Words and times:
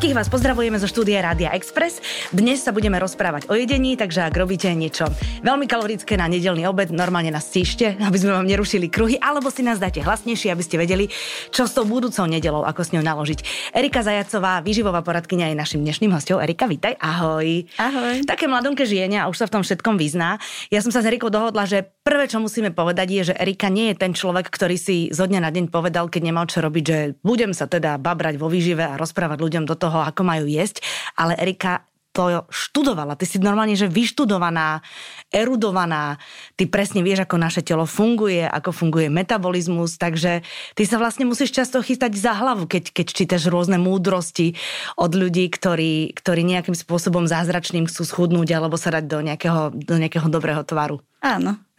Všetkých 0.00 0.16
vás 0.16 0.32
pozdravujeme 0.32 0.80
zo 0.80 0.88
štúdia 0.88 1.20
Rádia 1.20 1.52
Express. 1.52 2.00
Dnes 2.32 2.64
sa 2.64 2.72
budeme 2.72 2.96
rozprávať 2.96 3.52
o 3.52 3.54
jedení, 3.54 4.00
takže 4.00 4.24
ak 4.24 4.32
robíte 4.32 4.72
niečo 4.72 5.12
veľmi 5.44 5.68
kalorické 5.68 6.16
na 6.16 6.24
nedelný 6.24 6.64
obed, 6.64 6.88
normálne 6.88 7.28
nás 7.28 7.44
stíšte, 7.44 8.00
aby 8.00 8.16
sme 8.16 8.32
vám 8.32 8.48
nerušili 8.48 8.88
kruhy, 8.88 9.20
alebo 9.20 9.52
si 9.52 9.60
nás 9.60 9.76
dáte 9.76 10.00
hlasnejšie, 10.00 10.56
aby 10.56 10.64
ste 10.64 10.80
vedeli, 10.80 11.12
čo 11.52 11.68
s 11.68 11.76
tou 11.76 11.84
budúcou 11.84 12.24
nedelou, 12.24 12.64
ako 12.64 12.80
s 12.80 12.96
ňou 12.96 13.04
naložiť. 13.04 13.44
Erika 13.76 14.00
Zajacová, 14.00 14.64
výživová 14.64 15.04
poradkynia 15.04 15.52
je 15.52 15.60
našim 15.60 15.84
dnešným 15.84 16.16
hostom. 16.16 16.40
Erika, 16.40 16.64
vitaj, 16.64 16.96
ahoj. 16.96 17.68
Ahoj. 17.76 18.24
Také 18.24 18.48
mladunke 18.48 18.88
žijenia 18.88 19.28
a 19.28 19.28
už 19.28 19.44
sa 19.44 19.52
v 19.52 19.60
tom 19.60 19.62
všetkom 19.68 20.00
vyzná. 20.00 20.40
Ja 20.72 20.80
som 20.80 20.88
sa 20.88 21.04
s 21.04 21.12
Erikou 21.12 21.28
dohodla, 21.28 21.68
že 21.68 21.92
prvé, 22.00 22.24
čo 22.24 22.40
musíme 22.40 22.72
povedať, 22.72 23.08
je, 23.12 23.22
že 23.28 23.34
Erika 23.36 23.68
nie 23.68 23.92
je 23.92 24.00
ten 24.00 24.16
človek, 24.16 24.48
ktorý 24.48 24.80
si 24.80 25.12
zo 25.12 25.28
dňa 25.28 25.44
na 25.44 25.52
deň 25.52 25.68
povedal, 25.68 26.08
keď 26.08 26.22
nemal 26.24 26.48
čo 26.48 26.64
robiť, 26.64 26.84
že 26.88 26.98
budem 27.20 27.52
sa 27.52 27.68
teda 27.68 28.00
babrať 28.00 28.40
vo 28.40 28.48
výžive 28.48 28.80
a 28.80 28.96
rozprávať 28.96 29.36
ľuďom 29.44 29.68
do 29.68 29.76
toho, 29.76 29.89
ako 29.98 30.22
majú 30.22 30.46
jesť. 30.46 30.86
Ale 31.18 31.34
Erika 31.34 31.90
to 32.10 32.42
študovala. 32.50 33.14
Ty 33.14 33.22
si 33.22 33.38
normálne, 33.38 33.78
že 33.78 33.86
vyštudovaná, 33.86 34.82
erudovaná. 35.30 36.18
Ty 36.58 36.66
presne 36.66 37.06
vieš, 37.06 37.22
ako 37.22 37.38
naše 37.38 37.62
telo 37.62 37.86
funguje, 37.86 38.42
ako 38.42 38.74
funguje 38.74 39.06
metabolizmus, 39.06 39.94
takže 39.94 40.42
ty 40.74 40.82
sa 40.82 40.98
vlastne 40.98 41.22
musíš 41.22 41.54
často 41.54 41.78
chystať 41.78 42.18
za 42.18 42.34
hlavu, 42.34 42.66
keď, 42.66 42.90
keď 42.90 43.06
čítaš 43.14 43.46
rôzne 43.46 43.78
múdrosti 43.78 44.58
od 44.98 45.14
ľudí, 45.14 45.46
ktorí, 45.54 46.10
ktorí 46.18 46.42
nejakým 46.42 46.74
spôsobom 46.74 47.30
zázračným 47.30 47.86
chcú 47.86 48.02
schudnúť 48.02 48.58
alebo 48.58 48.74
sa 48.74 48.90
dať 48.90 49.04
do 49.06 49.18
nejakého, 49.22 49.70
do 49.70 49.94
nejakého 49.94 50.26
dobrého 50.26 50.66
tvaru. 50.66 50.98
Áno. 51.22 51.62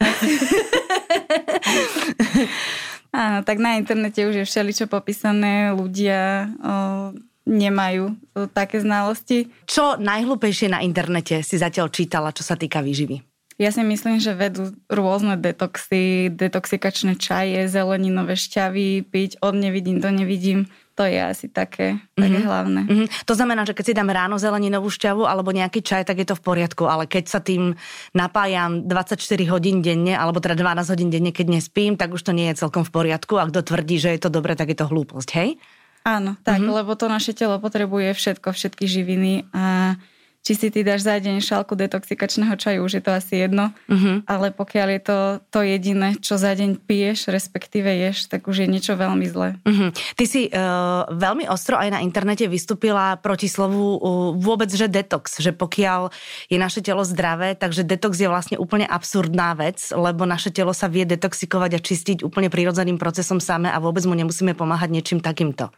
Áno, 3.12 3.44
tak 3.44 3.60
na 3.60 3.76
internete 3.76 4.24
už 4.24 4.40
je 4.40 4.48
všeličo 4.48 4.88
popísané, 4.88 5.76
ľudia 5.76 6.48
o, 6.48 7.12
nemajú 7.46 8.04
o, 8.12 8.46
také 8.50 8.82
znalosti. 8.82 9.50
Čo 9.66 9.98
najhlúpejšie 9.98 10.70
na 10.70 10.80
internete 10.82 11.42
si 11.42 11.58
zatiaľ 11.58 11.90
čítala, 11.90 12.34
čo 12.34 12.46
sa 12.46 12.54
týka 12.54 12.82
výživy? 12.82 13.32
Ja 13.60 13.70
si 13.70 13.84
myslím, 13.84 14.18
že 14.18 14.34
vedú 14.34 14.72
rôzne 14.88 15.36
detoxy, 15.36 16.32
detoxikačné 16.32 17.20
čaje, 17.20 17.68
zeleninové 17.68 18.34
šťavy, 18.34 19.06
piť 19.06 19.38
od 19.44 19.54
nevidím 19.54 20.00
do 20.00 20.10
nevidím. 20.10 20.66
To 20.98 21.08
je 21.08 21.16
asi 21.16 21.48
také, 21.48 22.02
také 22.12 22.36
mm-hmm. 22.36 22.48
hlavné. 22.48 22.80
Mm-hmm. 22.84 23.08
To 23.24 23.32
znamená, 23.32 23.64
že 23.64 23.72
keď 23.72 23.84
si 23.86 23.96
dám 23.96 24.12
ráno 24.12 24.36
zeleninovú 24.36 24.92
šťavu 24.92 25.24
alebo 25.24 25.48
nejaký 25.54 25.80
čaj, 25.80 26.04
tak 26.04 26.20
je 26.20 26.28
to 26.28 26.36
v 26.36 26.44
poriadku, 26.44 26.84
ale 26.84 27.08
keď 27.08 27.24
sa 27.32 27.40
tým 27.40 27.72
napájam 28.12 28.84
24 28.84 29.16
hodín 29.48 29.80
denne, 29.80 30.12
alebo 30.18 30.42
teda 30.42 30.52
12 30.52 30.92
hodín 30.92 31.08
denne, 31.08 31.32
keď 31.32 31.46
nespím, 31.48 31.96
tak 31.96 32.12
už 32.12 32.26
to 32.28 32.36
nie 32.36 32.52
je 32.52 32.60
celkom 32.66 32.84
v 32.84 32.92
poriadku. 32.92 33.40
A 33.40 33.48
kto 33.48 33.64
tvrdí, 33.64 33.96
že 33.96 34.12
je 34.12 34.20
to 34.20 34.28
dobre, 34.28 34.52
tak 34.52 34.68
je 34.68 34.76
to 34.76 34.90
hlúposť, 34.90 35.28
hej? 35.38 35.56
Áno, 36.02 36.34
tak, 36.42 36.58
mm-hmm. 36.58 36.76
lebo 36.82 36.98
to 36.98 37.06
naše 37.06 37.30
telo 37.34 37.62
potrebuje 37.62 38.14
všetko, 38.14 38.50
všetky 38.50 38.84
živiny 38.90 39.46
a 39.54 39.94
či 40.42 40.58
si 40.58 40.68
ty 40.74 40.82
dáš 40.82 41.06
za 41.06 41.22
deň 41.22 41.38
šálku 41.38 41.78
detoxikačného 41.78 42.58
čaju, 42.58 42.82
už 42.82 42.98
je 42.98 43.02
to 43.02 43.14
asi 43.14 43.46
jedno, 43.46 43.70
uh-huh. 43.86 44.26
ale 44.26 44.50
pokiaľ 44.50 44.88
je 44.98 45.02
to 45.06 45.18
to 45.54 45.60
jediné, 45.62 46.18
čo 46.18 46.34
za 46.34 46.50
deň 46.58 46.82
piješ, 46.82 47.30
respektíve 47.30 47.86
ješ, 47.86 48.26
tak 48.26 48.50
už 48.50 48.66
je 48.66 48.68
niečo 48.68 48.98
veľmi 48.98 49.22
zlé. 49.30 49.54
Uh-huh. 49.62 49.94
Ty 49.94 50.24
si 50.26 50.50
uh, 50.50 51.06
veľmi 51.14 51.46
ostro 51.46 51.78
aj 51.78 51.94
na 51.94 52.02
internete 52.02 52.50
vystúpila 52.50 53.14
proti 53.22 53.46
slovu 53.46 54.02
uh, 54.02 54.34
vôbec, 54.34 54.66
že 54.66 54.90
detox, 54.90 55.38
že 55.38 55.54
pokiaľ 55.54 56.10
je 56.50 56.58
naše 56.58 56.82
telo 56.82 57.06
zdravé, 57.06 57.54
takže 57.54 57.86
detox 57.86 58.18
je 58.18 58.26
vlastne 58.26 58.56
úplne 58.58 58.90
absurdná 58.90 59.54
vec, 59.54 59.78
lebo 59.94 60.26
naše 60.26 60.50
telo 60.50 60.74
sa 60.74 60.90
vie 60.90 61.06
detoxikovať 61.06 61.78
a 61.78 61.80
čistiť 61.80 62.18
úplne 62.26 62.50
prirodzeným 62.50 62.98
procesom 62.98 63.38
samé 63.38 63.70
a 63.70 63.78
vôbec 63.78 64.02
mu 64.10 64.18
nemusíme 64.18 64.58
pomáhať 64.58 64.90
niečím 64.90 65.22
takýmto. 65.22 65.70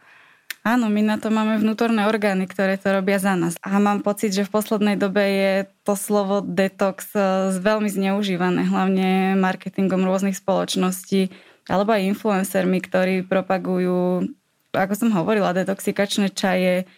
Áno, 0.65 0.89
my 0.89 1.05
na 1.05 1.21
to 1.21 1.29
máme 1.29 1.61
vnútorné 1.61 2.09
orgány, 2.09 2.49
ktoré 2.49 2.81
to 2.81 2.89
robia 2.89 3.21
za 3.21 3.37
nás. 3.37 3.53
A 3.61 3.77
mám 3.77 4.01
pocit, 4.01 4.33
že 4.33 4.49
v 4.49 4.49
poslednej 4.49 4.97
dobe 4.97 5.21
je 5.21 5.53
to 5.85 5.93
slovo 5.93 6.41
detox 6.41 7.13
e, 7.13 7.53
veľmi 7.61 7.85
zneužívané, 7.85 8.65
hlavne 8.65 9.37
marketingom 9.37 10.01
rôznych 10.01 10.33
spoločností 10.33 11.29
alebo 11.69 11.93
aj 11.93 12.09
influencermi, 12.17 12.81
ktorí 12.81 13.29
propagujú, 13.29 14.25
ako 14.73 14.93
som 14.97 15.13
hovorila, 15.13 15.53
detoxikačné 15.53 16.33
čaje, 16.33 16.89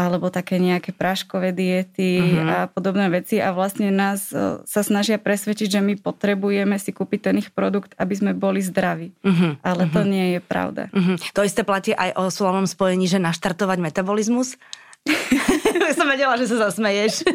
alebo 0.00 0.32
také 0.32 0.56
nejaké 0.56 0.96
práškové 0.96 1.52
diety 1.52 2.20
uh-huh. 2.20 2.48
a 2.48 2.56
podobné 2.72 3.12
veci 3.12 3.36
a 3.36 3.52
vlastne 3.52 3.92
nás 3.92 4.32
e, 4.32 4.64
sa 4.64 4.80
snažia 4.80 5.20
presvedčiť, 5.20 5.68
že 5.68 5.80
my 5.84 6.00
potrebujeme 6.00 6.80
si 6.80 6.96
kúpiť 6.96 7.20
ten 7.30 7.36
ich 7.44 7.52
produkt, 7.52 7.92
aby 8.00 8.14
sme 8.16 8.32
boli 8.32 8.64
zdraví. 8.64 9.12
Uh-huh. 9.20 9.60
Ale 9.60 9.84
uh-huh. 9.84 9.94
to 9.94 10.00
nie 10.08 10.36
je 10.36 10.40
pravda. 10.40 10.88
Uh-huh. 10.90 11.20
To 11.36 11.44
isté 11.44 11.60
platí 11.62 11.92
aj 11.92 12.16
o 12.16 12.32
slovom 12.32 12.64
spojení, 12.64 13.04
že 13.04 13.20
naštartovať 13.20 13.78
metabolizmus? 13.78 14.56
som 16.00 16.08
vedela, 16.08 16.36
že 16.40 16.48
sa 16.48 16.68
zasmeješ. 16.68 17.28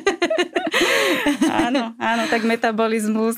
áno, 1.69 1.93
áno, 2.01 2.23
tak 2.33 2.41
metabolizmus 2.41 3.37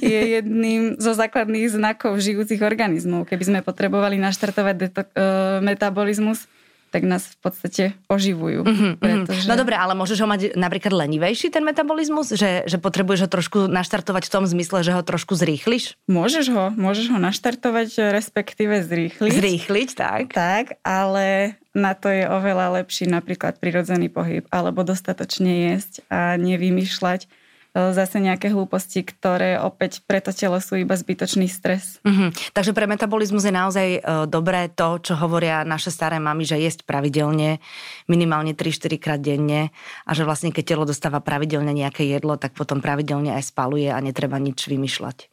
je 0.00 0.40
jedným 0.40 0.96
zo 0.96 1.12
základných 1.12 1.68
znakov 1.68 2.16
žijúcich 2.20 2.64
organizmov. 2.64 3.28
Keby 3.28 3.44
sme 3.44 3.60
potrebovali 3.60 4.16
naštartovať 4.16 4.74
deto- 4.80 5.12
uh, 5.12 5.60
metabolizmus, 5.60 6.48
tak 6.92 7.08
nás 7.08 7.24
v 7.24 7.36
podstate 7.40 7.84
oživujú. 8.12 8.68
Mm-hmm, 8.68 8.92
pretože... 9.00 9.48
No 9.48 9.56
dobre, 9.56 9.80
ale 9.80 9.96
môžeš 9.96 10.20
ho 10.20 10.28
mať 10.28 10.40
napríklad 10.60 10.92
lenivejší 10.92 11.48
ten 11.48 11.64
metabolizmus? 11.64 12.36
Že, 12.36 12.68
že 12.68 12.76
potrebuješ 12.76 13.24
ho 13.24 13.28
trošku 13.32 13.58
naštartovať 13.72 14.28
v 14.28 14.32
tom 14.36 14.44
zmysle, 14.44 14.84
že 14.84 14.92
ho 14.92 15.00
trošku 15.00 15.32
zrýchliš? 15.32 15.96
Môžeš 16.06 16.52
ho, 16.52 16.68
môžeš 16.76 17.08
ho 17.08 17.18
naštartovať, 17.18 18.12
respektíve 18.12 18.84
zrýchliť. 18.84 19.32
Zrýchliť, 19.32 19.88
tak. 19.96 20.36
Tak, 20.36 20.76
ale 20.84 21.56
na 21.72 21.96
to 21.96 22.12
je 22.12 22.28
oveľa 22.28 22.84
lepší 22.84 23.08
napríklad 23.08 23.56
prirodzený 23.56 24.12
pohyb, 24.12 24.44
alebo 24.52 24.84
dostatočne 24.84 25.72
jesť 25.72 26.04
a 26.12 26.36
nevymýšľať 26.36 27.24
zase 27.72 28.20
nejaké 28.20 28.52
hlúposti, 28.52 29.00
ktoré 29.00 29.56
opäť 29.56 30.04
pre 30.04 30.20
to 30.20 30.28
telo 30.28 30.60
sú 30.60 30.76
iba 30.76 30.92
zbytočný 30.92 31.48
stres. 31.48 32.04
Mm-hmm. 32.04 32.52
Takže 32.52 32.76
pre 32.76 32.84
metabolizmus 32.84 33.48
je 33.48 33.54
naozaj 33.54 33.88
e, 33.96 34.00
dobré 34.28 34.68
to, 34.68 35.00
čo 35.00 35.16
hovoria 35.16 35.64
naše 35.64 35.88
staré 35.88 36.20
mamy, 36.20 36.44
že 36.44 36.60
jesť 36.60 36.84
pravidelne, 36.84 37.64
minimálne 38.12 38.52
3-4 38.52 39.00
krát 39.00 39.20
denne 39.24 39.72
a 40.04 40.10
že 40.12 40.28
vlastne 40.28 40.52
keď 40.52 40.76
telo 40.76 40.84
dostáva 40.84 41.24
pravidelne 41.24 41.72
nejaké 41.72 42.04
jedlo, 42.04 42.36
tak 42.36 42.52
potom 42.52 42.84
pravidelne 42.84 43.32
aj 43.40 43.48
spaluje 43.48 43.88
a 43.88 43.96
netreba 44.04 44.36
nič 44.36 44.68
vymýšľať. 44.68 45.32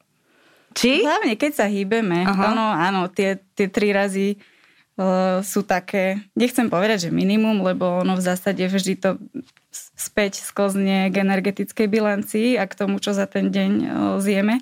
Či? 0.80 1.04
Hlavne 1.04 1.36
keď 1.36 1.52
sa 1.52 1.66
hýbeme. 1.68 2.24
Áno, 2.24 2.72
áno, 2.72 3.10
tie, 3.12 3.42
tie 3.58 3.68
tri 3.68 3.90
razy 3.90 4.38
uh, 5.02 5.42
sú 5.42 5.66
také, 5.66 6.24
nechcem 6.38 6.70
povedať, 6.70 7.10
že 7.10 7.16
minimum, 7.16 7.66
lebo 7.66 8.06
ono 8.06 8.14
v 8.14 8.24
zásade 8.24 8.62
vždy 8.64 8.94
to 9.02 9.10
späť 9.74 10.42
sklzne 10.42 11.14
k 11.14 11.22
energetickej 11.22 11.88
bilancii 11.88 12.58
a 12.58 12.66
k 12.66 12.74
tomu, 12.74 12.98
čo 12.98 13.14
za 13.14 13.30
ten 13.30 13.54
deň 13.54 13.72
zjeme. 14.18 14.58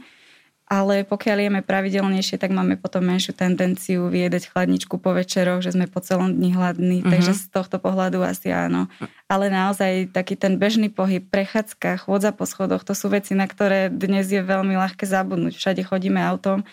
Ale 0.68 1.08
pokiaľ 1.08 1.48
jeme 1.48 1.62
pravidelnejšie, 1.64 2.36
tak 2.36 2.52
máme 2.52 2.76
potom 2.76 3.00
menšiu 3.00 3.32
tendenciu 3.32 4.12
vyjedať 4.12 4.52
chladničku 4.52 5.00
po 5.00 5.16
večeroch, 5.16 5.64
že 5.64 5.72
sme 5.72 5.88
po 5.88 6.04
celom 6.04 6.36
dni 6.36 6.52
hladní. 6.60 7.00
Uh-huh. 7.00 7.12
Takže 7.16 7.40
z 7.40 7.48
tohto 7.56 7.80
pohľadu 7.80 8.20
asi 8.20 8.52
áno. 8.52 8.92
Ale 9.32 9.48
naozaj 9.48 10.12
taký 10.12 10.36
ten 10.36 10.60
bežný 10.60 10.92
pohyb, 10.92 11.24
prechádzka, 11.24 12.04
chôdza 12.04 12.36
po 12.36 12.44
schodoch, 12.44 12.84
to 12.84 12.92
sú 12.92 13.08
veci, 13.08 13.32
na 13.32 13.48
ktoré 13.48 13.88
dnes 13.88 14.28
je 14.28 14.44
veľmi 14.44 14.76
ľahké 14.76 15.08
zabudnúť. 15.08 15.56
Všade 15.56 15.88
chodíme 15.88 16.20
autom 16.20 16.68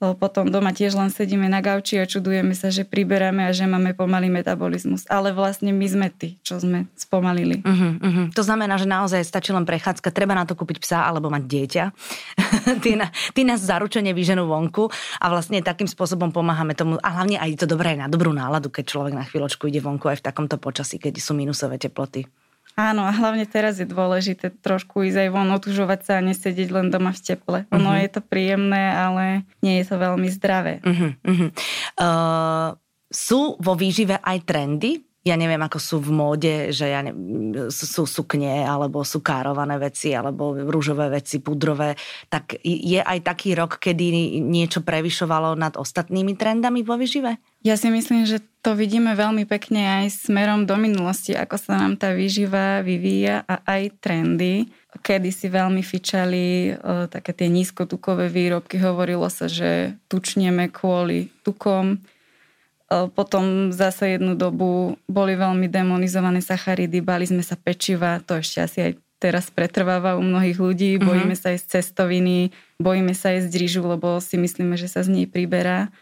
potom 0.00 0.48
doma 0.48 0.72
tiež 0.72 0.96
len 0.96 1.12
sedíme 1.12 1.44
na 1.44 1.60
gauči 1.60 2.00
a 2.00 2.08
čudujeme 2.08 2.56
sa, 2.56 2.72
že 2.72 2.88
priberáme 2.88 3.44
a 3.44 3.52
že 3.52 3.68
máme 3.68 3.92
pomalý 3.92 4.32
metabolizmus. 4.32 5.04
Ale 5.12 5.36
vlastne 5.36 5.76
my 5.76 5.84
sme 5.84 6.08
tí, 6.08 6.40
čo 6.40 6.56
sme 6.56 6.88
spomalili. 6.96 7.60
Uh-huh, 7.60 8.00
uh-huh. 8.00 8.26
To 8.32 8.40
znamená, 8.40 8.80
že 8.80 8.88
naozaj 8.88 9.20
stačí 9.20 9.52
len 9.52 9.68
prechádzka, 9.68 10.08
treba 10.08 10.32
na 10.32 10.48
to 10.48 10.56
kúpiť 10.56 10.80
psa 10.80 11.04
alebo 11.04 11.28
mať 11.28 11.44
dieťa. 11.44 11.84
tí, 12.84 12.96
na, 12.96 13.12
tí 13.36 13.44
nás 13.44 13.60
zaručene 13.60 14.16
vyženú 14.16 14.48
vonku 14.48 14.88
a 15.20 15.26
vlastne 15.28 15.60
takým 15.60 15.86
spôsobom 15.86 16.32
pomáhame 16.32 16.72
tomu. 16.72 16.96
A 17.04 17.20
hlavne 17.20 17.36
aj 17.36 17.60
to 17.60 17.68
dobré 17.68 17.92
na 17.92 18.08
dobrú 18.08 18.32
náladu, 18.32 18.72
keď 18.72 18.88
človek 18.88 19.12
na 19.12 19.28
chvíľočku 19.28 19.68
ide 19.68 19.84
vonku 19.84 20.08
aj 20.08 20.24
v 20.24 20.26
takomto 20.32 20.56
počasí, 20.56 20.96
keď 20.96 21.20
sú 21.20 21.36
minusové 21.36 21.76
teploty. 21.76 22.24
Áno, 22.80 23.04
a 23.04 23.12
hlavne 23.12 23.44
teraz 23.44 23.76
je 23.76 23.84
dôležité 23.84 24.48
trošku 24.48 25.04
ísť 25.04 25.28
aj 25.28 25.30
von, 25.36 25.52
otužovať 25.52 26.00
sa 26.00 26.12
a 26.16 26.24
nesedieť 26.24 26.72
len 26.72 26.88
doma 26.88 27.12
v 27.12 27.20
teple. 27.20 27.58
Ono 27.76 27.92
uh-huh. 27.92 28.00
je 28.00 28.08
to 28.08 28.20
príjemné, 28.24 28.96
ale 28.96 29.44
nie 29.60 29.84
je 29.84 29.92
to 29.92 30.00
veľmi 30.00 30.28
zdravé. 30.32 30.80
Uh-huh, 30.80 31.12
uh-huh. 31.20 31.50
Uh, 32.00 32.68
sú 33.12 33.60
vo 33.60 33.76
výžive 33.76 34.16
aj 34.16 34.48
trendy? 34.48 35.04
Ja 35.20 35.36
neviem, 35.36 35.60
ako 35.60 35.76
sú 35.76 35.96
v 36.00 36.10
móde, 36.16 36.54
že 36.72 36.88
ja 36.88 37.04
ne, 37.04 37.12
sú 37.68 38.08
sukne, 38.08 38.64
alebo 38.64 39.04
sú 39.04 39.20
kárované 39.20 39.76
veci, 39.76 40.16
alebo 40.16 40.56
rúžové 40.56 41.12
veci, 41.12 41.44
pudrové, 41.44 42.00
tak 42.32 42.56
je 42.64 42.96
aj 42.96 43.20
taký 43.20 43.52
rok, 43.52 43.76
kedy 43.76 44.40
niečo 44.40 44.80
prevyšovalo 44.80 45.60
nad 45.60 45.76
ostatnými 45.76 46.40
trendami 46.40 46.80
vo 46.80 46.96
výžive? 46.96 47.36
Ja 47.60 47.76
si 47.76 47.92
myslím, 47.92 48.24
že 48.24 48.40
to 48.64 48.72
vidíme 48.72 49.12
veľmi 49.12 49.44
pekne 49.44 50.04
aj 50.04 50.24
smerom 50.24 50.64
do 50.64 50.80
minulosti, 50.80 51.36
ako 51.36 51.56
sa 51.60 51.76
nám 51.76 52.00
tá 52.00 52.16
výživa 52.16 52.80
vyvíja 52.80 53.44
a 53.44 53.60
aj 53.68 54.00
trendy. 54.00 54.72
Kedy 55.04 55.28
si 55.28 55.52
veľmi 55.52 55.84
fičali 55.84 56.72
o, 56.72 57.04
také 57.12 57.36
tie 57.36 57.52
nízkotukové 57.52 58.32
výrobky, 58.32 58.80
hovorilo 58.80 59.28
sa, 59.28 59.52
že 59.52 60.00
tučneme 60.08 60.72
kvôli 60.72 61.28
tukom, 61.44 62.00
Potom 62.90 63.70
zase 63.70 64.18
jednu 64.18 64.34
dobu 64.34 64.98
boli 65.06 65.38
veľmi 65.38 65.70
demonizované 65.70 66.42
sacharidy, 66.42 66.98
bali 66.98 67.22
sme 67.22 67.46
sa 67.46 67.54
pečiva, 67.54 68.18
to 68.18 68.42
ešte 68.42 68.58
asi 68.58 68.78
aj 68.82 68.92
teraz 69.22 69.46
pretrváva 69.52 70.18
u 70.18 70.22
mnohých 70.26 70.58
ľudí, 70.58 70.90
mhm. 70.98 71.06
bojíme 71.06 71.36
sa 71.38 71.54
jesť 71.54 71.78
cestoviny, 71.78 72.50
bojíme 72.82 73.14
sa 73.14 73.30
jesť 73.36 73.52
rýžu, 73.54 73.82
lebo 73.86 74.18
si 74.18 74.34
myslíme, 74.40 74.74
že 74.74 74.90
sa 74.90 75.06
z 75.06 75.12
nej 75.14 75.26
priberá. 75.30 75.92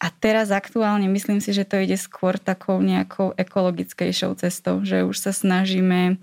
A 0.00 0.08
teraz 0.10 0.50
aktuálne 0.50 1.06
myslím 1.06 1.38
si, 1.38 1.54
že 1.54 1.68
to 1.68 1.78
ide 1.78 1.94
skôr 1.94 2.34
takou 2.40 2.80
nejakou 2.82 3.36
ekologickejšou 3.38 4.34
cestou, 4.40 4.82
že 4.82 5.06
už 5.06 5.14
sa 5.14 5.30
snažíme 5.30 6.18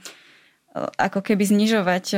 ako 0.76 1.26
keby 1.26 1.44
znižovať 1.48 2.18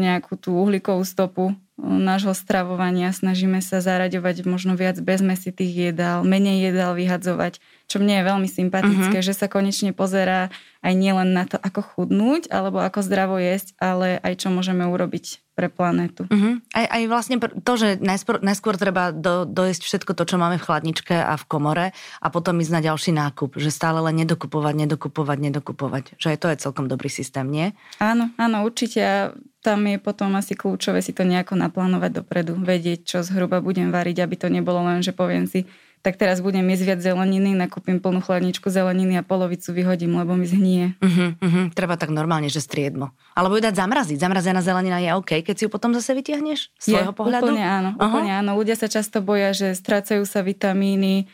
nejakú 0.00 0.38
tú 0.38 0.56
uhlíkovú 0.56 1.04
stopu 1.04 1.52
nášho 1.80 2.36
stravovania. 2.36 3.10
Snažíme 3.10 3.64
sa 3.64 3.80
zaraďovať 3.80 4.44
možno 4.44 4.76
viac 4.76 5.00
bezmesitých 5.00 5.90
jedál, 5.90 6.22
menej 6.22 6.70
jedál 6.70 6.92
vyhadzovať, 6.94 7.58
čo 7.88 7.96
mne 7.98 8.20
je 8.20 8.28
veľmi 8.28 8.48
sympatické, 8.48 9.18
uh-huh. 9.18 9.26
že 9.26 9.34
sa 9.34 9.48
konečne 9.48 9.96
pozerá 9.96 10.52
aj 10.84 10.94
nielen 10.94 11.32
na 11.32 11.48
to, 11.48 11.56
ako 11.58 11.80
chudnúť 11.82 12.52
alebo 12.52 12.80
ako 12.80 13.00
zdravo 13.02 13.36
jesť, 13.40 13.74
ale 13.80 14.20
aj 14.20 14.46
čo 14.46 14.48
môžeme 14.52 14.84
urobiť 14.86 15.40
pre 15.60 15.68
planetu. 15.68 16.24
Uh-huh. 16.24 16.56
Aj, 16.72 16.88
aj 16.88 17.02
vlastne 17.04 17.36
to, 17.36 17.72
že 17.76 18.00
najskôr, 18.00 18.40
najskôr 18.40 18.80
treba 18.80 19.12
do, 19.12 19.44
dojesť 19.44 19.84
všetko 19.84 20.16
to, 20.16 20.24
čo 20.24 20.40
máme 20.40 20.56
v 20.56 20.64
chladničke 20.64 21.12
a 21.12 21.36
v 21.36 21.44
komore 21.44 21.86
a 22.24 22.26
potom 22.32 22.56
ísť 22.64 22.72
na 22.72 22.80
ďalší 22.80 23.12
nákup. 23.12 23.60
Že 23.60 23.68
stále 23.68 24.00
len 24.00 24.16
nedokupovať, 24.24 24.74
nedokupovať, 24.88 25.38
nedokupovať. 25.52 26.04
Že 26.16 26.28
aj 26.32 26.38
to 26.40 26.46
je 26.48 26.62
celkom 26.64 26.86
dobrý 26.88 27.12
systém, 27.12 27.44
nie? 27.44 27.76
Áno, 28.00 28.32
áno, 28.40 28.64
určite. 28.64 29.00
A 29.04 29.36
tam 29.60 29.84
je 29.84 30.00
potom 30.00 30.32
asi 30.40 30.56
kľúčové 30.56 31.04
si 31.04 31.12
to 31.12 31.20
nejako 31.28 31.60
naplánovať 31.60 32.24
dopredu. 32.24 32.56
Vedieť, 32.56 33.04
čo 33.04 33.18
zhruba 33.20 33.60
budem 33.60 33.92
variť, 33.92 34.24
aby 34.24 34.34
to 34.40 34.48
nebolo 34.48 34.80
len, 34.80 35.04
že 35.04 35.12
poviem 35.12 35.44
si, 35.44 35.68
tak 36.00 36.16
teraz 36.16 36.40
budem 36.40 36.64
jesť 36.72 36.84
viac 36.88 37.00
zeleniny, 37.04 37.52
nakúpim 37.52 38.00
plnú 38.00 38.24
chladničku 38.24 38.72
zeleniny 38.72 39.20
a 39.20 39.22
polovicu 39.22 39.68
vyhodím, 39.76 40.16
lebo 40.16 40.32
mi 40.32 40.48
zhnie. 40.48 40.96
Uh-huh, 40.96 41.36
uh-huh. 41.36 41.64
Treba 41.76 42.00
tak 42.00 42.08
normálne, 42.08 42.48
že 42.48 42.64
striedmo. 42.64 43.12
Alebo 43.36 43.60
ju 43.60 43.62
dať 43.68 43.76
zamraziť. 43.76 44.16
Zamrazená 44.16 44.64
zelenina 44.64 44.96
je 44.96 45.12
OK, 45.12 45.44
keď 45.44 45.54
si 45.60 45.62
ju 45.68 45.70
potom 45.70 45.92
zase 45.92 46.16
vytiahneš 46.16 46.72
z 46.80 46.96
svojho 46.96 47.12
pohľadu? 47.12 47.52
Úplne 47.52 47.64
áno, 47.68 47.90
uh-huh. 48.00 48.08
úplne 48.08 48.32
áno. 48.32 48.56
Ľudia 48.56 48.80
sa 48.80 48.88
často 48.88 49.20
boja, 49.20 49.52
že 49.52 49.76
strácajú 49.76 50.24
sa 50.24 50.40
vitamíny, 50.40 51.28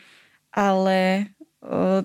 ale 0.51 1.31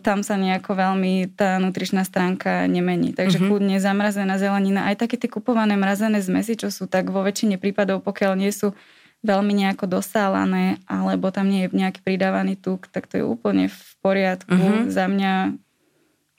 tam 0.03 0.23
sa 0.23 0.35
nejako 0.38 0.75
veľmi 0.75 1.38
tá 1.38 1.58
nutričná 1.58 2.06
stránka 2.06 2.70
nemení. 2.70 3.11
Takže 3.11 3.43
uh-huh. 3.43 3.58
kľudne 3.58 3.82
zamrazená 3.82 4.38
zelenina, 4.38 4.87
aj 4.87 5.03
také 5.03 5.19
tie 5.19 5.31
kupované 5.31 5.75
mrazené 5.75 6.23
zmesi, 6.23 6.55
čo 6.55 6.70
sú 6.70 6.87
tak 6.87 7.11
vo 7.11 7.26
väčšine 7.26 7.58
prípadov, 7.58 8.06
pokiaľ 8.06 8.38
nie 8.38 8.55
sú 8.55 8.75
veľmi 9.23 9.55
nejako 9.55 9.87
dosálané, 9.87 10.83
alebo 10.91 11.31
tam 11.31 11.47
nie 11.47 11.67
je 11.67 11.75
nejaký 11.75 12.03
pridávaný 12.03 12.59
tuk, 12.59 12.91
tak 12.91 13.07
to 13.07 13.23
je 13.23 13.25
úplne 13.25 13.71
v 13.71 13.81
poriadku. 14.03 14.51
Mm-hmm. 14.51 14.91
Za 14.91 15.07
mňa 15.07 15.35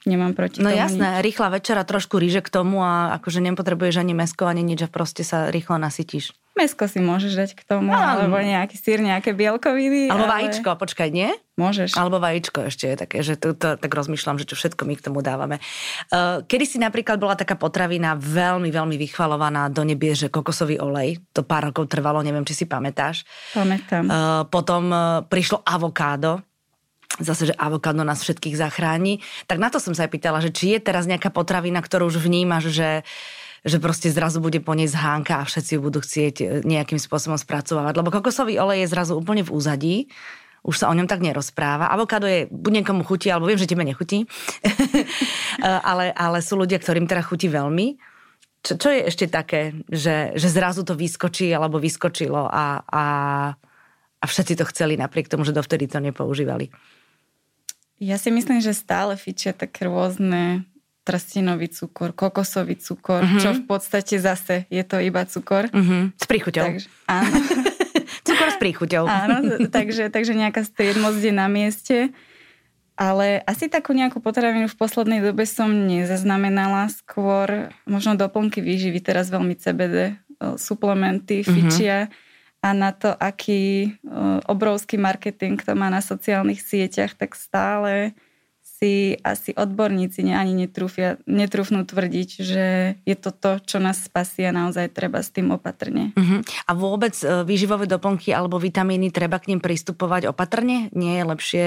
nemám 0.04 0.36
proti 0.36 0.60
no 0.60 0.68
tomu 0.70 0.78
jasné, 0.78 1.18
nič. 1.18 1.24
rýchla 1.24 1.48
večera, 1.52 1.82
trošku 1.84 2.20
ríže 2.20 2.44
k 2.44 2.48
tomu 2.52 2.80
a 2.84 3.16
akože 3.20 3.40
nepotrebuješ 3.40 4.00
ani 4.00 4.12
mesko, 4.12 4.48
ani 4.48 4.64
nič 4.64 4.84
a 4.84 4.88
proste 4.88 5.24
sa 5.24 5.48
rýchlo 5.52 5.80
nasytíš. 5.80 6.36
Mesko 6.54 6.86
si 6.86 7.02
môžeš 7.02 7.32
dať 7.34 7.50
k 7.58 7.66
tomu, 7.66 7.90
no, 7.90 7.98
alebo 7.98 8.38
nejaký 8.38 8.78
sír, 8.78 9.02
nejaké 9.02 9.34
bielkoviny. 9.34 10.06
Alebo 10.06 10.30
ale... 10.30 10.34
vajíčko, 10.38 10.78
počkaj, 10.78 11.10
nie? 11.10 11.34
Môžeš. 11.58 11.98
Alebo 11.98 12.22
vajíčko 12.22 12.70
ešte 12.70 12.94
je 12.94 12.96
také, 12.98 13.26
že 13.26 13.34
to, 13.34 13.58
to, 13.58 13.74
tak 13.74 13.90
rozmýšľam, 13.90 14.38
že 14.38 14.46
čo 14.46 14.54
všetko 14.54 14.86
my 14.86 14.94
k 14.94 15.02
tomu 15.02 15.18
dávame. 15.18 15.58
Uh, 16.14 16.46
kedy 16.46 16.62
si 16.62 16.78
napríklad 16.78 17.18
bola 17.18 17.34
taká 17.34 17.58
potravina 17.58 18.14
veľmi, 18.14 18.70
veľmi 18.70 18.94
vychvalovaná 18.94 19.66
do 19.66 19.82
nebie, 19.82 20.14
že 20.14 20.30
kokosový 20.30 20.78
olej. 20.78 21.18
To 21.34 21.42
pár 21.42 21.74
rokov 21.74 21.90
trvalo, 21.90 22.22
neviem, 22.22 22.46
či 22.46 22.54
si 22.54 22.64
pamätáš. 22.70 23.26
Pamätám. 23.50 24.06
Uh, 24.06 24.14
potom 24.46 24.94
uh, 24.94 25.26
prišlo 25.26 25.58
avokádo, 25.66 26.38
zase, 27.22 27.52
že 27.52 27.54
avokádo 27.54 28.02
nás 28.02 28.22
všetkých 28.22 28.58
zachráni. 28.58 29.22
Tak 29.46 29.62
na 29.62 29.70
to 29.70 29.78
som 29.78 29.94
sa 29.94 30.06
aj 30.06 30.10
pýtala, 30.10 30.42
že 30.42 30.50
či 30.50 30.74
je 30.74 30.80
teraz 30.82 31.06
nejaká 31.06 31.30
potravina, 31.30 31.78
ktorú 31.78 32.10
už 32.10 32.22
vnímaš, 32.22 32.74
že 32.74 32.90
že 33.64 33.80
proste 33.80 34.12
zrazu 34.12 34.44
bude 34.44 34.60
po 34.60 34.76
nej 34.76 34.84
zhánka 34.84 35.40
a 35.40 35.48
všetci 35.48 35.70
ju 35.72 35.80
budú 35.80 36.04
chcieť 36.04 36.34
e, 36.36 36.44
nejakým 36.68 37.00
spôsobom 37.00 37.40
spracovávať. 37.40 37.96
Lebo 37.96 38.12
kokosový 38.12 38.60
olej 38.60 38.84
je 38.84 38.92
zrazu 38.92 39.16
úplne 39.16 39.40
v 39.40 39.50
úzadí, 39.56 39.96
už 40.64 40.80
sa 40.80 40.88
o 40.88 40.96
ňom 40.96 41.08
tak 41.08 41.24
nerozpráva. 41.24 41.88
Avokádo 41.92 42.28
je 42.28 42.48
buď 42.48 42.84
niekomu 42.84 43.04
chutí, 43.04 43.28
alebo 43.32 43.48
viem, 43.48 43.60
že 43.60 43.68
tebe 43.68 43.84
nechutí, 43.84 44.24
e, 44.24 44.28
ale, 45.64 46.12
ale 46.12 46.44
sú 46.44 46.60
ľudia, 46.60 46.76
ktorým 46.76 47.08
teda 47.08 47.24
chutí 47.24 47.48
veľmi. 47.48 47.96
Čo, 48.64 48.80
čo 48.80 48.88
je 48.92 49.00
ešte 49.08 49.28
také, 49.28 49.76
že, 49.88 50.36
že 50.36 50.48
zrazu 50.48 50.84
to 50.84 50.96
vyskočí 50.96 51.52
alebo 51.52 51.80
vyskočilo 51.80 52.48
a, 52.48 52.80
a, 52.84 53.04
a 54.20 54.24
všetci 54.24 54.60
to 54.60 54.64
chceli 54.72 54.96
napriek 54.96 55.28
tomu, 55.28 55.44
že 55.44 55.56
dovtedy 55.56 55.88
to 55.88 56.00
nepoužívali? 56.00 56.68
Ja 58.02 58.18
si 58.18 58.34
myslím, 58.34 58.58
že 58.58 58.74
stále 58.74 59.14
fičia 59.14 59.54
také 59.54 59.86
rôzne 59.86 60.66
trstinový 61.04 61.68
cukor, 61.68 62.16
kokosový 62.16 62.80
cukor, 62.80 63.22
uh-huh. 63.22 63.40
čo 63.40 63.52
v 63.52 63.62
podstate 63.68 64.16
zase 64.16 64.64
je 64.72 64.80
to 64.82 64.98
iba 65.04 65.28
cukor. 65.28 65.68
Uh-huh. 65.68 66.10
S 66.16 66.24
príchuťou. 66.24 66.64
Takže, 66.64 66.88
áno. 67.04 67.36
cukor 68.26 68.48
s 68.48 68.58
príchuťou. 68.58 69.04
áno, 69.04 69.38
takže, 69.68 70.08
takže 70.08 70.32
nejaká 70.32 70.64
striedmosť 70.64 71.20
je 71.20 71.34
na 71.36 71.46
mieste. 71.46 71.98
Ale 72.94 73.42
asi 73.42 73.66
takú 73.66 73.90
nejakú 73.90 74.22
potravinu 74.22 74.70
v 74.70 74.78
poslednej 74.78 75.18
dobe 75.18 75.44
som 75.50 75.66
nezaznamenala. 75.66 76.86
Skôr 76.94 77.74
možno 77.90 78.14
doplnky 78.14 78.62
výživy, 78.62 79.02
teraz 79.02 79.34
veľmi 79.34 79.58
CBD, 79.58 80.16
suplementy, 80.56 81.42
uh-huh. 81.44 82.08
A 82.64 82.72
na 82.72 82.96
to, 82.96 83.12
aký 83.12 83.92
obrovský 84.48 84.96
marketing 84.96 85.60
to 85.60 85.76
má 85.76 85.92
na 85.92 86.00
sociálnych 86.00 86.64
sieťach, 86.64 87.12
tak 87.12 87.36
stále 87.36 88.16
si 88.64 89.20
asi 89.20 89.52
odborníci 89.52 90.24
ani 90.32 90.56
netrúfia, 90.56 91.20
netrúfnú 91.28 91.84
tvrdiť, 91.84 92.28
že 92.40 92.64
je 93.04 93.16
to 93.16 93.30
to, 93.30 93.60
čo 93.62 93.78
nás 93.78 94.02
spasí 94.02 94.42
a 94.48 94.56
naozaj 94.56 94.96
treba 94.96 95.20
s 95.22 95.30
tým 95.30 95.52
opatrne. 95.52 96.16
Uh-huh. 96.16 96.40
A 96.66 96.72
vôbec 96.74 97.14
e, 97.22 97.46
výživové 97.46 97.86
doplnky 97.86 98.34
alebo 98.34 98.58
vitamíny 98.58 99.14
treba 99.14 99.38
k 99.38 99.54
nim 99.54 99.60
pristupovať 99.62 100.32
opatrne? 100.32 100.90
Nie 100.90 101.22
je 101.22 101.24
lepšie 101.24 101.66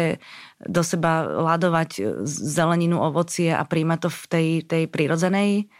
do 0.67 0.81
seba 0.83 1.23
ladovať 1.25 1.89
e, 1.95 2.01
zeleninu, 2.27 2.99
ovocie 2.99 3.55
a 3.55 3.63
príjmať 3.63 3.99
to 4.03 4.09
v 4.11 4.23
tej, 4.27 4.47
tej 4.67 4.83
prírodzenej 4.91 5.71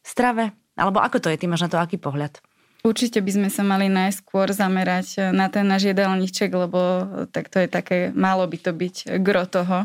strave? 0.00 0.56
Alebo 0.80 1.04
ako 1.04 1.22
to 1.22 1.28
je? 1.28 1.38
Ty 1.38 1.46
máš 1.50 1.68
na 1.68 1.70
to 1.70 1.78
aký 1.78 2.00
pohľad? 2.00 2.40
Určite 2.80 3.20
by 3.20 3.30
sme 3.30 3.48
sa 3.52 3.60
mali 3.60 3.92
najskôr 3.92 4.48
zamerať 4.56 5.36
na 5.36 5.52
ten 5.52 5.68
náš 5.68 5.92
jedálniček, 5.92 6.48
lebo 6.48 6.80
tak 7.28 7.52
to 7.52 7.60
je 7.60 7.68
také, 7.68 8.08
malo 8.16 8.48
by 8.48 8.56
to 8.56 8.72
byť 8.72 9.20
gro 9.20 9.44
toho, 9.44 9.84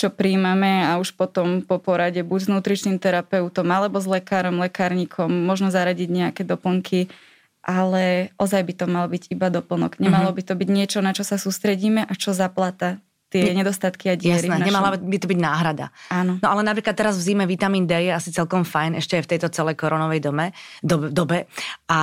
čo 0.00 0.08
príjmame 0.08 0.88
a 0.88 0.96
už 0.96 1.12
potom 1.12 1.60
po 1.60 1.76
porade 1.76 2.24
buď 2.24 2.40
s 2.40 2.48
nutričným 2.48 2.96
terapeutom 2.96 3.68
alebo 3.68 4.00
s 4.00 4.08
lekárom, 4.08 4.56
lekárnikom, 4.56 5.28
možno 5.28 5.68
zaradiť 5.68 6.08
nejaké 6.08 6.42
doplnky, 6.48 7.12
ale 7.60 8.32
ozaj 8.40 8.64
by 8.64 8.72
to 8.72 8.86
mal 8.88 9.04
byť 9.04 9.28
iba 9.28 9.52
doplnok. 9.52 10.00
Nemalo 10.00 10.32
uh-huh. 10.32 10.40
by 10.40 10.42
to 10.48 10.54
byť 10.56 10.68
niečo, 10.72 10.98
na 11.04 11.12
čo 11.12 11.28
sa 11.28 11.36
sústredíme 11.36 12.08
a 12.08 12.12
čo 12.16 12.32
zaplata 12.32 13.04
tie 13.30 13.54
ne, 13.54 13.62
nedostatky 13.62 14.10
a 14.10 14.18
diery. 14.18 14.50
Jasné, 14.50 14.66
nemala 14.66 14.98
by 14.98 15.16
to 15.22 15.30
byť 15.30 15.38
náhrada. 15.38 15.94
Áno. 16.10 16.42
No 16.42 16.46
ale 16.50 16.66
napríklad 16.66 16.98
teraz 16.98 17.14
v 17.14 17.32
zime 17.32 17.46
vitamín 17.46 17.86
D 17.86 17.94
je 17.94 18.12
asi 18.12 18.34
celkom 18.34 18.66
fajn, 18.66 18.98
ešte 18.98 19.16
aj 19.16 19.24
v 19.24 19.30
tejto 19.38 19.48
celej 19.54 19.78
koronovej 19.78 20.20
dome, 20.20 20.50
do, 20.82 21.08
dobe. 21.08 21.46
A 21.86 22.00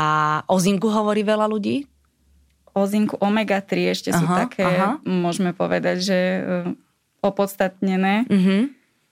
o 0.47 0.55
zinku 0.57 0.87
hovorí 0.87 1.27
veľa 1.27 1.45
ľudí? 1.51 1.83
O 2.71 2.87
zinku 2.87 3.19
omega-3 3.19 3.71
ešte 3.91 4.09
aha, 4.15 4.19
sú 4.19 4.25
také, 4.31 4.63
aha. 4.63 5.03
môžeme 5.03 5.51
povedať, 5.51 5.97
že 5.99 6.19
opodstatnené, 7.19 8.29
mm-hmm. 8.29 8.61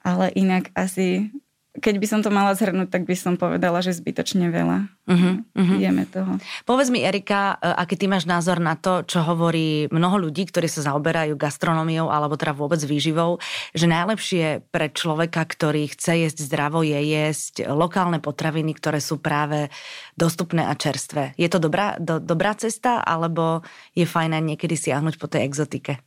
ale 0.06 0.26
inak 0.40 0.72
asi, 0.78 1.34
keď 1.80 1.96
by 2.00 2.08
som 2.08 2.20
to 2.24 2.32
mala 2.32 2.56
zhrnúť, 2.56 2.88
tak 2.88 3.04
by 3.04 3.16
som 3.16 3.36
povedala, 3.36 3.84
že 3.84 3.96
zbytočne 3.96 4.48
veľa. 4.48 4.88
Uh-huh, 5.06 5.44
uh-huh. 5.44 5.78
Jeme 5.78 6.08
toho. 6.08 6.40
Povedz 6.64 6.90
mi, 6.90 7.04
Erika, 7.04 7.60
e, 7.60 7.70
aký 7.78 8.00
ty 8.00 8.06
máš 8.08 8.26
názor 8.26 8.64
na 8.64 8.80
to, 8.80 9.04
čo 9.06 9.22
hovorí 9.22 9.92
mnoho 9.92 10.18
ľudí, 10.30 10.48
ktorí 10.50 10.66
sa 10.66 10.88
zaoberajú 10.92 11.36
gastronómiou 11.36 12.10
alebo 12.10 12.40
teda 12.40 12.56
vôbec 12.56 12.80
výživou, 12.82 13.38
že 13.76 13.86
najlepšie 13.86 14.66
pre 14.72 14.90
človeka, 14.90 15.44
ktorý 15.46 15.92
chce 15.92 16.26
jesť 16.26 16.40
zdravo, 16.48 16.82
je 16.82 16.98
jesť 16.98 17.68
lokálne 17.70 18.18
potraviny, 18.24 18.74
ktoré 18.74 19.04
sú 19.04 19.20
práve 19.20 19.70
dostupné 20.16 20.66
a 20.66 20.74
čerstvé. 20.74 21.36
Je 21.36 21.52
to 21.52 21.60
dobrá, 21.60 22.00
do, 22.02 22.18
dobrá 22.18 22.56
cesta, 22.56 23.04
alebo 23.04 23.62
je 23.94 24.08
fajn 24.08 24.42
aj 24.42 24.44
niekedy 24.56 24.76
siahnuť 24.80 25.16
po 25.20 25.28
tej 25.28 25.46
exotike? 25.46 26.00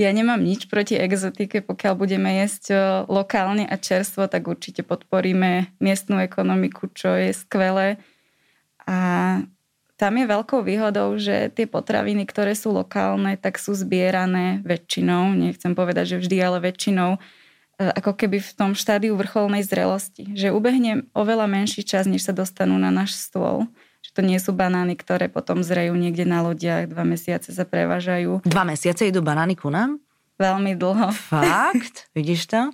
Ja 0.00 0.16
nemám 0.16 0.40
nič 0.40 0.64
proti 0.72 0.96
exotike, 0.96 1.60
pokiaľ 1.60 1.92
budeme 1.92 2.40
jesť 2.40 2.64
e, 2.72 2.76
lokálne 3.04 3.68
a 3.68 3.76
čerstvo, 3.76 4.32
tak 4.32 4.48
určite 4.48 4.80
podporíme 4.80 5.76
miestnú 5.76 6.24
ekonomiku, 6.24 6.88
čo 6.96 7.12
je 7.20 7.36
skvelé. 7.36 8.00
A 8.88 8.96
tam 10.00 10.12
je 10.16 10.24
veľkou 10.24 10.64
výhodou, 10.64 11.20
že 11.20 11.52
tie 11.52 11.68
potraviny, 11.68 12.24
ktoré 12.24 12.56
sú 12.56 12.72
lokálne, 12.72 13.36
tak 13.36 13.60
sú 13.60 13.76
zbierané 13.76 14.64
väčšinou, 14.64 15.36
nechcem 15.36 15.76
povedať, 15.76 16.16
že 16.16 16.20
vždy, 16.24 16.36
ale 16.40 16.64
väčšinou, 16.64 17.20
e, 17.76 17.92
ako 17.92 18.16
keby 18.16 18.40
v 18.40 18.52
tom 18.56 18.72
štádiu 18.72 19.20
vrcholnej 19.20 19.68
zrelosti. 19.68 20.32
Že 20.32 20.56
ubehne 20.56 21.12
oveľa 21.12 21.44
menší 21.44 21.84
čas, 21.84 22.08
než 22.08 22.24
sa 22.24 22.32
dostanú 22.32 22.80
na 22.80 22.88
náš 22.88 23.20
stôl 23.20 23.68
že 24.00 24.10
to 24.16 24.20
nie 24.24 24.40
sú 24.40 24.56
banány, 24.56 24.96
ktoré 24.96 25.28
potom 25.28 25.60
zrejú 25.60 25.92
niekde 25.94 26.24
na 26.24 26.40
lodiach, 26.42 26.88
dva 26.88 27.04
mesiace 27.04 27.52
sa 27.52 27.64
prevážajú. 27.68 28.42
Dva 28.48 28.64
mesiace 28.64 29.06
idú 29.06 29.20
banány 29.20 29.54
ku 29.54 29.68
nám? 29.68 30.00
Veľmi 30.40 30.72
dlho. 30.74 31.12
Fakt? 31.12 32.08
Vidíš 32.16 32.48
to? 32.48 32.72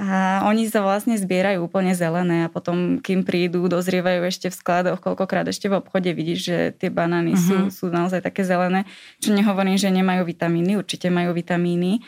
A 0.00 0.40
oni 0.48 0.64
sa 0.64 0.80
vlastne 0.80 1.12
zbierajú 1.20 1.68
úplne 1.68 1.92
zelené 1.92 2.48
a 2.48 2.52
potom, 2.52 3.04
kým 3.04 3.20
prídu, 3.20 3.68
dozrievajú 3.68 4.24
ešte 4.24 4.48
v 4.48 4.56
skladoch, 4.56 4.96
koľkokrát 4.96 5.44
ešte 5.44 5.68
v 5.68 5.76
obchode 5.76 6.08
vidíš, 6.16 6.40
že 6.40 6.58
tie 6.72 6.88
banány 6.88 7.36
uh-huh. 7.36 7.44
sú, 7.44 7.56
mhm. 7.60 7.68
sú 7.68 7.84
naozaj 7.92 8.24
také 8.24 8.40
zelené. 8.40 8.88
Čo 9.20 9.36
nehovorím, 9.36 9.76
že 9.76 9.92
nemajú 9.92 10.24
vitamíny, 10.24 10.80
určite 10.80 11.12
majú 11.12 11.36
vitamíny, 11.36 12.00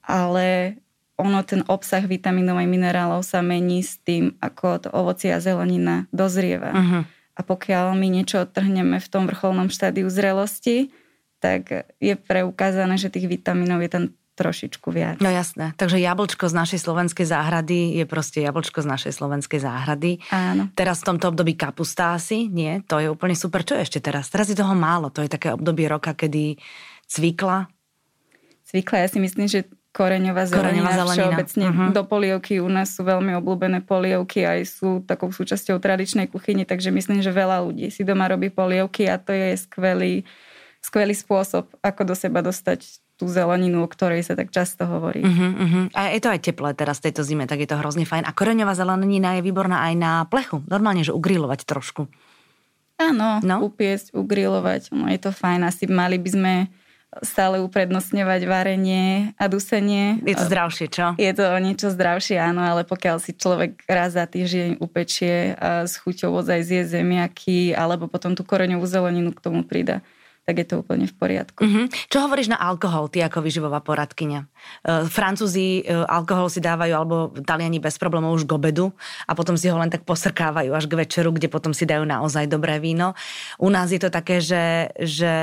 ale 0.00 0.80
ono, 1.20 1.44
ten 1.44 1.60
obsah 1.68 2.04
vitamínov 2.04 2.56
aj 2.56 2.68
minerálov 2.68 3.20
sa 3.20 3.44
mení 3.44 3.84
s 3.84 4.00
tým, 4.00 4.36
ako 4.40 4.88
to 4.88 4.88
ovocie 4.92 5.32
a 5.32 5.40
zelenina 5.40 6.08
dozrieva. 6.12 6.72
Uh-huh. 6.72 7.02
A 7.36 7.40
pokiaľ 7.44 7.92
my 7.94 8.08
niečo 8.08 8.48
odtrhneme 8.48 8.96
v 8.96 9.08
tom 9.12 9.28
vrcholnom 9.28 9.68
štádiu 9.68 10.08
zrelosti, 10.08 10.88
tak 11.36 11.92
je 12.00 12.16
preukázané, 12.16 12.96
že 12.96 13.12
tých 13.12 13.28
vitamínov 13.28 13.84
je 13.84 13.90
tam 13.92 14.04
trošičku 14.36 14.92
viac. 14.92 15.16
No 15.24 15.32
jasné. 15.32 15.72
Takže 15.80 15.96
jablčko 15.96 16.52
z 16.52 16.54
našej 16.54 16.80
slovenskej 16.84 17.24
záhrady 17.24 17.96
je 17.96 18.04
proste 18.04 18.44
jablčko 18.44 18.84
z 18.84 18.88
našej 18.88 19.12
slovenskej 19.16 19.64
záhrady. 19.64 20.20
Áno. 20.28 20.68
Teraz 20.76 21.00
v 21.00 21.08
tomto 21.12 21.32
období 21.32 21.56
kapusta 21.56 22.12
asi, 22.12 22.52
nie? 22.52 22.84
To 22.84 23.00
je 23.00 23.08
úplne 23.08 23.32
super. 23.32 23.64
Čo 23.64 23.80
je 23.80 23.88
ešte 23.88 24.00
teraz? 24.04 24.28
Teraz 24.28 24.52
je 24.52 24.56
toho 24.56 24.76
málo. 24.76 25.08
To 25.08 25.24
je 25.24 25.32
také 25.32 25.56
obdobie 25.56 25.88
roka, 25.88 26.12
kedy 26.12 26.60
cvikla. 27.08 27.64
Cvikla, 28.68 28.96
ja 29.04 29.08
si 29.08 29.18
myslím, 29.24 29.48
že 29.48 29.64
koreňová 29.96 30.44
zelenina, 30.44 30.60
koreňová 30.60 30.92
zelenina. 30.92 31.16
všeobecne 31.16 31.66
uh-huh. 31.72 31.88
do 31.96 32.02
polievky. 32.04 32.60
U 32.60 32.68
nás 32.68 32.92
sú 32.92 33.00
veľmi 33.08 33.32
obľúbené 33.40 33.80
polievky 33.80 34.44
aj 34.44 34.60
sú 34.68 35.00
takou 35.08 35.32
súčasťou 35.32 35.80
tradičnej 35.80 36.28
kuchyne, 36.28 36.68
takže 36.68 36.92
myslím, 36.92 37.24
že 37.24 37.32
veľa 37.32 37.64
ľudí 37.64 37.88
si 37.88 38.04
doma 38.04 38.28
robí 38.28 38.52
polievky 38.52 39.08
a 39.08 39.16
to 39.16 39.32
je 39.32 39.56
skvelý, 39.56 40.28
skvelý 40.84 41.16
spôsob, 41.16 41.72
ako 41.80 42.12
do 42.12 42.12
seba 42.12 42.44
dostať 42.44 43.00
tú 43.16 43.24
zeleninu, 43.32 43.80
o 43.80 43.88
ktorej 43.88 44.28
sa 44.28 44.36
tak 44.36 44.52
často 44.52 44.84
hovorí. 44.84 45.24
Uh-huh, 45.24 45.52
uh-huh. 45.56 45.84
A 45.96 46.12
je 46.12 46.20
to 46.20 46.28
aj 46.28 46.44
teplé 46.44 46.76
teraz 46.76 47.00
tejto 47.00 47.24
zime, 47.24 47.48
tak 47.48 47.64
je 47.64 47.68
to 47.72 47.80
hrozne 47.80 48.04
fajn. 48.04 48.28
A 48.28 48.36
koreňová 48.36 48.76
zelenina 48.76 49.40
je 49.40 49.42
výborná 49.48 49.88
aj 49.88 49.94
na 49.96 50.12
plechu. 50.28 50.60
Normálne, 50.68 51.00
že 51.00 51.16
ugrilovať 51.16 51.64
trošku. 51.64 52.04
Áno, 53.00 53.40
no? 53.40 53.56
upiesť, 53.64 54.12
ugrilovať. 54.12 54.92
No, 54.92 55.08
je 55.08 55.20
to 55.20 55.32
fajn. 55.32 55.64
Asi 55.64 55.88
mali 55.88 56.20
by 56.20 56.30
sme 56.32 56.52
stále 57.22 57.62
uprednostňovať 57.62 58.40
varenie 58.48 59.36
a 59.36 59.44
dusenie. 59.46 60.20
Je 60.24 60.36
to 60.36 60.48
zdravšie, 60.48 60.86
čo? 60.90 61.06
Je 61.16 61.32
to 61.32 61.44
niečo 61.62 61.88
zdravšie, 61.92 62.36
áno, 62.40 62.64
ale 62.64 62.82
pokiaľ 62.82 63.16
si 63.22 63.36
človek 63.36 63.84
raz 63.86 64.16
za 64.16 64.24
týždeň 64.26 64.82
upečie 64.82 65.54
a 65.56 65.84
s 65.84 66.00
chuťou 66.00 66.32
ozaj 66.42 66.60
zje 66.64 66.82
zemiaky, 66.98 67.76
alebo 67.76 68.08
potom 68.10 68.34
tú 68.34 68.42
koreňovú 68.42 68.84
zeleninu 68.88 69.30
k 69.32 69.42
tomu 69.44 69.62
prida 69.62 70.00
tak 70.46 70.62
je 70.62 70.66
to 70.70 70.86
úplne 70.86 71.10
v 71.10 71.14
poriadku. 71.18 71.66
Uh-huh. 71.66 71.90
Čo 72.06 72.22
hovoríš 72.22 72.54
na 72.54 72.58
alkohol, 72.62 73.10
ty 73.10 73.18
ako 73.18 73.42
vyživová 73.42 73.82
poradkynia? 73.82 74.46
Uh, 74.86 75.02
Francúzi 75.10 75.82
uh, 75.82 76.06
alkohol 76.06 76.46
si 76.46 76.62
dávajú, 76.62 76.92
alebo 76.94 77.34
Taliani 77.42 77.82
bez 77.82 77.98
problémov 77.98 78.38
už 78.38 78.46
k 78.46 78.54
obedu 78.54 78.94
a 79.26 79.34
potom 79.34 79.58
si 79.58 79.66
ho 79.66 79.74
len 79.74 79.90
tak 79.90 80.06
posrkávajú 80.06 80.70
až 80.70 80.86
k 80.86 81.02
večeru, 81.02 81.34
kde 81.34 81.50
potom 81.50 81.74
si 81.74 81.82
dajú 81.82 82.06
naozaj 82.06 82.46
dobré 82.46 82.78
víno. 82.78 83.18
U 83.58 83.74
nás 83.74 83.90
je 83.90 83.98
to 83.98 84.06
také, 84.06 84.38
že, 84.38 84.94
že 85.02 85.34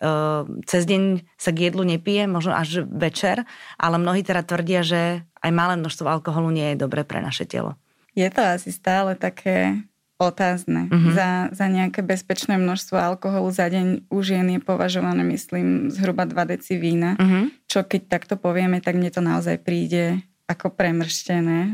uh, 0.00 0.48
cez 0.64 0.88
deň 0.88 1.20
sa 1.36 1.52
k 1.52 1.68
jedlu 1.68 1.84
nepije, 1.84 2.24
možno 2.24 2.56
až 2.56 2.88
večer, 2.88 3.44
ale 3.76 4.00
mnohí 4.00 4.24
teda 4.24 4.40
tvrdia, 4.40 4.80
že 4.80 5.20
aj 5.44 5.50
malé 5.52 5.76
množstvo 5.76 6.08
alkoholu 6.08 6.48
nie 6.48 6.72
je 6.72 6.80
dobré 6.80 7.04
pre 7.04 7.20
naše 7.20 7.44
telo. 7.44 7.76
Je 8.16 8.26
to 8.32 8.40
asi 8.40 8.72
stále 8.72 9.14
také 9.20 9.84
otázne. 10.20 10.92
Uh-huh. 10.92 11.16
Za, 11.16 11.48
za 11.56 11.66
nejaké 11.72 12.04
bezpečné 12.04 12.60
množstvo 12.60 13.00
alkoholu 13.00 13.48
za 13.48 13.72
deň 13.72 14.12
u 14.12 14.18
žien 14.20 14.44
je 14.52 14.60
považované, 14.60 15.24
myslím, 15.32 15.88
zhruba 15.88 16.28
2 16.28 16.52
deci 16.52 16.76
vína. 16.76 17.16
Uh-huh. 17.16 17.48
Čo 17.64 17.88
keď 17.88 18.20
takto 18.20 18.36
povieme, 18.36 18.84
tak 18.84 19.00
mne 19.00 19.08
to 19.08 19.24
naozaj 19.24 19.56
príde 19.64 20.20
ako 20.44 20.76
premrštené, 20.76 21.58
e, 21.62 21.72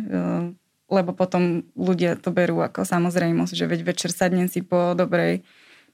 lebo 0.86 1.10
potom 1.16 1.66
ľudia 1.74 2.14
to 2.14 2.30
berú 2.30 2.62
ako 2.62 2.86
samozrejmosť, 2.86 3.52
že 3.56 3.66
veď 3.66 3.80
večer 3.82 4.14
sadnem 4.14 4.46
si 4.46 4.62
po 4.62 4.94
dobrej, 4.94 5.42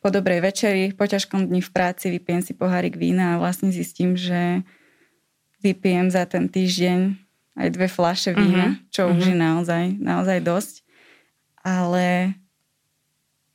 po 0.04 0.12
dobrej 0.12 0.44
večeri, 0.44 0.92
po 0.92 1.08
ťažkom 1.08 1.48
dni 1.48 1.64
v 1.64 1.70
práci, 1.72 2.12
vypijem 2.12 2.42
si 2.44 2.52
pohárik 2.52 3.00
vína 3.00 3.34
a 3.34 3.40
vlastne 3.40 3.72
zistím, 3.72 4.18
že 4.18 4.66
vypijem 5.64 6.10
za 6.10 6.28
ten 6.28 6.50
týždeň 6.50 7.16
aj 7.56 7.68
dve 7.70 7.88
fľaše 7.88 8.34
vína, 8.34 8.76
uh-huh. 8.76 8.90
čo 8.90 9.08
uh-huh. 9.08 9.16
už 9.16 9.24
je 9.30 9.36
naozaj, 9.38 9.84
naozaj 10.02 10.38
dosť. 10.44 10.74
Ale 11.62 12.34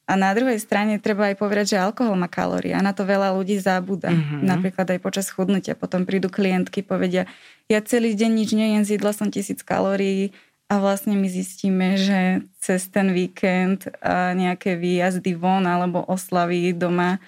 a 0.07 0.15
na 0.15 0.31
druhej 0.31 0.55
strane 0.63 1.03
treba 1.03 1.27
aj 1.27 1.35
povedať, 1.35 1.75
že 1.75 1.83
alkohol 1.83 2.15
má 2.15 2.31
kalórie 2.31 2.71
a 2.71 2.79
na 2.79 2.95
to 2.95 3.03
veľa 3.03 3.35
ľudí 3.35 3.59
zabúda. 3.59 4.07
Mm-hmm. 4.07 4.39
Napríklad 4.39 4.87
aj 4.95 4.99
počas 5.03 5.27
chudnutia. 5.27 5.75
Potom 5.75 6.07
prídu 6.07 6.31
klientky, 6.31 6.79
povedia, 6.79 7.27
ja 7.67 7.83
celý 7.83 8.15
deň 8.15 8.31
nič 8.31 8.49
nejem, 8.55 8.83
zjedla 8.87 9.11
som 9.11 9.27
tisíc 9.27 9.59
kalórií 9.67 10.31
a 10.71 10.79
vlastne 10.79 11.19
my 11.19 11.27
zistíme, 11.27 11.99
že 11.99 12.39
cez 12.63 12.87
ten 12.87 13.11
víkend 13.11 13.91
a 13.99 14.31
nejaké 14.31 14.79
výjazdy 14.79 15.35
von 15.35 15.67
alebo 15.67 16.07
oslavy 16.07 16.71
doma 16.71 17.19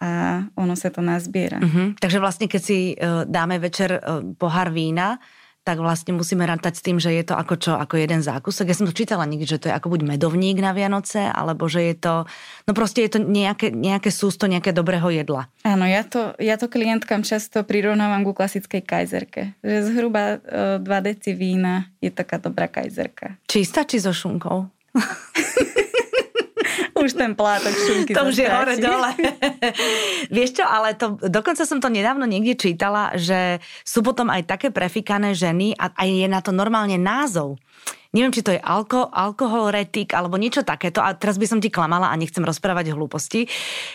a 0.00 0.44
ono 0.56 0.72
sa 0.72 0.88
to 0.88 1.04
nazbiera. 1.04 1.60
Mm-hmm. 1.60 2.00
Takže 2.00 2.18
vlastne 2.20 2.48
keď 2.48 2.62
si 2.64 2.96
uh, 2.96 3.28
dáme 3.28 3.60
večer 3.60 3.96
uh, 3.96 4.24
pohár 4.36 4.72
vína, 4.72 5.20
tak 5.66 5.82
vlastne 5.82 6.14
musíme 6.14 6.46
rátať 6.46 6.78
s 6.78 6.84
tým, 6.86 7.02
že 7.02 7.10
je 7.10 7.26
to 7.26 7.34
ako 7.34 7.58
čo, 7.58 7.72
ako 7.74 7.98
jeden 7.98 8.22
zákusok. 8.22 8.70
Ja 8.70 8.78
som 8.78 8.86
to 8.86 8.94
čítala 8.94 9.26
niekde, 9.26 9.50
že 9.50 9.58
to 9.58 9.66
je 9.66 9.74
ako 9.74 9.90
buď 9.90 10.14
medovník 10.14 10.62
na 10.62 10.70
Vianoce, 10.70 11.26
alebo 11.26 11.66
že 11.66 11.90
je 11.90 11.94
to, 11.98 12.14
no 12.70 12.70
proste 12.70 13.02
je 13.02 13.18
to 13.18 13.26
nejaké, 13.26 13.74
nejaké 13.74 14.14
sústo 14.14 14.46
nejaké 14.46 14.70
dobrého 14.70 15.10
jedla. 15.10 15.50
Áno, 15.66 15.82
ja 15.82 16.06
to, 16.06 16.38
ja 16.38 16.54
to 16.54 16.70
klientkám 16.70 17.26
často 17.26 17.66
prirovnávam 17.66 18.22
ku 18.22 18.30
klasickej 18.30 18.86
kajzerke. 18.86 19.58
Že 19.66 19.76
zhruba 19.90 20.38
uh, 20.38 20.78
dva 20.78 21.02
deci 21.02 21.34
vína 21.34 21.90
je 21.98 22.14
taká 22.14 22.38
dobrá 22.38 22.70
kajzerka. 22.70 23.34
Čistá 23.50 23.82
či 23.82 23.98
so 23.98 24.14
šunkou? 24.14 24.70
už 27.04 27.12
ten 27.12 27.32
plátok 27.36 27.72
šunky 27.74 28.12
To 28.16 28.28
už 28.28 28.36
je 28.36 28.48
hore 28.48 28.74
dole. 28.80 29.10
Vieš 30.36 30.62
čo, 30.62 30.64
ale 30.64 30.96
to, 30.96 31.20
dokonca 31.20 31.68
som 31.68 31.78
to 31.78 31.92
nedávno 31.92 32.24
niekde 32.24 32.56
čítala, 32.56 33.12
že 33.18 33.60
sú 33.84 34.00
potom 34.00 34.32
aj 34.32 34.48
také 34.48 34.68
prefikané 34.72 35.36
ženy 35.36 35.76
a 35.76 35.92
aj 35.92 36.08
je 36.08 36.28
na 36.28 36.40
to 36.40 36.50
normálne 36.50 36.96
názov 36.96 37.60
neviem, 38.16 38.32
či 38.32 38.40
to 38.40 38.56
je 38.56 38.60
alko, 38.64 39.12
alkoholretik 39.12 40.16
alebo 40.16 40.40
niečo 40.40 40.64
takéto, 40.64 41.04
a 41.04 41.12
teraz 41.12 41.36
by 41.36 41.44
som 41.44 41.60
ti 41.60 41.68
klamala 41.68 42.08
a 42.08 42.16
nechcem 42.16 42.40
rozprávať 42.40 42.96
hlúposti, 42.96 43.44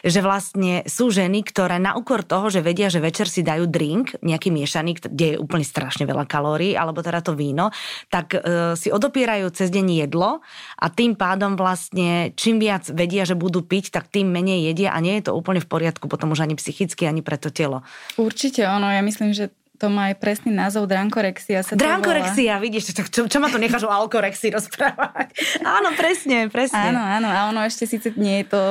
že 0.06 0.22
vlastne 0.22 0.86
sú 0.86 1.10
ženy, 1.10 1.42
ktoré 1.42 1.82
na 1.82 1.98
úkor 1.98 2.22
toho, 2.22 2.54
že 2.54 2.62
vedia, 2.62 2.94
že 2.94 3.02
večer 3.02 3.26
si 3.26 3.42
dajú 3.42 3.66
drink, 3.66 4.22
nejaký 4.22 4.54
miešaný, 4.54 5.02
kde 5.10 5.26
je 5.34 5.42
úplne 5.42 5.66
strašne 5.66 6.06
veľa 6.06 6.30
kalórií, 6.30 6.78
alebo 6.78 7.02
teda 7.02 7.26
to 7.26 7.34
víno, 7.34 7.74
tak 8.14 8.38
e, 8.38 8.78
si 8.78 8.94
odopierajú 8.94 9.50
cez 9.50 9.74
deň 9.74 10.06
jedlo 10.06 10.46
a 10.78 10.86
tým 10.94 11.18
pádom 11.18 11.58
vlastne 11.58 12.36
čím 12.38 12.62
viac 12.62 12.86
vedia, 12.94 13.26
že 13.26 13.34
budú 13.34 13.66
piť, 13.66 13.90
tak 13.90 14.14
tým 14.14 14.30
menej 14.30 14.70
jedia 14.70 14.94
a 14.94 15.02
nie 15.02 15.18
je 15.18 15.32
to 15.32 15.34
úplne 15.34 15.64
v 15.64 15.70
poriadku 15.72 16.12
potom 16.12 16.36
už 16.36 16.44
ani 16.44 16.60
psychicky, 16.60 17.08
ani 17.08 17.24
pre 17.24 17.40
to 17.40 17.50
telo. 17.50 17.82
Určite 18.20 18.68
ono, 18.68 18.92
ja 18.92 19.00
myslím, 19.00 19.32
že 19.32 19.50
to 19.82 19.90
má 19.90 20.14
aj 20.14 20.22
presný 20.22 20.54
názov 20.54 20.86
drankorexia. 20.86 21.66
Sa 21.66 21.74
drankorexia, 21.74 22.62
vidíš, 22.62 22.94
čo, 22.94 23.02
čo, 23.02 23.22
čo 23.26 23.38
ma 23.42 23.50
to 23.50 23.58
necháš 23.58 23.90
o 23.90 23.90
alkorexii 23.90 24.54
rozprávať? 24.54 25.34
áno, 25.82 25.98
presne, 25.98 26.54
presne. 26.54 26.94
Áno, 26.94 27.02
áno, 27.02 27.26
a 27.26 27.50
ono 27.50 27.66
ešte 27.66 27.90
síce 27.90 28.14
nie 28.14 28.46
je 28.46 28.54
to 28.54 28.64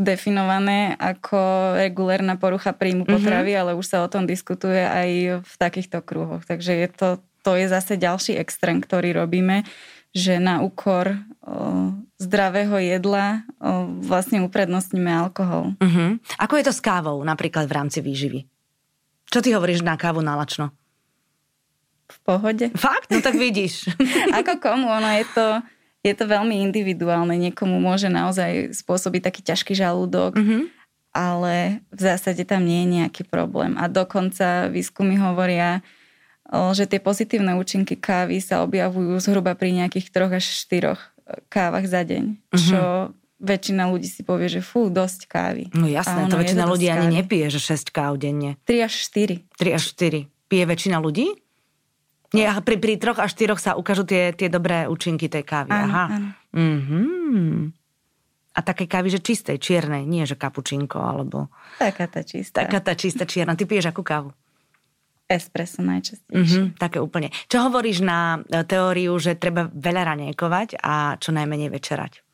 definované 0.00 0.96
ako 0.96 1.36
regulérna 1.76 2.40
porucha 2.40 2.72
príjmu 2.72 3.04
mm-hmm. 3.04 3.20
potravy, 3.20 3.52
ale 3.52 3.76
už 3.76 3.84
sa 3.84 4.00
o 4.00 4.08
tom 4.08 4.24
diskutuje 4.24 4.80
aj 4.80 5.44
v 5.44 5.54
takýchto 5.60 6.00
kruhoch. 6.00 6.40
Takže 6.48 6.72
je 6.72 6.88
to, 6.88 7.08
to 7.44 7.52
je 7.60 7.68
zase 7.68 8.00
ďalší 8.00 8.40
extrém, 8.40 8.80
ktorý 8.80 9.12
robíme, 9.12 9.68
že 10.16 10.40
na 10.40 10.64
úkor 10.64 11.12
o, 11.44 11.92
zdravého 12.16 12.80
jedla 12.80 13.44
o, 13.60 13.84
vlastne 14.00 14.40
uprednostníme 14.40 15.12
alkohol. 15.12 15.76
Uh-huh. 15.76 16.16
Ako 16.40 16.56
je 16.56 16.64
to 16.64 16.72
s 16.72 16.80
kávou 16.80 17.20
napríklad 17.20 17.68
v 17.68 17.76
rámci 17.76 18.00
výživy? 18.00 18.48
Čo 19.28 19.44
ty 19.44 19.52
hovoríš 19.52 19.84
na 19.84 20.00
kávu 20.00 20.24
na 20.24 20.34
lačno? 20.36 20.72
V 22.08 22.18
pohode. 22.24 22.72
Fakt? 22.72 23.12
No 23.12 23.20
tak 23.20 23.36
vidíš. 23.44 23.92
Ako 24.32 24.56
komu, 24.56 24.88
ono 24.88 25.08
je 25.20 25.24
to, 25.36 25.46
je 26.00 26.14
to 26.16 26.24
veľmi 26.24 26.64
individuálne. 26.64 27.36
Niekomu 27.36 27.76
môže 27.76 28.08
naozaj 28.08 28.72
spôsobiť 28.72 29.28
taký 29.28 29.40
ťažký 29.44 29.76
žalúdok, 29.76 30.40
mm-hmm. 30.40 30.62
ale 31.12 31.84
v 31.92 32.00
zásade 32.00 32.40
tam 32.48 32.64
nie 32.64 32.88
je 32.88 32.92
nejaký 33.00 33.28
problém. 33.28 33.76
A 33.76 33.92
dokonca 33.92 34.72
výskumy 34.72 35.20
hovoria, 35.20 35.84
že 36.48 36.88
tie 36.88 36.96
pozitívne 36.96 37.60
účinky 37.60 38.00
kávy 38.00 38.40
sa 38.40 38.64
objavujú 38.64 39.20
zhruba 39.20 39.52
pri 39.52 39.84
nejakých 39.84 40.08
troch 40.08 40.32
až 40.32 40.48
štyroch 40.48 41.00
kávach 41.52 41.84
za 41.84 42.08
deň, 42.08 42.24
mm-hmm. 42.24 42.56
čo 42.56 43.12
väčšina 43.38 43.86
ľudí 43.86 44.10
si 44.10 44.26
povie, 44.26 44.50
že 44.50 44.60
fú, 44.60 44.90
dosť 44.90 45.30
kávy. 45.30 45.62
No 45.74 45.86
jasné, 45.86 46.26
to 46.26 46.38
väčšina 46.38 46.66
to 46.66 46.70
ľudí 46.74 46.86
ani 46.90 47.22
nepije, 47.22 47.50
že 47.54 47.60
6 47.62 47.94
káv 47.94 48.18
denne. 48.18 48.58
3 48.66 48.86
až 48.86 48.94
4. 49.10 49.46
3 49.56 49.78
až 49.78 49.82
4. 49.94 50.26
Pije 50.50 50.64
väčšina 50.66 50.98
ľudí? 50.98 51.38
Nie, 52.36 52.52
pri, 52.60 52.76
pri 52.76 53.00
troch 53.00 53.16
až 53.16 53.32
štyroch 53.32 53.56
sa 53.56 53.72
ukážu 53.72 54.04
tie, 54.04 54.36
tie 54.36 54.52
dobré 54.52 54.84
účinky 54.84 55.32
tej 55.32 55.48
kávy. 55.48 55.72
Áno, 55.72 55.84
Aha. 55.88 56.04
Áno. 56.12 56.28
Mm-hmm. 56.52 57.56
A 58.52 58.60
také 58.60 58.84
kávy, 58.90 59.08
že 59.14 59.22
čistej, 59.22 59.56
čiernej, 59.62 60.04
nie 60.04 60.26
že 60.26 60.34
kapučinko, 60.34 60.98
alebo... 60.98 61.48
Taká 61.78 62.10
tá 62.10 62.20
čistá. 62.26 62.66
Taká 62.66 62.82
tá 62.82 62.92
čistá 62.98 63.24
čierna. 63.24 63.56
Ty 63.56 63.64
piješ 63.64 63.94
akú 63.94 64.02
kávu? 64.04 64.34
Espresso 65.28 65.84
najčastejšie. 65.84 66.72
Mm-hmm, 66.72 66.80
také 66.80 66.98
úplne. 67.00 67.28
Čo 67.48 67.68
hovoríš 67.68 68.00
na 68.00 68.40
e, 68.48 68.64
teóriu, 68.64 69.12
že 69.20 69.36
treba 69.36 69.68
veľa 69.68 70.16
ranejkovať 70.16 70.80
a 70.80 71.20
čo 71.20 71.36
najmenej 71.36 71.68
večerať? 71.68 72.27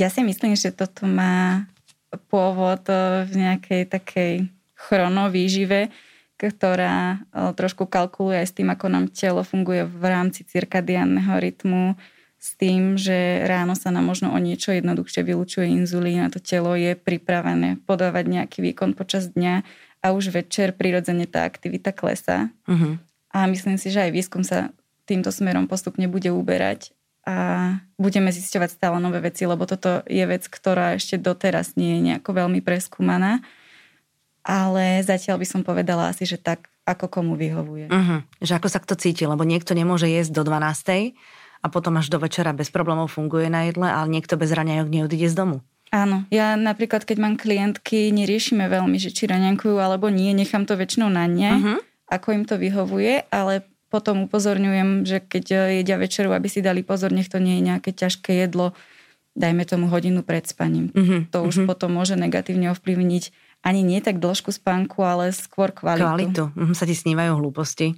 Ja 0.00 0.08
si 0.08 0.24
myslím, 0.24 0.56
že 0.56 0.72
toto 0.72 1.04
má 1.04 1.68
pôvod 2.28 2.84
e, 2.88 3.24
v 3.28 3.32
nejakej 3.32 3.82
takej 3.88 4.32
chronovýžive, 4.76 5.92
ktorá 6.36 7.16
e, 7.16 7.54
trošku 7.54 7.88
kalkuluje 7.88 8.42
aj 8.42 8.48
s 8.48 8.56
tým, 8.56 8.68
ako 8.72 8.86
nám 8.88 9.06
telo 9.12 9.44
funguje 9.46 9.86
v 9.86 10.02
rámci 10.04 10.44
cirkadiánneho 10.44 11.38
rytmu, 11.38 11.96
s 12.42 12.58
tým, 12.58 12.98
že 12.98 13.46
ráno 13.46 13.78
sa 13.78 13.94
nám 13.94 14.02
možno 14.10 14.34
o 14.34 14.38
niečo 14.42 14.74
jednoduchšie 14.74 15.22
vylučuje 15.22 15.70
inzulín 15.70 16.26
a 16.26 16.32
to 16.32 16.42
telo 16.42 16.74
je 16.74 16.98
pripravené 16.98 17.78
podávať 17.86 18.24
nejaký 18.26 18.58
výkon 18.66 18.98
počas 18.98 19.30
dňa 19.30 19.62
a 20.02 20.06
už 20.10 20.34
večer 20.34 20.74
prirodzene 20.74 21.30
tá 21.30 21.46
aktivita 21.46 21.94
klesá. 21.94 22.50
Uh-huh. 22.66 22.98
A 23.30 23.46
myslím 23.46 23.78
si, 23.78 23.94
že 23.94 24.02
aj 24.02 24.10
výskum 24.10 24.42
sa 24.42 24.74
týmto 25.06 25.30
smerom 25.30 25.70
postupne 25.70 26.10
bude 26.10 26.34
uberať 26.34 26.90
a 27.22 27.36
budeme 27.94 28.34
zisťovať 28.34 28.70
stále 28.74 28.98
nové 28.98 29.22
veci, 29.22 29.46
lebo 29.46 29.62
toto 29.62 30.02
je 30.10 30.24
vec, 30.26 30.42
ktorá 30.50 30.98
ešte 30.98 31.22
doteraz 31.22 31.78
nie 31.78 31.98
je 31.98 32.00
nejako 32.12 32.30
veľmi 32.34 32.58
preskúmaná. 32.58 33.46
Ale 34.42 35.06
zatiaľ 35.06 35.38
by 35.38 35.46
som 35.46 35.62
povedala 35.62 36.10
asi, 36.10 36.26
že 36.26 36.34
tak, 36.34 36.66
ako 36.82 37.06
komu 37.06 37.38
vyhovuje. 37.38 37.86
Uh-huh. 37.86 38.26
Že 38.42 38.58
ako 38.58 38.68
sa 38.68 38.82
kto 38.82 38.98
cíti, 38.98 39.22
lebo 39.22 39.46
niekto 39.46 39.70
nemôže 39.70 40.10
jesť 40.10 40.34
do 40.34 40.42
12 40.42 41.14
a 41.62 41.66
potom 41.70 41.94
až 41.94 42.10
do 42.10 42.18
večera 42.18 42.50
bez 42.50 42.74
problémov 42.74 43.14
funguje 43.14 43.46
na 43.46 43.70
jedle, 43.70 43.86
ale 43.86 44.10
niekto 44.10 44.34
bez 44.34 44.50
raňajok 44.50 44.88
neodíde 44.90 45.30
z 45.30 45.38
domu. 45.38 45.56
Áno, 45.94 46.26
ja 46.32 46.58
napríklad, 46.58 47.06
keď 47.06 47.16
mám 47.22 47.34
klientky, 47.38 48.10
neriešime 48.10 48.66
veľmi, 48.66 48.98
že 48.98 49.14
či 49.14 49.30
raňankujú 49.30 49.78
alebo 49.78 50.10
nie, 50.10 50.34
nechám 50.34 50.66
to 50.66 50.74
väčšinou 50.74 51.06
na 51.06 51.30
ne, 51.30 51.52
uh-huh. 51.54 51.78
ako 52.10 52.28
im 52.34 52.44
to 52.48 52.58
vyhovuje, 52.58 53.30
ale 53.30 53.62
potom 53.92 54.24
upozorňujem, 54.24 55.04
že 55.04 55.20
keď 55.20 55.76
jedia 55.84 56.00
večeru, 56.00 56.32
aby 56.32 56.48
si 56.48 56.64
dali 56.64 56.80
pozor, 56.80 57.12
nech 57.12 57.28
to 57.28 57.36
nie 57.36 57.60
je 57.60 57.68
nejaké 57.68 57.92
ťažké 57.92 58.32
jedlo, 58.48 58.72
dajme 59.36 59.68
tomu 59.68 59.92
hodinu 59.92 60.24
pred 60.24 60.48
spaním. 60.48 60.88
Uh-huh. 60.96 61.28
To 61.28 61.44
už 61.44 61.62
uh-huh. 61.62 61.68
potom 61.68 61.92
môže 61.92 62.16
negatívne 62.16 62.72
ovplyvniť 62.72 63.52
ani 63.62 63.80
nie 63.84 64.00
tak 64.02 64.18
dĺžku 64.18 64.50
spánku, 64.50 65.04
ale 65.04 65.30
skôr 65.30 65.70
kvalitu. 65.70 66.08
Kvalitu. 66.08 66.44
Uh-huh. 66.56 66.74
Sa 66.74 66.88
ti 66.88 66.96
snívajú 66.96 67.36
hlúposti. 67.38 67.94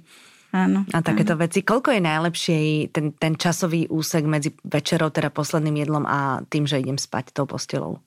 Áno. 0.55 0.87
A 0.95 1.03
takéto 1.03 1.35
áno. 1.35 1.43
veci. 1.43 1.65
Koľko 1.65 1.91
je 1.91 2.01
najlepšie 2.03 2.57
ten, 2.95 3.11
ten 3.11 3.35
časový 3.35 3.91
úsek 3.91 4.23
medzi 4.23 4.55
večerou, 4.63 5.11
teda 5.11 5.27
posledným 5.27 5.83
jedlom 5.83 6.03
a 6.07 6.43
tým, 6.47 6.63
že 6.63 6.79
idem 6.79 6.95
spať 6.95 7.35
tou 7.35 7.43
postelou? 7.43 7.99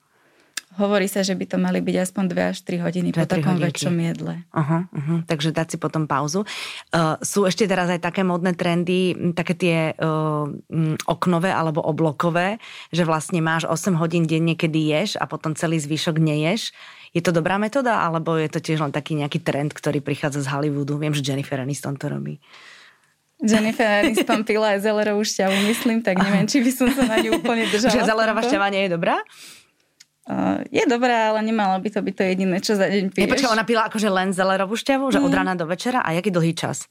Hovorí 0.77 1.09
sa, 1.09 1.25
že 1.25 1.33
by 1.33 1.45
to 1.49 1.57
mali 1.57 1.81
byť 1.81 1.95
aspoň 1.97 2.23
2 2.29 2.51
až 2.53 2.57
3 2.61 2.85
hodiny 2.85 3.09
po 3.09 3.25
takom 3.25 3.57
hodinky. 3.57 3.73
väčšom 3.73 3.95
jedle. 4.05 4.45
Uh-huh, 4.53 4.85
uh-huh. 4.85 5.19
Takže 5.25 5.49
dať 5.49 5.75
si 5.75 5.77
potom 5.81 6.05
pauzu. 6.05 6.45
Uh, 6.93 7.17
sú 7.25 7.49
ešte 7.49 7.65
teraz 7.65 7.89
aj 7.89 8.05
také 8.05 8.21
modné 8.21 8.53
trendy, 8.53 9.17
také 9.33 9.57
tie 9.57 9.77
uh, 9.97 10.45
oknové 11.09 11.49
alebo 11.49 11.81
oblokové, 11.81 12.61
že 12.93 13.01
vlastne 13.01 13.41
máš 13.41 13.65
8 13.65 13.97
hodín 13.97 14.29
denne, 14.29 14.53
kedy 14.53 14.93
ješ 14.93 15.09
a 15.17 15.25
potom 15.25 15.57
celý 15.57 15.81
zvyšok 15.81 16.21
neješ. 16.21 16.69
Je 17.17 17.25
to 17.25 17.33
dobrá 17.33 17.57
metóda, 17.57 18.05
alebo 18.05 18.37
je 18.37 18.53
to 18.53 18.61
tiež 18.61 18.85
len 18.85 18.93
taký 18.93 19.17
nejaký 19.17 19.41
trend, 19.41 19.73
ktorý 19.73 20.05
prichádza 20.05 20.45
z 20.45 20.53
Hollywoodu? 20.53 21.01
Viem, 21.01 21.17
že 21.17 21.25
Jennifer 21.25 21.57
Aniston 21.57 21.97
to 21.97 22.13
robí. 22.13 22.37
Jennifer 23.41 24.03
Aniston 24.03 24.43
pila 24.45 24.75
aj 24.75 24.83
zelerovú 24.83 25.23
šťavu, 25.23 25.57
myslím, 25.71 26.03
tak 26.03 26.19
neviem, 26.19 26.45
či 26.45 26.59
by 26.59 26.71
som 26.75 26.87
sa 26.91 27.07
na 27.07 27.17
ňu 27.23 27.39
úplne 27.39 27.65
držala. 27.73 27.95
Že 27.95 28.01
zelerová 28.05 28.41
šťava 28.45 28.67
nie 28.69 28.85
je 28.85 28.91
dobrá? 28.93 29.15
Uh, 30.27 30.61
je 30.69 30.83
dobrá, 30.85 31.33
ale 31.33 31.41
nemalo 31.41 31.79
by 31.81 31.89
to 31.89 31.99
byť 32.05 32.13
to 32.13 32.23
jediné, 32.27 32.55
čo 32.61 32.77
za 32.77 32.85
deň 32.85 33.15
piješ. 33.15 33.25
Nepočkaj, 33.25 33.49
ona 33.49 33.65
pila 33.65 33.89
akože 33.89 34.09
len 34.11 34.29
zelerovú 34.35 34.77
šťavu, 34.77 35.09
že 35.09 35.17
mm. 35.17 35.25
od 35.25 35.33
rána 35.33 35.53
do 35.57 35.65
večera 35.65 36.05
a 36.05 36.13
jaký 36.13 36.29
dlhý 36.29 36.53
čas? 36.53 36.85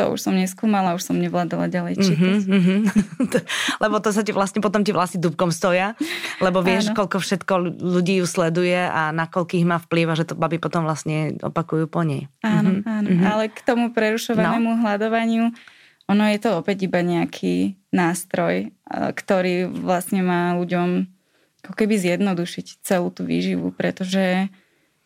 To 0.00 0.16
už 0.16 0.24
som 0.24 0.32
neskúmala, 0.32 0.96
už 0.96 1.04
som 1.04 1.20
nevládala 1.20 1.68
ďalej 1.68 2.00
čítať. 2.00 2.20
Mm-hmm, 2.42 2.48
mm-hmm. 2.48 2.80
lebo 3.84 4.00
to 4.00 4.08
sa 4.08 4.24
ti 4.24 4.32
vlastne, 4.32 4.64
potom 4.64 4.80
ti 4.82 4.90
vlastne 4.90 5.20
dubkom 5.20 5.52
stoja, 5.52 5.92
lebo 6.40 6.64
vieš, 6.64 6.90
Áno. 6.90 7.04
koľko 7.04 7.20
všetko 7.20 7.54
ľudí 7.80 8.24
ju 8.24 8.26
sleduje 8.26 8.76
a 8.76 9.12
na 9.12 9.28
koľkých 9.28 9.64
má 9.68 9.76
vplyv 9.76 10.06
a 10.12 10.18
že 10.18 10.32
to 10.32 10.34
baby 10.34 10.56
potom 10.56 10.88
vlastne 10.88 11.36
opakujú 11.44 11.92
po 11.92 12.02
nej. 12.02 12.26
Áno, 12.40 12.80
mm-hmm. 12.80 12.88
áno. 12.88 13.08
Mm-hmm. 13.12 13.28
Ale 13.28 13.44
k 13.52 13.60
tomu 13.62 13.92
prerušovanému 13.92 14.70
no. 14.74 14.80
hľadovaniu, 14.80 15.52
ono 16.08 16.24
je 16.28 16.38
to 16.40 16.50
opäť 16.56 16.88
iba 16.88 17.04
nejaký 17.04 17.76
nástroj, 17.92 18.72
ktorý 18.90 19.68
vlastne 19.68 20.24
má 20.24 20.56
ľuďom 20.56 21.06
ako 21.62 21.74
keby 21.78 21.94
zjednodušiť 21.98 22.82
celú 22.82 23.14
tú 23.14 23.22
výživu, 23.22 23.70
pretože 23.70 24.50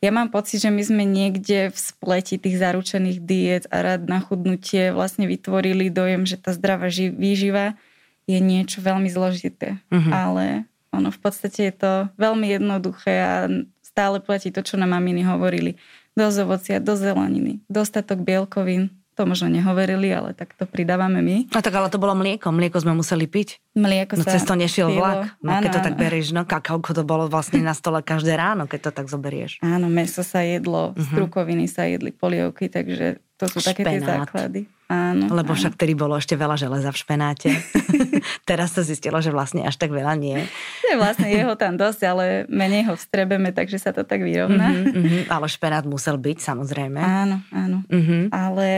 ja 0.04 0.10
mám 0.12 0.28
pocit, 0.28 0.60
že 0.60 0.68
my 0.68 0.82
sme 0.84 1.04
niekde 1.08 1.72
v 1.72 1.78
spleti 1.78 2.36
tých 2.36 2.60
zaručených 2.60 3.18
diet 3.24 3.64
a 3.72 3.80
rád 3.80 4.08
na 4.08 4.20
chudnutie 4.20 4.92
vlastne 4.92 5.24
vytvorili 5.24 5.88
dojem, 5.88 6.28
že 6.28 6.36
tá 6.36 6.52
zdravá 6.52 6.92
výživa 6.92 7.80
je 8.28 8.36
niečo 8.42 8.84
veľmi 8.84 9.08
zložité. 9.08 9.80
Uh-huh. 9.88 10.12
Ale 10.12 10.68
ono 10.92 11.08
v 11.08 11.20
podstate 11.20 11.72
je 11.72 11.74
to 11.74 11.92
veľmi 12.20 12.44
jednoduché 12.44 13.14
a 13.24 13.34
stále 13.80 14.20
platí 14.20 14.52
to, 14.52 14.60
čo 14.60 14.76
nám 14.76 14.92
maminy 14.92 15.24
hovorili. 15.24 15.80
Dosť 16.16 16.38
ovocia, 16.44 16.76
do 16.80 16.96
zeleniny, 16.96 17.60
dostatok 17.68 18.24
bielkovín, 18.24 18.92
to 19.16 19.24
možno 19.24 19.48
nehovorili, 19.48 20.12
ale 20.12 20.36
tak 20.36 20.52
to 20.56 20.68
pridávame 20.68 21.24
my. 21.24 21.36
A 21.56 21.64
tak 21.64 21.72
ale 21.72 21.88
to 21.88 21.96
bolo 21.96 22.12
mlieko. 22.12 22.52
Mlieko 22.52 22.80
sme 22.84 22.92
museli 22.96 23.24
piť. 23.24 23.60
Mlieko 23.76 24.16
no, 24.16 24.24
sa 24.24 24.40
cez 24.40 24.42
to 24.48 24.56
nešiel 24.56 24.88
pilo. 24.88 25.04
vlak. 25.04 25.36
No, 25.44 25.52
áno, 25.52 25.62
keď 25.68 25.70
to 25.76 25.80
áno. 25.84 25.86
tak 25.92 25.96
berieš, 26.00 26.26
no 26.32 26.42
kakaoko 26.48 26.96
to 26.96 27.04
bolo 27.04 27.28
vlastne 27.28 27.60
na 27.60 27.76
stole 27.76 28.00
každé 28.00 28.32
ráno, 28.32 28.64
keď 28.64 28.88
to 28.88 28.90
tak 28.96 29.06
zoberieš. 29.12 29.60
Áno, 29.60 29.92
meso 29.92 30.24
sa 30.24 30.40
jedlo, 30.40 30.96
uh-huh. 30.96 31.04
strukoviny 31.12 31.68
sa 31.68 31.84
jedli, 31.84 32.08
polievky, 32.08 32.72
takže 32.72 33.20
to 33.36 33.44
sú 33.52 33.60
Špenát. 33.60 33.68
také 33.76 33.82
tie 33.84 34.00
základy. 34.00 34.60
Áno, 34.86 35.28
Lebo 35.28 35.52
áno. 35.52 35.58
však 35.58 35.74
tedy 35.76 35.98
bolo 35.98 36.14
ešte 36.14 36.38
veľa 36.38 36.56
železa 36.56 36.94
v 36.94 36.98
špenáte. 37.02 37.50
Teraz 38.48 38.72
sa 38.72 38.86
zistilo, 38.86 39.18
že 39.18 39.34
vlastne 39.34 39.66
až 39.66 39.76
tak 39.76 39.90
veľa 39.90 40.14
nie. 40.14 40.40
Je 40.86 40.94
vlastne 40.94 41.26
jeho 41.26 41.58
tam 41.58 41.74
dosť, 41.74 42.00
ale 42.06 42.24
menej 42.46 42.86
ho 42.88 42.94
vstrebeme, 42.94 43.50
takže 43.50 43.82
sa 43.82 43.90
to 43.90 44.06
tak 44.06 44.22
vyrovná. 44.22 44.72
Uh-huh, 44.72 44.94
uh-huh. 44.94 45.22
Ale 45.26 45.46
špenát 45.50 45.84
musel 45.84 46.16
byť, 46.16 46.38
samozrejme. 46.38 47.02
Áno, 47.02 47.42
áno. 47.50 47.82
Uh-huh. 47.90 48.30
Ale 48.30 48.68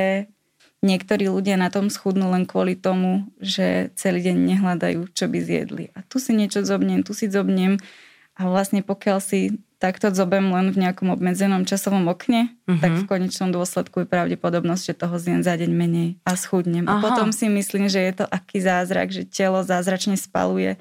Niektorí 0.78 1.26
ľudia 1.26 1.58
na 1.58 1.74
tom 1.74 1.90
schudnú 1.90 2.30
len 2.30 2.46
kvôli 2.46 2.78
tomu, 2.78 3.26
že 3.42 3.90
celý 3.98 4.22
deň 4.30 4.36
nehľadajú, 4.54 5.10
čo 5.10 5.26
by 5.26 5.38
zjedli. 5.42 5.84
A 5.98 6.06
tu 6.06 6.22
si 6.22 6.30
niečo 6.38 6.62
zobnem, 6.62 7.02
tu 7.02 7.10
si 7.18 7.26
zobnem. 7.26 7.82
A 8.38 8.46
vlastne 8.46 8.86
pokiaľ 8.86 9.18
si 9.18 9.58
takto 9.82 10.10
zobem 10.14 10.50
len 10.50 10.70
v 10.70 10.86
nejakom 10.86 11.10
obmedzenom 11.10 11.66
časovom 11.66 12.06
okne, 12.10 12.54
uh-huh. 12.66 12.78
tak 12.78 12.94
v 12.94 13.06
konečnom 13.10 13.50
dôsledku 13.50 14.06
je 14.06 14.10
pravdepodobnosť, 14.10 14.82
že 14.90 14.94
toho 14.94 15.18
zjem 15.18 15.42
za 15.42 15.58
deň 15.58 15.70
menej 15.70 16.08
a 16.22 16.38
schudnem. 16.38 16.86
Aha. 16.86 16.98
A 16.98 17.02
potom 17.02 17.34
si 17.34 17.50
myslím, 17.50 17.90
že 17.90 17.98
je 17.98 18.22
to 18.22 18.26
aký 18.30 18.62
zázrak, 18.62 19.10
že 19.10 19.26
telo 19.26 19.62
zázračne 19.62 20.14
spaluje 20.14 20.78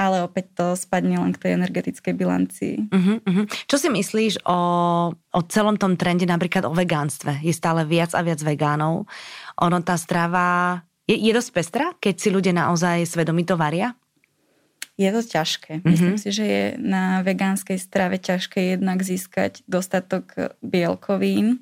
ale 0.00 0.24
opäť 0.24 0.56
to 0.56 0.66
spadne 0.72 1.20
len 1.20 1.36
k 1.36 1.44
tej 1.44 1.52
energetickej 1.60 2.14
bilancii. 2.16 2.88
Uh-huh, 2.88 3.20
uh-huh. 3.20 3.44
Čo 3.68 3.76
si 3.76 3.92
myslíš 3.92 4.48
o, 4.48 4.60
o 5.12 5.40
celom 5.52 5.76
tom 5.76 6.00
trende 6.00 6.24
napríklad 6.24 6.64
o 6.64 6.72
vegánstve? 6.72 7.44
Je 7.44 7.52
stále 7.52 7.84
viac 7.84 8.16
a 8.16 8.24
viac 8.24 8.40
vegánov. 8.40 9.04
Ono 9.60 9.78
tá 9.84 10.00
strava 10.00 10.80
je, 11.04 11.20
je 11.20 11.36
dosť 11.36 11.50
pestrá, 11.52 11.86
keď 12.00 12.14
si 12.16 12.28
ľudia 12.32 12.56
naozaj 12.56 13.04
svedomito 13.04 13.60
varia? 13.60 13.92
Je 14.96 15.12
to 15.12 15.20
ťažké. 15.20 15.84
Uh-huh. 15.84 15.92
Myslím 15.92 16.16
si, 16.16 16.32
že 16.32 16.44
je 16.48 16.64
na 16.80 17.20
vegánskej 17.20 17.76
strave 17.76 18.16
ťažké 18.16 18.80
jednak 18.80 19.04
získať 19.04 19.60
dostatok 19.68 20.56
bielkovín, 20.64 21.60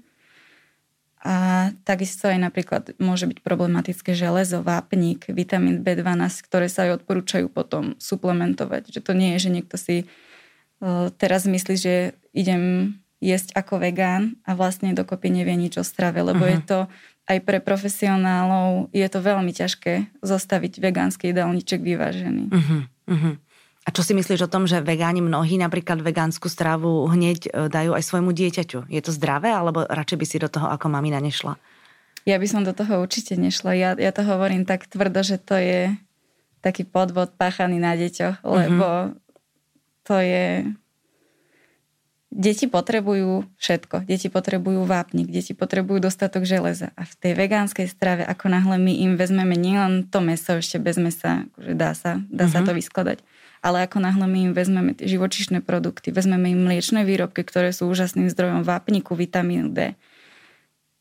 a 1.19 1.69
takisto 1.83 2.31
aj 2.31 2.39
napríklad 2.39 2.83
môže 3.03 3.27
byť 3.27 3.43
problematické 3.43 4.15
železo, 4.15 4.63
vápnik, 4.63 5.27
vitamín 5.27 5.83
B12, 5.83 6.31
ktoré 6.47 6.71
sa 6.71 6.87
aj 6.87 7.03
odporúčajú 7.03 7.51
potom 7.51 7.99
suplementovať. 7.99 8.95
Že 8.95 9.01
to 9.03 9.13
nie 9.19 9.35
je, 9.35 9.51
že 9.51 9.51
niekto 9.51 9.75
si 9.75 9.97
uh, 10.05 11.11
teraz 11.19 11.43
myslí, 11.51 11.75
že 11.75 11.95
idem 12.31 12.95
jesť 13.19 13.59
ako 13.59 13.83
vegán 13.83 14.39
a 14.47 14.55
vlastne 14.55 14.95
dokopy 14.95 15.35
nevie 15.35 15.59
nič 15.59 15.75
o 15.79 15.85
strave, 15.85 16.23
lebo 16.23 16.47
uh-huh. 16.47 16.55
je 16.55 16.61
to 16.63 16.79
aj 17.29 17.39
pre 17.45 17.59
profesionálov, 17.61 18.89
je 18.95 19.09
to 19.11 19.19
veľmi 19.21 19.53
ťažké 19.53 20.23
zostaviť 20.23 20.81
vegánsky 20.81 21.35
jedálniček 21.35 21.83
vyvážený. 21.83 22.45
Uh-huh. 22.49 22.81
Uh-huh. 23.11 23.35
A 23.89 23.95
čo 23.95 24.05
si 24.05 24.13
myslíš 24.13 24.45
o 24.45 24.53
tom, 24.53 24.69
že 24.69 24.85
vegáni 24.85 25.25
mnohí 25.25 25.57
napríklad 25.57 26.05
vegánsku 26.05 26.53
stravu 26.53 27.09
hneď 27.09 27.49
e, 27.49 27.51
dajú 27.73 27.97
aj 27.97 28.05
svojmu 28.05 28.37
dieťaťu? 28.37 28.85
Je 28.85 29.01
to 29.01 29.17
zdravé, 29.17 29.49
alebo 29.49 29.81
radšej 29.89 30.19
by 30.21 30.27
si 30.29 30.37
do 30.37 30.53
toho 30.53 30.69
ako 30.69 30.93
mamina 30.93 31.17
nešla? 31.25 31.57
Ja 32.29 32.37
by 32.37 32.45
som 32.45 32.69
do 32.69 32.77
toho 32.77 33.01
určite 33.01 33.41
nešla. 33.41 33.73
Ja, 33.73 33.91
ja 33.97 34.13
to 34.13 34.21
hovorím 34.29 34.69
tak 34.69 34.85
tvrdo, 34.85 35.25
že 35.25 35.41
to 35.41 35.57
je 35.57 35.97
taký 36.61 36.85
podvod 36.85 37.33
páchaný 37.41 37.81
na 37.81 37.97
deťoch, 37.97 38.45
mhm. 38.45 38.49
lebo 38.53 38.85
uh-huh. 38.85 39.17
to 40.05 40.17
je... 40.21 40.69
Deti 42.29 42.69
potrebujú 42.69 43.49
všetko. 43.57 44.05
Deti 44.05 44.29
potrebujú 44.29 44.85
vápnik, 44.85 45.33
deti 45.33 45.57
potrebujú 45.57 46.05
dostatok 46.05 46.45
železa. 46.45 46.93
A 46.93 47.09
v 47.09 47.15
tej 47.17 47.33
vegánskej 47.33 47.89
strave, 47.89 48.21
ako 48.21 48.53
náhle 48.53 48.77
my 48.77 48.93
im 49.01 49.17
vezmeme 49.17 49.57
nielen 49.57 50.13
to 50.13 50.21
meso, 50.21 50.61
ešte 50.61 50.77
bez 50.77 51.01
mesa, 51.01 51.49
akože 51.49 51.73
dá 51.73 51.97
sa, 51.97 52.21
dá 52.29 52.45
uh-huh. 52.45 52.53
sa 52.53 52.69
to 52.69 52.77
vyskladať, 52.77 53.25
ale 53.63 53.85
ako 53.87 53.99
náhle 54.03 54.27
my 54.27 54.39
im 54.51 54.53
vezmeme 54.55 54.93
tie 54.95 55.11
živočišné 55.11 55.63
produkty, 55.63 56.15
vezmeme 56.15 56.55
im 56.55 56.65
mliečne 56.65 57.03
výrobky, 57.03 57.43
ktoré 57.43 57.75
sú 57.75 57.91
úžasným 57.91 58.31
zdrojom 58.31 58.63
vápniku, 58.63 59.19
vitamínu 59.19 59.75
D, 59.75 59.99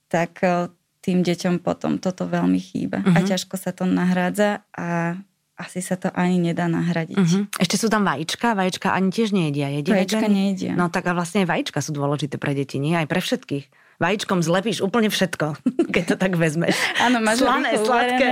tak 0.10 0.42
e, 0.42 0.72
tým 1.04 1.24
deťom 1.24 1.64
potom 1.64 2.02
toto 2.02 2.28
veľmi 2.28 2.60
chýba. 2.60 3.00
Uh-huh. 3.04 3.16
A 3.16 3.20
mhm. 3.24 3.28
ťažko 3.32 3.56
sa 3.56 3.72
to 3.72 3.88
nahrádza 3.88 4.66
a 4.76 5.20
asi 5.58 5.82
sa 5.82 5.98
to 5.98 6.14
ani 6.14 6.38
nedá 6.38 6.70
nahradiť. 6.70 7.18
Uh-huh. 7.18 7.44
Ešte 7.58 7.82
sú 7.82 7.90
tam 7.90 8.06
vajíčka? 8.06 8.54
Vajíčka 8.54 8.94
ani 8.94 9.10
tiež 9.10 9.34
nejedia. 9.34 9.74
Jedia 9.74 9.98
vajíčka 9.98 10.30
nejedia. 10.30 10.78
No 10.78 10.94
tak 10.94 11.10
a 11.10 11.18
vlastne 11.18 11.42
aj 11.46 11.50
vajíčka 11.50 11.82
sú 11.82 11.98
dôležité 11.98 12.38
pre 12.38 12.54
deti, 12.54 12.78
nie? 12.78 12.94
Aj 12.94 13.10
pre 13.10 13.18
všetkých. 13.18 13.87
Vajíčkom 13.98 14.46
zlepíš 14.46 14.86
úplne 14.86 15.10
všetko, 15.10 15.58
keď 15.94 16.04
to 16.14 16.16
tak 16.22 16.38
vezmeš. 16.38 16.78
Áno, 17.02 17.18
máš 17.18 17.42
Slané, 17.42 17.82
sladké. 17.82 18.30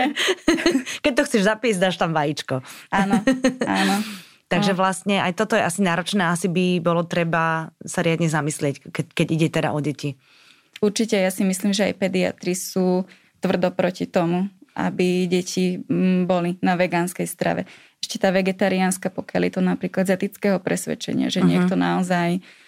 keď 1.05 1.13
to 1.17 1.21
chceš 1.25 1.41
zapísť, 1.49 1.79
dáš 1.81 1.97
tam 1.97 2.13
vajíčko. 2.13 2.61
Áno, 2.93 3.17
áno. 3.65 3.95
Takže 4.53 4.77
vlastne 4.77 5.25
aj 5.25 5.33
toto 5.41 5.57
je 5.57 5.65
asi 5.65 5.81
náročné, 5.81 6.21
asi 6.21 6.45
by 6.45 6.77
bolo 6.77 7.01
treba 7.01 7.73
sa 7.81 8.05
riadne 8.05 8.29
zamyslieť, 8.29 8.93
keď, 8.93 9.05
keď 9.17 9.27
ide 9.33 9.47
teda 9.49 9.73
o 9.73 9.81
deti. 9.81 10.21
Určite, 10.85 11.17
ja 11.17 11.33
si 11.33 11.41
myslím, 11.41 11.73
že 11.73 11.89
aj 11.89 11.97
pediatri 11.97 12.53
sú 12.53 13.09
tvrdo 13.41 13.73
proti 13.73 14.05
tomu, 14.05 14.45
aby 14.77 15.25
deti 15.25 15.81
mm, 15.81 16.29
boli 16.29 16.61
na 16.61 16.77
vegánskej 16.77 17.25
strave. 17.25 17.65
Ešte 17.97 18.21
tá 18.21 18.29
vegetariánska, 18.29 19.09
pokiaľ 19.09 19.41
je 19.49 19.53
to 19.57 19.61
napríklad 19.65 20.05
z 20.05 20.13
etického 20.13 20.61
presvedčenia, 20.61 21.33
že 21.33 21.41
uh-huh. 21.41 21.49
niekto 21.49 21.73
naozaj 21.73 22.37
uh, 22.37 22.64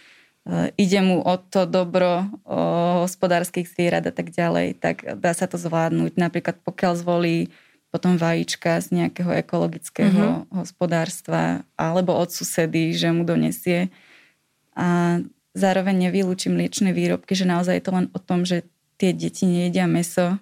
ide 0.80 1.00
mu 1.04 1.20
o 1.20 1.36
to 1.36 1.68
dobro 1.68 2.28
o 2.48 2.60
hospodárskych 3.04 3.68
zvierat 3.68 4.08
a 4.08 4.14
tak 4.16 4.32
ďalej, 4.32 4.80
tak 4.80 5.04
dá 5.20 5.36
sa 5.36 5.46
to 5.46 5.60
zvládnuť. 5.60 6.16
Napríklad 6.16 6.64
pokiaľ 6.64 6.94
zvolí 6.96 7.52
potom 7.92 8.20
vajíčka 8.20 8.80
z 8.84 8.88
nejakého 9.00 9.32
ekologického 9.32 10.44
uh-huh. 10.44 10.60
hospodárstva 10.64 11.64
alebo 11.80 12.16
od 12.16 12.32
susedy, 12.32 12.92
že 12.96 13.12
mu 13.12 13.24
donesie. 13.24 13.92
A 14.76 15.20
zároveň 15.56 16.08
nevylúčim 16.08 16.54
mliečne 16.54 16.92
výrobky, 16.92 17.34
že 17.34 17.48
naozaj 17.48 17.80
je 17.80 17.86
to 17.88 17.92
len 17.96 18.08
o 18.14 18.20
tom, 18.20 18.44
že 18.44 18.68
tie 19.00 19.16
deti 19.16 19.48
nejedia 19.48 19.88
meso, 19.88 20.38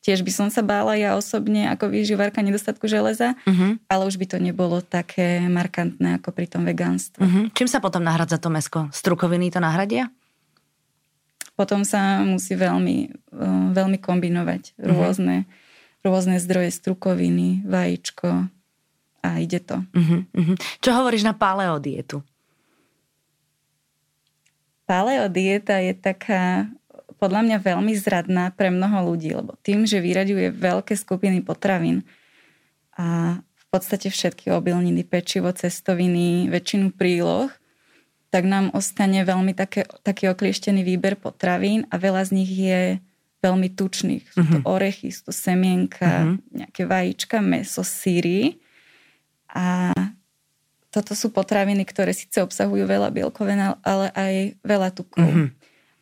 Tiež 0.00 0.24
by 0.24 0.32
som 0.32 0.48
sa 0.48 0.64
bála 0.64 0.96
ja 0.96 1.12
osobne 1.12 1.68
ako 1.68 1.92
výživárka 1.92 2.40
nedostatku 2.40 2.88
železa, 2.88 3.36
uh-huh. 3.44 3.76
ale 3.84 4.02
už 4.08 4.16
by 4.16 4.26
to 4.32 4.36
nebolo 4.40 4.80
také 4.80 5.44
markantné 5.44 6.16
ako 6.16 6.32
pri 6.32 6.48
tom 6.48 6.64
vegánstve. 6.64 7.20
Uh-huh. 7.20 7.44
Čím 7.52 7.68
sa 7.68 7.84
potom 7.84 8.00
nahradza 8.00 8.40
to 8.40 8.48
mesko? 8.48 8.88
Strukoviny 8.96 9.52
to 9.52 9.60
nahradia? 9.60 10.08
Potom 11.52 11.84
sa 11.84 12.24
musí 12.24 12.56
veľmi, 12.56 13.12
uh, 13.36 13.76
veľmi 13.76 14.00
kombinovať 14.00 14.72
uh-huh. 14.72 14.88
rôzne, 14.88 15.44
rôzne 16.00 16.40
zdroje 16.40 16.72
strukoviny, 16.72 17.68
vajíčko 17.68 18.48
a 19.20 19.28
ide 19.36 19.60
to. 19.60 19.84
Uh-huh. 19.92 20.24
Uh-huh. 20.32 20.56
Čo 20.80 20.96
hovoríš 20.96 21.28
na 21.28 21.36
paleodietu? 21.36 22.24
Paleodieta 24.88 25.76
je 25.84 25.92
taká 25.92 26.72
podľa 27.20 27.44
mňa 27.44 27.58
veľmi 27.60 27.92
zradná 28.00 28.48
pre 28.56 28.72
mnoho 28.72 29.12
ľudí, 29.12 29.36
lebo 29.36 29.60
tým, 29.60 29.84
že 29.84 30.00
vyraďuje 30.00 30.56
veľké 30.56 30.96
skupiny 30.96 31.44
potravín 31.44 32.08
a 32.96 33.38
v 33.44 33.64
podstate 33.68 34.08
všetky 34.08 34.48
obilniny, 34.50 35.04
pečivo, 35.04 35.52
cestoviny, 35.52 36.48
väčšinu 36.48 36.96
príloh, 36.96 37.52
tak 38.32 38.48
nám 38.48 38.72
ostane 38.72 39.22
veľmi 39.22 39.52
také, 39.54 39.84
taký 40.02 40.32
oklieštený 40.32 40.80
výber 40.82 41.20
potravín 41.20 41.84
a 41.92 42.00
veľa 42.00 42.24
z 42.26 42.30
nich 42.34 42.50
je 42.50 42.98
veľmi 43.42 43.68
tučných. 43.74 44.24
Sú 44.30 44.42
to 44.42 44.58
uh-huh. 44.62 44.74
orechy, 44.78 45.10
sú 45.10 45.28
to 45.28 45.34
semienka, 45.34 46.06
uh-huh. 46.06 46.36
nejaké 46.50 46.86
vajíčka, 46.86 47.42
meso, 47.42 47.82
síry. 47.82 48.62
A 49.50 49.90
toto 50.94 51.18
sú 51.18 51.34
potraviny, 51.34 51.82
ktoré 51.82 52.14
síce 52.14 52.38
obsahujú 52.38 52.86
veľa 52.86 53.10
bielkovín, 53.10 53.58
ale 53.82 54.06
aj 54.14 54.34
veľa 54.62 54.88
tukov. 54.94 55.26
Uh-huh. 55.26 55.50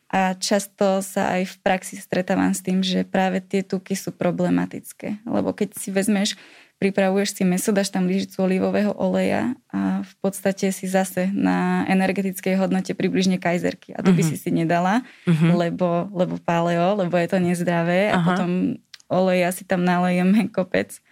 A 0.09 0.33
často 0.41 1.05
sa 1.05 1.37
aj 1.37 1.53
v 1.53 1.57
praxi 1.61 2.01
stretávam 2.01 2.49
s 2.57 2.65
tým, 2.65 2.81
že 2.81 3.05
práve 3.05 3.45
tie 3.45 3.61
tuky 3.61 3.93
sú 3.93 4.09
problematické. 4.09 5.21
Lebo 5.29 5.53
keď 5.53 5.77
si 5.77 5.93
vezmeš, 5.93 6.41
pripravuješ 6.81 7.37
si 7.37 7.43
meso, 7.45 7.75
dáš 7.75 7.93
tam 7.93 8.09
lyžicu 8.09 8.41
olivového 8.41 8.95
oleja 8.97 9.53
a 9.69 10.01
v 10.01 10.15
podstate 10.23 10.71
si 10.71 10.87
zase 10.87 11.29
na 11.35 11.85
energetickej 11.91 12.55
hodnote 12.57 12.95
približne 12.95 13.37
kajzerky. 13.37 13.93
A 13.93 14.01
to 14.01 14.15
by 14.15 14.23
uh-huh. 14.25 14.33
si 14.33 14.41
si 14.41 14.51
nedala, 14.55 15.05
uh-huh. 15.27 15.53
lebo, 15.59 16.09
lebo 16.15 16.39
paleo, 16.41 16.97
lebo 16.97 17.19
je 17.19 17.29
to 17.29 17.39
nezdravé. 17.43 18.09
Uh-huh. 18.09 18.17
A 18.17 18.25
potom 18.25 18.51
oleja 19.11 19.51
si 19.53 19.67
tam 19.67 19.85
nalejeme 19.85 20.49
kopec 20.49 21.03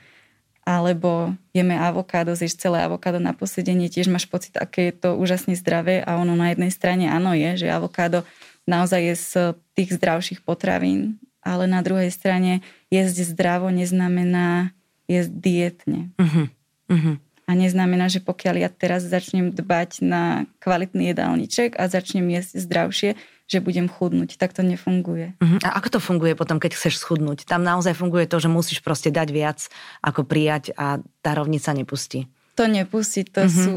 alebo 0.66 1.30
jeme 1.54 1.78
avokádo, 1.78 2.34
zješ 2.34 2.58
celé 2.58 2.82
avokádo 2.82 3.22
na 3.22 3.30
posedenie, 3.30 3.86
tiež 3.86 4.10
máš 4.10 4.26
pocit, 4.26 4.58
aké 4.58 4.90
je 4.90 4.98
to 4.98 5.14
úžasne 5.14 5.54
zdravé 5.54 6.02
a 6.02 6.18
ono 6.18 6.34
na 6.34 6.50
jednej 6.50 6.74
strane 6.74 7.06
áno 7.06 7.38
je, 7.38 7.62
že 7.62 7.70
avokádo 7.70 8.26
naozaj 8.66 9.00
je 9.00 9.14
z 9.14 9.30
tých 9.78 9.96
zdravších 9.96 10.42
potravín, 10.42 11.22
ale 11.46 11.70
na 11.70 11.80
druhej 11.80 12.10
strane 12.10 12.60
jesť 12.90 13.22
zdravo 13.22 13.70
neznamená 13.70 14.74
jesť 15.06 15.32
dietne. 15.38 16.10
Uh-huh. 16.18 16.50
Uh-huh. 16.90 17.16
A 17.46 17.54
neznamená, 17.54 18.10
že 18.10 18.18
pokiaľ 18.18 18.66
ja 18.66 18.70
teraz 18.70 19.06
začnem 19.06 19.54
dbať 19.54 20.02
na 20.02 20.50
kvalitný 20.58 21.14
jedálniček 21.14 21.78
a 21.78 21.86
začnem 21.86 22.26
jesť 22.34 22.58
zdravšie, 22.58 23.10
že 23.46 23.62
budem 23.62 23.86
chudnúť. 23.86 24.34
Tak 24.34 24.58
to 24.58 24.66
nefunguje. 24.66 25.38
Uh-huh. 25.38 25.62
A 25.62 25.78
ako 25.78 25.96
to 25.96 26.00
funguje 26.02 26.34
potom, 26.34 26.58
keď 26.58 26.74
chceš 26.74 26.98
schudnúť? 26.98 27.46
Tam 27.46 27.62
naozaj 27.62 27.94
funguje 27.94 28.26
to, 28.26 28.42
že 28.42 28.50
musíš 28.50 28.82
proste 28.82 29.14
dať 29.14 29.28
viac, 29.30 29.58
ako 30.02 30.26
prijať 30.26 30.74
a 30.74 30.98
tá 31.22 31.38
rovnica 31.38 31.70
nepustí. 31.70 32.26
To 32.58 32.66
nepustí, 32.66 33.22
to 33.22 33.46
uh-huh. 33.46 33.54
sú 33.54 33.74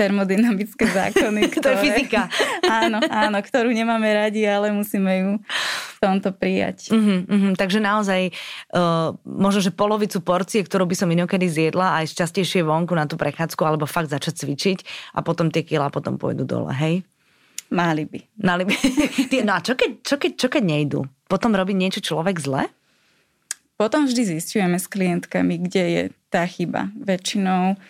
termodynamické 0.00 0.88
zákony. 0.88 1.52
Ktoré, 1.52 1.60
to 1.64 1.68
je 1.68 1.78
fyzika. 1.84 2.32
áno, 2.80 3.04
áno, 3.04 3.38
ktorú 3.44 3.68
nemáme 3.68 4.08
radi, 4.08 4.48
ale 4.48 4.72
musíme 4.72 5.12
ju 5.20 5.30
v 5.92 5.98
tomto 6.00 6.32
prijať. 6.32 6.88
Uh-huh, 6.88 7.28
uh-huh. 7.28 7.52
Takže 7.60 7.84
naozaj 7.84 8.32
uh, 8.72 9.12
možno, 9.28 9.60
že 9.60 9.76
polovicu 9.76 10.24
porcie, 10.24 10.64
ktorú 10.64 10.88
by 10.88 10.96
som 10.96 11.12
inokedy 11.12 11.44
zjedla, 11.44 12.00
aj 12.00 12.16
častejšie 12.16 12.64
vonku 12.64 12.96
na 12.96 13.04
tú 13.04 13.20
prechádzku, 13.20 13.60
alebo 13.60 13.84
fakt 13.84 14.08
začať 14.08 14.40
cvičiť 14.40 14.78
a 15.12 15.20
potom 15.20 15.52
tie 15.52 15.60
kila 15.60 15.92
potom 15.92 16.16
pôjdu 16.16 16.48
dole, 16.48 16.72
hej? 16.72 17.04
Mali 17.70 18.08
by. 18.08 18.20
Mali 18.40 18.64
by. 18.66 18.74
no 19.46 19.52
a 19.54 19.60
čo 19.60 19.76
keď, 19.76 19.90
čo, 20.00 20.16
keď, 20.16 20.32
čo 20.40 20.48
keď 20.48 20.62
nejdu? 20.64 21.00
Potom 21.28 21.52
robí 21.52 21.76
niečo 21.76 22.00
človek 22.02 22.40
zle? 22.40 22.66
Potom 23.78 24.04
vždy 24.04 24.36
zistujeme 24.36 24.76
s 24.76 24.90
klientkami, 24.90 25.56
kde 25.68 25.84
je 25.84 26.02
tá 26.28 26.44
chyba. 26.44 26.92
Väčšinou 27.00 27.80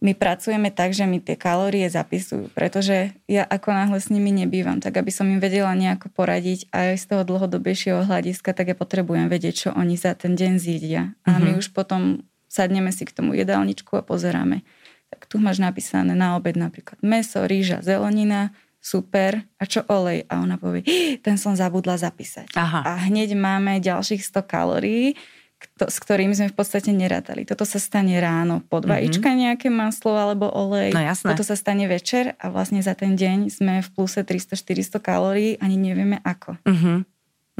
my 0.00 0.16
pracujeme 0.16 0.72
tak, 0.72 0.96
že 0.96 1.04
mi 1.04 1.20
tie 1.20 1.36
kalórie 1.36 1.84
zapisujú, 1.92 2.48
pretože 2.56 3.12
ja 3.28 3.44
ako 3.44 3.68
náhle 3.68 4.00
s 4.00 4.08
nimi 4.08 4.32
nebývam, 4.32 4.80
tak 4.80 4.96
aby 4.96 5.12
som 5.12 5.28
im 5.28 5.36
vedela 5.36 5.76
nejako 5.76 6.08
poradiť 6.08 6.72
aj 6.72 6.96
z 6.96 7.04
toho 7.04 7.22
dlhodobejšieho 7.28 8.08
hľadiska, 8.08 8.56
tak 8.56 8.72
ja 8.72 8.76
potrebujem 8.76 9.28
vedieť, 9.28 9.68
čo 9.68 9.70
oni 9.76 10.00
za 10.00 10.16
ten 10.16 10.40
deň 10.40 10.52
zjedia. 10.56 11.12
A 11.28 11.36
my 11.36 11.52
uh-huh. 11.52 11.60
už 11.60 11.76
potom 11.76 12.24
sadneme 12.48 12.90
si 12.96 13.04
k 13.04 13.12
tomu 13.12 13.36
jedálničku 13.36 13.92
a 13.94 14.02
pozeráme. 14.02 14.64
Tak 15.12 15.28
tu 15.28 15.36
máš 15.36 15.60
napísané 15.60 16.16
na 16.16 16.34
obed 16.40 16.56
napríklad 16.56 16.96
meso, 17.04 17.44
rýža, 17.44 17.84
zelenina, 17.84 18.56
super, 18.80 19.44
a 19.60 19.64
čo 19.68 19.84
olej? 19.84 20.24
A 20.32 20.40
ona 20.40 20.56
povie, 20.56 20.82
ten 21.24 21.36
som 21.36 21.52
zabudla 21.52 22.00
zapísať. 22.00 22.56
Aha. 22.56 22.80
A 22.88 22.92
hneď 23.06 23.36
máme 23.36 23.84
ďalších 23.84 24.24
100 24.24 24.48
kalórií, 24.48 25.20
kto, 25.60 25.92
s 25.92 26.00
ktorými 26.00 26.32
sme 26.32 26.48
v 26.48 26.56
podstate 26.56 26.88
nerátali. 26.90 27.44
Toto 27.44 27.68
sa 27.68 27.76
stane 27.76 28.16
ráno 28.16 28.64
pod 28.64 28.88
mhm. 28.88 28.90
vajíčka 28.90 29.28
mm-hmm. 29.28 29.44
nejaké 29.44 29.68
maslo 29.68 30.16
alebo 30.16 30.48
olej. 30.48 30.96
No 30.96 31.04
jasné. 31.04 31.36
Toto 31.36 31.44
sa 31.44 31.54
stane 31.54 31.84
večer 31.84 32.34
a 32.40 32.48
vlastne 32.48 32.80
za 32.80 32.96
ten 32.96 33.14
deň 33.14 33.52
sme 33.52 33.84
v 33.84 33.88
pluse 33.92 34.24
300-400 34.24 34.96
kalórií, 35.04 35.60
ani 35.60 35.76
nevieme 35.76 36.18
ako. 36.24 36.56
Mm-hmm. 36.64 36.98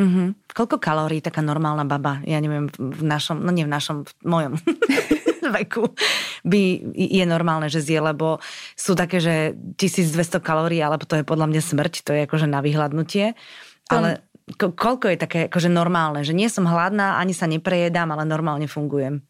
Mm-hmm. 0.01 0.29
Koľko 0.57 0.81
kalórií 0.81 1.21
taká 1.21 1.45
normálna 1.45 1.85
baba, 1.85 2.25
ja 2.25 2.41
neviem, 2.41 2.73
v 2.73 3.03
našom, 3.05 3.37
no 3.45 3.53
nie 3.53 3.69
v 3.69 3.73
našom, 3.77 4.09
v 4.09 4.13
mojom 4.25 4.57
veku 5.61 5.93
by 6.41 6.63
je 6.97 7.25
normálne, 7.29 7.69
že 7.69 7.85
zje, 7.85 8.01
lebo 8.01 8.41
sú 8.79 8.97
také, 8.97 9.21
že 9.21 9.53
1200 9.77 10.41
kalórií, 10.41 10.81
alebo 10.81 11.05
to 11.05 11.21
je 11.21 11.25
podľa 11.27 11.53
mňa 11.53 11.61
smrť, 11.61 11.95
to 12.01 12.17
je 12.17 12.25
akože 12.25 12.49
na 12.49 12.65
vyhľadnutie. 12.65 13.37
Ale 13.91 14.23
ko- 14.57 14.75
koľko 14.75 15.13
je 15.13 15.19
také 15.19 15.39
akože 15.47 15.71
normálne, 15.71 16.23
že 16.27 16.35
nie 16.35 16.49
som 16.51 16.67
hladná, 16.67 17.19
ani 17.19 17.35
sa 17.37 17.51
neprejedám, 17.51 18.11
ale 18.11 18.25
normálne 18.27 18.71
fungujem. 18.71 19.23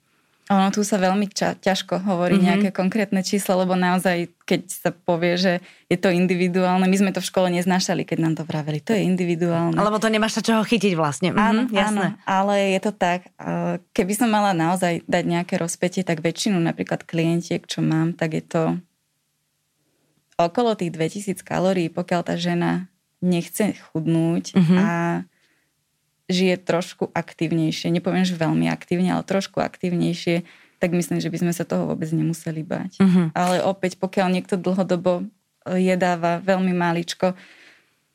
Ono 0.50 0.66
tu 0.74 0.82
sa 0.82 0.98
veľmi 0.98 1.30
ča- 1.30 1.54
ťažko 1.54 2.02
hovorí 2.02 2.34
mm-hmm. 2.34 2.48
nejaké 2.50 2.68
konkrétne 2.74 3.22
číslo, 3.22 3.62
lebo 3.62 3.78
naozaj, 3.78 4.34
keď 4.42 4.60
sa 4.66 4.90
povie, 4.90 5.38
že 5.38 5.52
je 5.86 5.94
to 5.94 6.10
individuálne, 6.10 6.90
my 6.90 6.96
sme 6.98 7.14
to 7.14 7.22
v 7.22 7.30
škole 7.30 7.46
neznášali, 7.54 8.02
keď 8.02 8.18
nám 8.18 8.34
to 8.34 8.42
vraveli, 8.42 8.82
to 8.82 8.90
je 8.90 9.06
individuálne. 9.06 9.78
Lebo 9.78 10.02
to 10.02 10.10
nemáš 10.10 10.34
sa 10.34 10.42
čoho 10.42 10.66
chytiť 10.66 10.98
vlastne. 10.98 11.30
Mhm, 11.30 11.38
áno, 11.38 11.62
jasné. 11.70 11.86
áno, 11.86 12.02
ale 12.26 12.74
je 12.74 12.80
to 12.82 12.90
tak. 12.90 13.30
Keby 13.94 14.12
som 14.18 14.26
mala 14.26 14.50
naozaj 14.50 15.06
dať 15.06 15.24
nejaké 15.30 15.54
rozpetie, 15.54 16.02
tak 16.02 16.18
väčšinu 16.18 16.58
napríklad 16.58 17.06
klientiek, 17.06 17.62
čo 17.62 17.78
mám, 17.78 18.18
tak 18.18 18.34
je 18.34 18.42
to 18.42 18.62
okolo 20.34 20.74
tých 20.74 20.90
2000 20.90 21.46
kalórií, 21.46 21.86
pokiaľ 21.94 22.26
tá 22.26 22.34
žena 22.34 22.90
nechce 23.20 23.76
chudnúť 23.92 24.56
uh-huh. 24.56 24.76
a 24.80 24.88
žije 26.30 26.56
trošku 26.62 27.10
aktívnejšie, 27.10 27.90
nepoviem, 27.90 28.24
že 28.24 28.38
veľmi 28.38 28.70
aktívne, 28.70 29.10
ale 29.12 29.26
trošku 29.26 29.58
aktívnejšie, 29.58 30.46
tak 30.80 30.94
myslím, 30.94 31.20
že 31.20 31.28
by 31.28 31.38
sme 31.42 31.52
sa 31.52 31.66
toho 31.66 31.90
vôbec 31.90 32.08
nemuseli 32.08 32.62
bať. 32.64 33.02
Uh-huh. 33.02 33.28
Ale 33.34 33.60
opäť, 33.66 34.00
pokiaľ 34.00 34.32
niekto 34.32 34.56
dlhodobo 34.56 35.26
jedáva 35.68 36.40
veľmi 36.40 36.72
maličko 36.72 37.36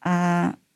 a 0.01 0.15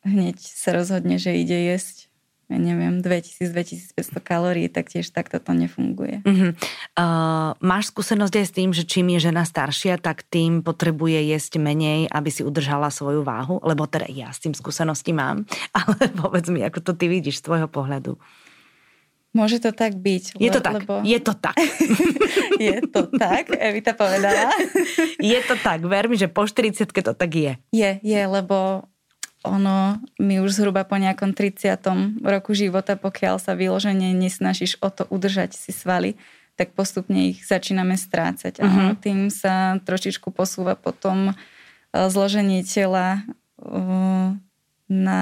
hneď 0.06 0.38
sa 0.38 0.70
rozhodne, 0.76 1.18
že 1.18 1.34
ide 1.34 1.74
jesť 1.74 2.09
ja 2.50 2.58
neviem, 2.58 2.98
2000-2500 2.98 3.94
kalórií, 4.18 4.66
tak 4.66 4.90
tiež 4.90 5.14
takto 5.14 5.38
to 5.38 5.54
nefunguje. 5.54 6.26
Uh-huh. 6.26 6.50
Uh, 6.98 7.54
máš 7.62 7.94
skúsenosť 7.94 8.34
aj 8.34 8.46
s 8.50 8.52
tým, 8.52 8.70
že 8.74 8.82
čím 8.82 9.14
je 9.14 9.30
žena 9.30 9.46
staršia, 9.46 10.02
tak 10.02 10.26
tým 10.26 10.66
potrebuje 10.66 11.30
jesť 11.30 11.62
menej, 11.62 12.10
aby 12.10 12.30
si 12.34 12.42
udržala 12.42 12.90
svoju 12.90 13.22
váhu? 13.22 13.62
Lebo 13.62 13.86
teda 13.86 14.10
ja 14.10 14.34
s 14.34 14.42
tým 14.42 14.52
skúsenosti 14.52 15.14
mám, 15.14 15.46
ale 15.78 16.10
povedz 16.10 16.50
mi, 16.50 16.66
ako 16.66 16.82
to 16.82 16.92
ty 16.98 17.06
vidíš 17.06 17.38
z 17.40 17.46
tvojho 17.46 17.70
pohľadu. 17.70 18.18
Môže 19.30 19.62
to 19.62 19.70
tak 19.70 19.94
byť. 19.94 20.42
Je 20.42 20.50
to 20.50 20.58
tak. 20.58 20.82
Lebo... 20.82 21.06
Je 21.06 21.18
to 21.22 21.38
tak. 21.38 21.54
je 22.66 22.78
to 22.90 23.06
tak, 23.14 23.54
Evita 23.54 23.94
povedala. 23.94 24.50
je 25.22 25.38
to 25.46 25.54
tak, 25.54 25.86
ver 25.86 26.10
mi, 26.10 26.18
že 26.18 26.26
po 26.26 26.42
40 26.42 26.74
to 26.90 27.14
tak 27.14 27.30
je. 27.30 27.54
Je, 27.70 27.90
je, 28.02 28.20
lebo 28.26 28.89
ono, 29.40 29.96
my 30.20 30.34
už 30.44 30.60
zhruba 30.60 30.84
po 30.84 31.00
nejakom 31.00 31.32
30. 31.32 31.80
roku 32.20 32.52
života, 32.52 32.96
pokiaľ 32.96 33.40
sa 33.40 33.56
vyloženie 33.56 34.12
nesnažíš 34.12 34.76
o 34.84 34.92
to 34.92 35.08
udržať 35.08 35.56
si 35.56 35.72
svaly, 35.72 36.20
tak 36.60 36.76
postupne 36.76 37.32
ich 37.32 37.40
začíname 37.48 37.96
strácať. 37.96 38.60
A 38.60 38.68
mhm. 38.68 38.84
tým 39.00 39.18
sa 39.32 39.80
trošičku 39.80 40.28
posúva 40.28 40.76
potom 40.76 41.32
e, 41.32 41.34
zloženie 41.92 42.60
tela 42.68 43.24
na, 44.90 45.20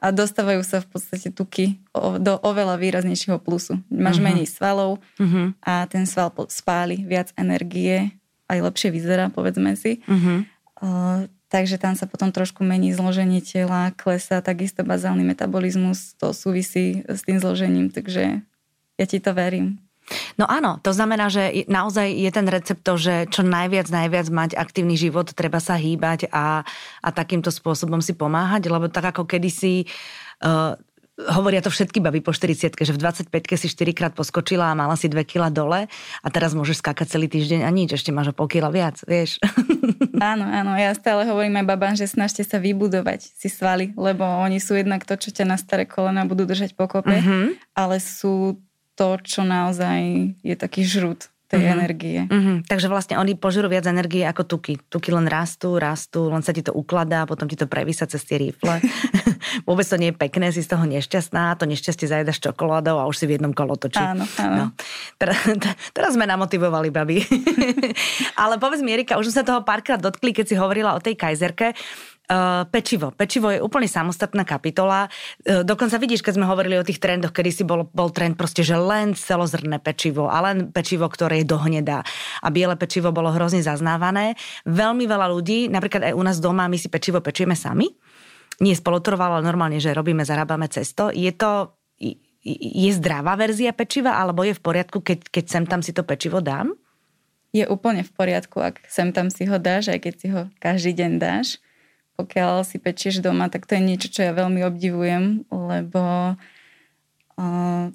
a 0.00 0.06
dostávajú 0.10 0.64
sa 0.64 0.80
v 0.80 0.88
podstate 0.90 1.28
tuky 1.30 1.78
do 2.18 2.34
oveľa 2.40 2.80
výraznejšieho 2.80 3.38
plusu. 3.38 3.78
Máš 3.92 4.18
uh-huh. 4.18 4.26
menej 4.26 4.48
svalov 4.48 5.04
uh-huh. 5.20 5.52
a 5.60 5.84
ten 5.86 6.08
sval 6.08 6.32
spáli 6.48 7.04
viac 7.04 7.30
energie, 7.36 8.16
aj 8.48 8.58
lepšie 8.64 8.88
vyzerá, 8.88 9.28
povedzme 9.28 9.76
si. 9.76 10.00
Uh-huh 10.08 10.48
takže 11.54 11.78
tam 11.78 11.94
sa 11.94 12.10
potom 12.10 12.34
trošku 12.34 12.66
mení 12.66 12.90
zloženie 12.90 13.38
tela, 13.38 13.94
klesá 13.94 14.42
takisto 14.42 14.82
bazálny 14.82 15.22
metabolizmus, 15.22 16.18
to 16.18 16.34
súvisí 16.34 17.06
s 17.06 17.22
tým 17.22 17.38
zložením, 17.38 17.94
takže 17.94 18.42
ja 18.98 19.06
ti 19.06 19.22
to 19.22 19.30
verím. 19.30 19.78
No 20.34 20.50
áno, 20.50 20.82
to 20.82 20.90
znamená, 20.90 21.30
že 21.30 21.64
naozaj 21.70 22.10
je 22.10 22.30
ten 22.34 22.44
recept 22.50 22.82
to, 22.82 22.98
že 22.98 23.30
čo 23.30 23.46
najviac, 23.46 23.86
najviac 23.86 24.26
mať 24.34 24.50
aktívny 24.58 24.98
život, 24.98 25.30
treba 25.30 25.62
sa 25.62 25.78
hýbať 25.78 26.26
a, 26.34 26.66
a 27.00 27.08
takýmto 27.14 27.54
spôsobom 27.54 28.02
si 28.02 28.18
pomáhať, 28.18 28.66
lebo 28.66 28.90
tak 28.90 29.14
ako 29.14 29.22
kedysi 29.22 29.86
uh, 30.42 30.74
hovoria 31.14 31.62
to 31.62 31.70
všetky 31.70 32.02
baby 32.02 32.18
po 32.18 32.34
40 32.34 32.74
že 32.74 32.92
v 32.92 32.98
25 32.98 33.30
si 33.54 33.68
4 33.70 33.94
krát 33.94 34.12
poskočila 34.18 34.74
a 34.74 34.78
mala 34.78 34.98
si 34.98 35.06
2 35.06 35.22
kg 35.22 35.46
dole 35.54 35.86
a 36.20 36.28
teraz 36.30 36.58
môžeš 36.58 36.82
skákať 36.82 37.14
celý 37.14 37.30
týždeň 37.30 37.62
a 37.62 37.70
nič, 37.70 37.94
ešte 37.94 38.10
máš 38.10 38.34
o 38.34 38.34
pol 38.34 38.50
kila 38.50 38.74
viac, 38.74 38.98
vieš. 39.06 39.38
Áno, 40.14 40.46
áno, 40.46 40.78
ja 40.78 40.94
stále 40.94 41.26
hovorím 41.26 41.58
aj 41.58 41.66
babám, 41.66 41.94
že 41.98 42.06
snažte 42.06 42.46
sa 42.46 42.62
vybudovať 42.62 43.34
si 43.34 43.50
svaly, 43.50 43.90
lebo 43.98 44.22
oni 44.22 44.62
sú 44.62 44.78
jednak 44.78 45.02
to, 45.02 45.18
čo 45.18 45.34
ťa 45.34 45.42
na 45.42 45.58
staré 45.58 45.90
kolena 45.90 46.22
budú 46.22 46.46
držať 46.46 46.78
pokope, 46.78 47.18
uh-huh. 47.18 47.50
ale 47.74 47.98
sú 47.98 48.62
to, 48.94 49.18
čo 49.20 49.42
naozaj 49.42 50.30
je 50.38 50.54
taký 50.54 50.86
žrut 50.86 51.34
tej 51.50 51.66
uh-huh. 51.66 51.76
energie. 51.76 52.20
Uh-huh. 52.30 52.62
Takže 52.62 52.86
vlastne 52.86 53.18
oni 53.18 53.34
požerú 53.34 53.66
viac 53.66 53.90
energie 53.90 54.22
ako 54.22 54.46
tuky. 54.46 54.78
Tuky 54.86 55.10
len 55.10 55.26
rastú, 55.26 55.82
rastú, 55.82 56.30
len 56.30 56.46
sa 56.46 56.54
ti 56.54 56.62
to 56.62 56.70
ukladá, 56.70 57.26
potom 57.26 57.50
ti 57.50 57.58
to 57.58 57.66
prevísa 57.66 58.06
cez 58.06 58.22
tie 58.22 58.38
rifle. 58.38 58.78
Vôbec 59.62 59.86
to 59.86 59.94
nie 59.94 60.10
je 60.10 60.16
pekné, 60.18 60.50
si 60.50 60.66
z 60.66 60.74
toho 60.74 60.82
nešťastná, 60.82 61.54
to 61.54 61.70
nešťastie 61.70 62.10
zajedaš 62.10 62.42
čokoládou 62.42 62.98
a 62.98 63.06
už 63.06 63.22
si 63.22 63.24
v 63.30 63.38
jednom 63.38 63.54
kolotočí. 63.54 64.02
Áno, 64.02 64.26
áno. 64.42 64.54
No. 64.54 64.64
Teraz, 65.14 65.38
teraz 65.96 66.10
sme 66.18 66.26
namotivovali, 66.26 66.90
babi. 66.90 67.22
Ale 68.42 68.58
povedz 68.58 68.82
mi, 68.82 68.90
Erika, 68.90 69.14
už 69.14 69.30
sme 69.30 69.38
sa 69.38 69.46
toho 69.46 69.60
párkrát 69.62 70.02
dotkli, 70.02 70.34
keď 70.34 70.44
si 70.50 70.54
hovorila 70.58 70.98
o 70.98 71.00
tej 71.00 71.14
kajzerke. 71.14 71.78
Uh, 72.24 72.64
pečivo. 72.72 73.12
Pečivo 73.12 73.52
je 73.52 73.60
úplne 73.60 73.84
samostatná 73.84 74.48
kapitola. 74.48 75.12
Uh, 75.44 75.60
dokonca 75.60 76.00
vidíš, 76.00 76.24
keď 76.24 76.40
sme 76.40 76.48
hovorili 76.48 76.80
o 76.80 76.86
tých 76.86 76.96
trendoch, 76.96 77.36
kedy 77.36 77.50
si 77.52 77.68
bol, 77.68 77.84
bol 77.92 78.08
trend 78.08 78.40
proste, 78.40 78.64
že 78.64 78.80
len 78.80 79.12
celozrné 79.12 79.76
pečivo 79.76 80.32
a 80.32 80.40
len 80.40 80.72
pečivo, 80.72 81.04
ktoré 81.04 81.44
je 81.44 81.52
dohnedá. 81.52 82.00
A 82.40 82.48
biele 82.48 82.80
pečivo 82.80 83.12
bolo 83.12 83.28
hrozne 83.28 83.60
zaznávané. 83.60 84.40
Veľmi 84.64 85.04
veľa 85.04 85.36
ľudí, 85.36 85.68
napríklad 85.68 86.08
aj 86.08 86.14
u 86.16 86.22
nás 86.24 86.40
doma, 86.40 86.64
my 86.64 86.80
si 86.80 86.88
pečivo 86.88 87.20
pečíme 87.20 87.52
sami. 87.52 87.92
Nie 88.62 88.78
spolotroval, 88.78 89.38
ale 89.38 89.48
normálne, 89.48 89.82
že 89.82 89.96
robíme, 89.96 90.22
zarábame 90.22 90.70
cesto. 90.70 91.10
Je 91.10 91.30
to, 91.34 91.74
je 92.44 92.90
zdravá 92.94 93.34
verzia 93.34 93.74
pečiva, 93.74 94.20
alebo 94.20 94.44
je 94.44 94.54
v 94.54 94.62
poriadku, 94.62 95.00
keď, 95.00 95.32
keď 95.32 95.44
sem 95.48 95.64
tam 95.64 95.80
si 95.80 95.90
to 95.96 96.06
pečivo 96.06 96.38
dám? 96.44 96.76
Je 97.54 97.66
úplne 97.66 98.02
v 98.02 98.12
poriadku, 98.14 98.58
ak 98.62 98.82
sem 98.90 99.14
tam 99.14 99.30
si 99.30 99.46
ho 99.46 99.56
dáš, 99.58 99.90
aj 99.90 99.98
keď 100.02 100.14
si 100.18 100.26
ho 100.30 100.50
každý 100.58 100.92
deň 100.94 101.12
dáš 101.18 101.62
pokiaľ 102.14 102.62
si 102.62 102.78
pečieš 102.78 103.18
doma, 103.18 103.50
tak 103.50 103.66
to 103.66 103.74
je 103.74 103.82
niečo, 103.82 104.08
čo 104.10 104.22
ja 104.22 104.32
veľmi 104.34 104.62
obdivujem, 104.62 105.42
lebo 105.50 106.34
uh, 106.38 107.86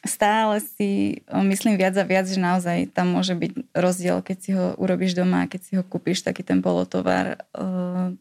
stále 0.00 0.54
si 0.64 1.20
myslím 1.28 1.76
viac 1.76 1.92
a 2.00 2.08
viac, 2.08 2.24
že 2.24 2.40
naozaj 2.40 2.96
tam 2.96 3.12
môže 3.12 3.36
byť 3.36 3.52
rozdiel, 3.76 4.24
keď 4.24 4.36
si 4.40 4.50
ho 4.56 4.72
urobíš 4.80 5.12
doma 5.12 5.44
a 5.44 5.50
keď 5.50 5.60
si 5.60 5.72
ho 5.76 5.84
kúpiš 5.84 6.24
taký 6.24 6.40
ten 6.40 6.64
polotovar. 6.64 7.44
Uh, 7.52 8.16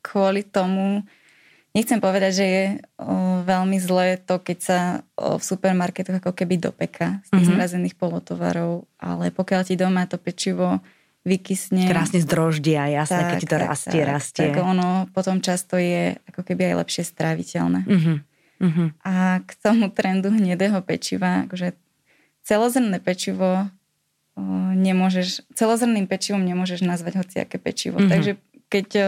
kvôli 0.00 0.42
tomu 0.42 1.04
nechcem 1.70 2.02
povedať, 2.02 2.32
že 2.42 2.46
je 2.46 2.64
uh, 2.76 3.46
veľmi 3.46 3.78
zlé 3.78 4.18
to, 4.18 4.42
keď 4.42 4.58
sa 4.58 4.80
uh, 5.00 5.38
v 5.38 5.42
supermarketoch 5.44 6.18
ako 6.18 6.34
keby 6.34 6.58
dopeka 6.58 7.22
z 7.26 7.28
tých 7.30 7.46
mm-hmm. 7.46 7.54
zmrazených 7.54 7.94
polotovarov, 7.94 8.90
ale 8.98 9.30
pokiaľ 9.30 9.62
ti 9.62 9.78
doma 9.78 10.04
to 10.10 10.18
pečivo 10.18 10.82
vykysne. 11.20 11.84
Krásne 11.84 12.20
zdroždia, 12.24 12.88
jasné, 12.88 13.20
tak, 13.20 13.28
keď 13.28 13.38
ti 13.38 13.48
to 13.48 13.58
tak, 13.60 13.68
rastie, 13.68 14.02
tak, 14.02 14.08
rastie. 14.08 14.44
Tak 14.48 14.56
ono 14.56 14.88
potom 15.12 15.44
často 15.44 15.76
je 15.76 16.16
ako 16.32 16.40
keby 16.42 16.72
aj 16.72 16.74
lepšie 16.80 17.04
stráviteľné. 17.04 17.80
Uh-huh. 17.84 18.16
Uh-huh. 18.60 18.88
A 19.04 19.44
k 19.44 19.50
tomu 19.60 19.92
trendu 19.92 20.32
hnedého 20.32 20.80
pečiva, 20.80 21.44
akože 21.44 21.76
celozrnné 22.44 23.04
pečivo 23.04 23.68
o, 24.36 24.40
nemôžeš, 24.72 25.44
celozrným 25.52 26.08
pečivom 26.08 26.40
nemôžeš 26.40 26.88
nazvať 26.88 27.20
hociaké 27.20 27.60
pečivo. 27.60 28.00
Uh-huh. 28.00 28.08
Takže 28.08 28.40
keď 28.72 28.88
o, 28.96 29.04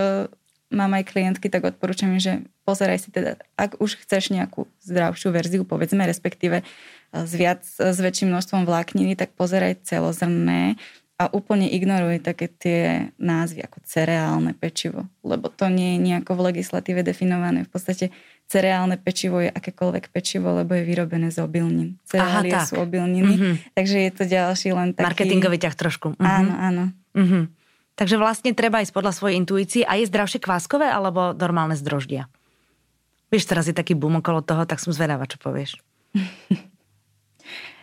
mám 0.73 0.97
aj 0.97 1.05
klientky, 1.13 1.53
tak 1.53 1.69
odporúčam, 1.69 2.17
že 2.17 2.43
pozeraj 2.65 3.05
si 3.05 3.09
teda, 3.13 3.37
ak 3.55 3.79
už 3.79 4.01
chceš 4.03 4.33
nejakú 4.33 4.67
zdravšiu 4.83 5.29
verziu, 5.31 5.63
povedzme, 5.69 6.03
respektíve 6.09 6.65
s, 7.13 7.33
viac, 7.37 7.63
s 7.63 7.99
väčším 8.01 8.33
množstvom 8.33 8.65
vlákniny, 8.65 9.15
tak 9.15 9.37
pozeraj 9.37 9.85
celozrné 9.85 10.81
a 11.21 11.31
úplne 11.31 11.71
ignoruje 11.71 12.19
také 12.19 12.51
tie 12.51 13.13
názvy 13.21 13.63
ako 13.63 13.79
cereálne 13.87 14.57
pečivo, 14.59 15.07
lebo 15.23 15.47
to 15.53 15.71
nie 15.71 15.95
je 15.95 15.99
nejako 16.11 16.35
v 16.35 16.45
legislatíve 16.51 17.07
definované. 17.07 17.63
V 17.69 17.71
podstate 17.71 18.11
cereálne 18.51 18.99
pečivo 18.99 19.39
je 19.39 19.53
akékoľvek 19.53 20.11
pečivo, 20.11 20.51
lebo 20.51 20.75
je 20.75 20.83
vyrobené 20.83 21.31
z 21.31 21.45
obilnín. 21.45 22.03
Cereálie 22.09 22.57
Aha, 22.57 22.67
sú 22.67 22.81
obilniny, 22.83 23.35
mm-hmm. 23.39 23.55
takže 23.77 23.97
je 24.03 24.13
to 24.19 24.25
ďalší 24.27 24.69
len 24.75 24.89
taký... 24.99 25.07
Marketingový 25.15 25.63
ťah 25.63 25.77
trošku. 25.79 26.19
Mm-hmm. 26.19 26.27
Áno, 26.27 26.53
áno. 26.59 26.85
Mm-hmm. 27.15 27.62
Takže 27.97 28.17
vlastne 28.17 28.57
treba 28.57 28.81
ísť 28.81 28.95
podľa 28.97 29.13
svojej 29.13 29.37
intuície 29.37 29.83
a 29.85 30.01
je 30.01 30.09
zdravšie 30.09 30.41
kváskové 30.41 30.89
alebo 30.89 31.37
normálne 31.37 31.77
zdroždia? 31.77 32.27
Vieš, 33.29 33.49
teraz 33.49 33.69
je 33.69 33.77
taký 33.77 33.97
boom 33.97 34.21
okolo 34.21 34.45
toho, 34.45 34.65
tak 34.69 34.81
som 34.81 34.93
zvedavá, 34.93 35.25
čo 35.29 35.41
povieš. 35.41 35.81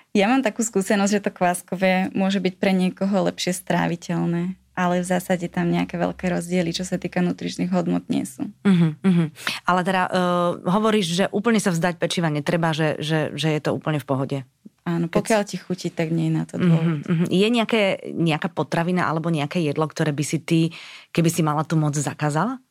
Ja 0.10 0.26
mám 0.26 0.42
takú 0.42 0.66
skúsenosť, 0.66 1.12
že 1.14 1.22
to 1.22 1.30
kváskové 1.30 2.10
môže 2.18 2.42
byť 2.42 2.58
pre 2.58 2.74
niekoho 2.74 3.30
lepšie 3.30 3.54
stráviteľné, 3.54 4.58
ale 4.74 5.04
v 5.04 5.10
zásade 5.12 5.46
tam 5.54 5.70
nejaké 5.70 6.02
veľké 6.02 6.34
rozdiely, 6.34 6.74
čo 6.74 6.82
sa 6.82 6.98
týka 6.98 7.22
nutričných 7.22 7.70
hodnot, 7.70 8.10
nie 8.10 8.26
sú. 8.26 8.50
Uh-huh, 8.66 8.98
uh-huh. 9.06 9.28
Ale 9.70 9.82
teda 9.86 10.10
uh, 10.10 10.12
hovoríš, 10.66 11.14
že 11.14 11.26
úplne 11.30 11.62
sa 11.62 11.70
vzdať 11.70 12.02
pečiva 12.02 12.34
netreba, 12.34 12.74
že, 12.74 12.98
že, 12.98 13.30
že 13.38 13.54
je 13.54 13.62
to 13.62 13.76
úplne 13.76 14.02
v 14.02 14.08
pohode. 14.08 14.38
Áno, 14.88 15.12
pokiaľ 15.12 15.42
ti 15.46 15.60
chutí, 15.60 15.92
tak 15.92 16.10
nie 16.10 16.32
je 16.32 16.34
na 16.34 16.44
to 16.48 16.56
dôvod. 16.58 17.04
Uh-huh, 17.04 17.26
uh-huh. 17.26 17.28
Je 17.30 17.48
nejaké, 17.52 18.10
nejaká 18.10 18.50
potravina 18.50 19.06
alebo 19.06 19.30
nejaké 19.30 19.62
jedlo, 19.62 19.86
ktoré 19.86 20.16
by 20.16 20.24
si 20.26 20.40
ty, 20.40 20.62
keby 21.12 21.30
si 21.30 21.44
mala 21.44 21.68
tú 21.68 21.76
moc, 21.76 21.94
zakázala? 21.94 22.64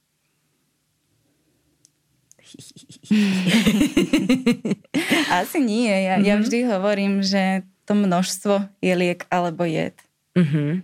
Asi 5.41 5.59
nie. 5.61 5.93
Ja, 5.93 6.17
mm-hmm. 6.17 6.27
ja 6.27 6.35
mhm. 6.37 6.43
vždy 6.43 6.59
hovorím, 6.69 7.23
že 7.23 7.63
to 7.85 7.95
množstvo 7.97 8.69
je 8.85 8.95
liek 8.97 9.27
alebo 9.33 9.65
jed. 9.65 9.95
Mm-hmm. 10.37 10.83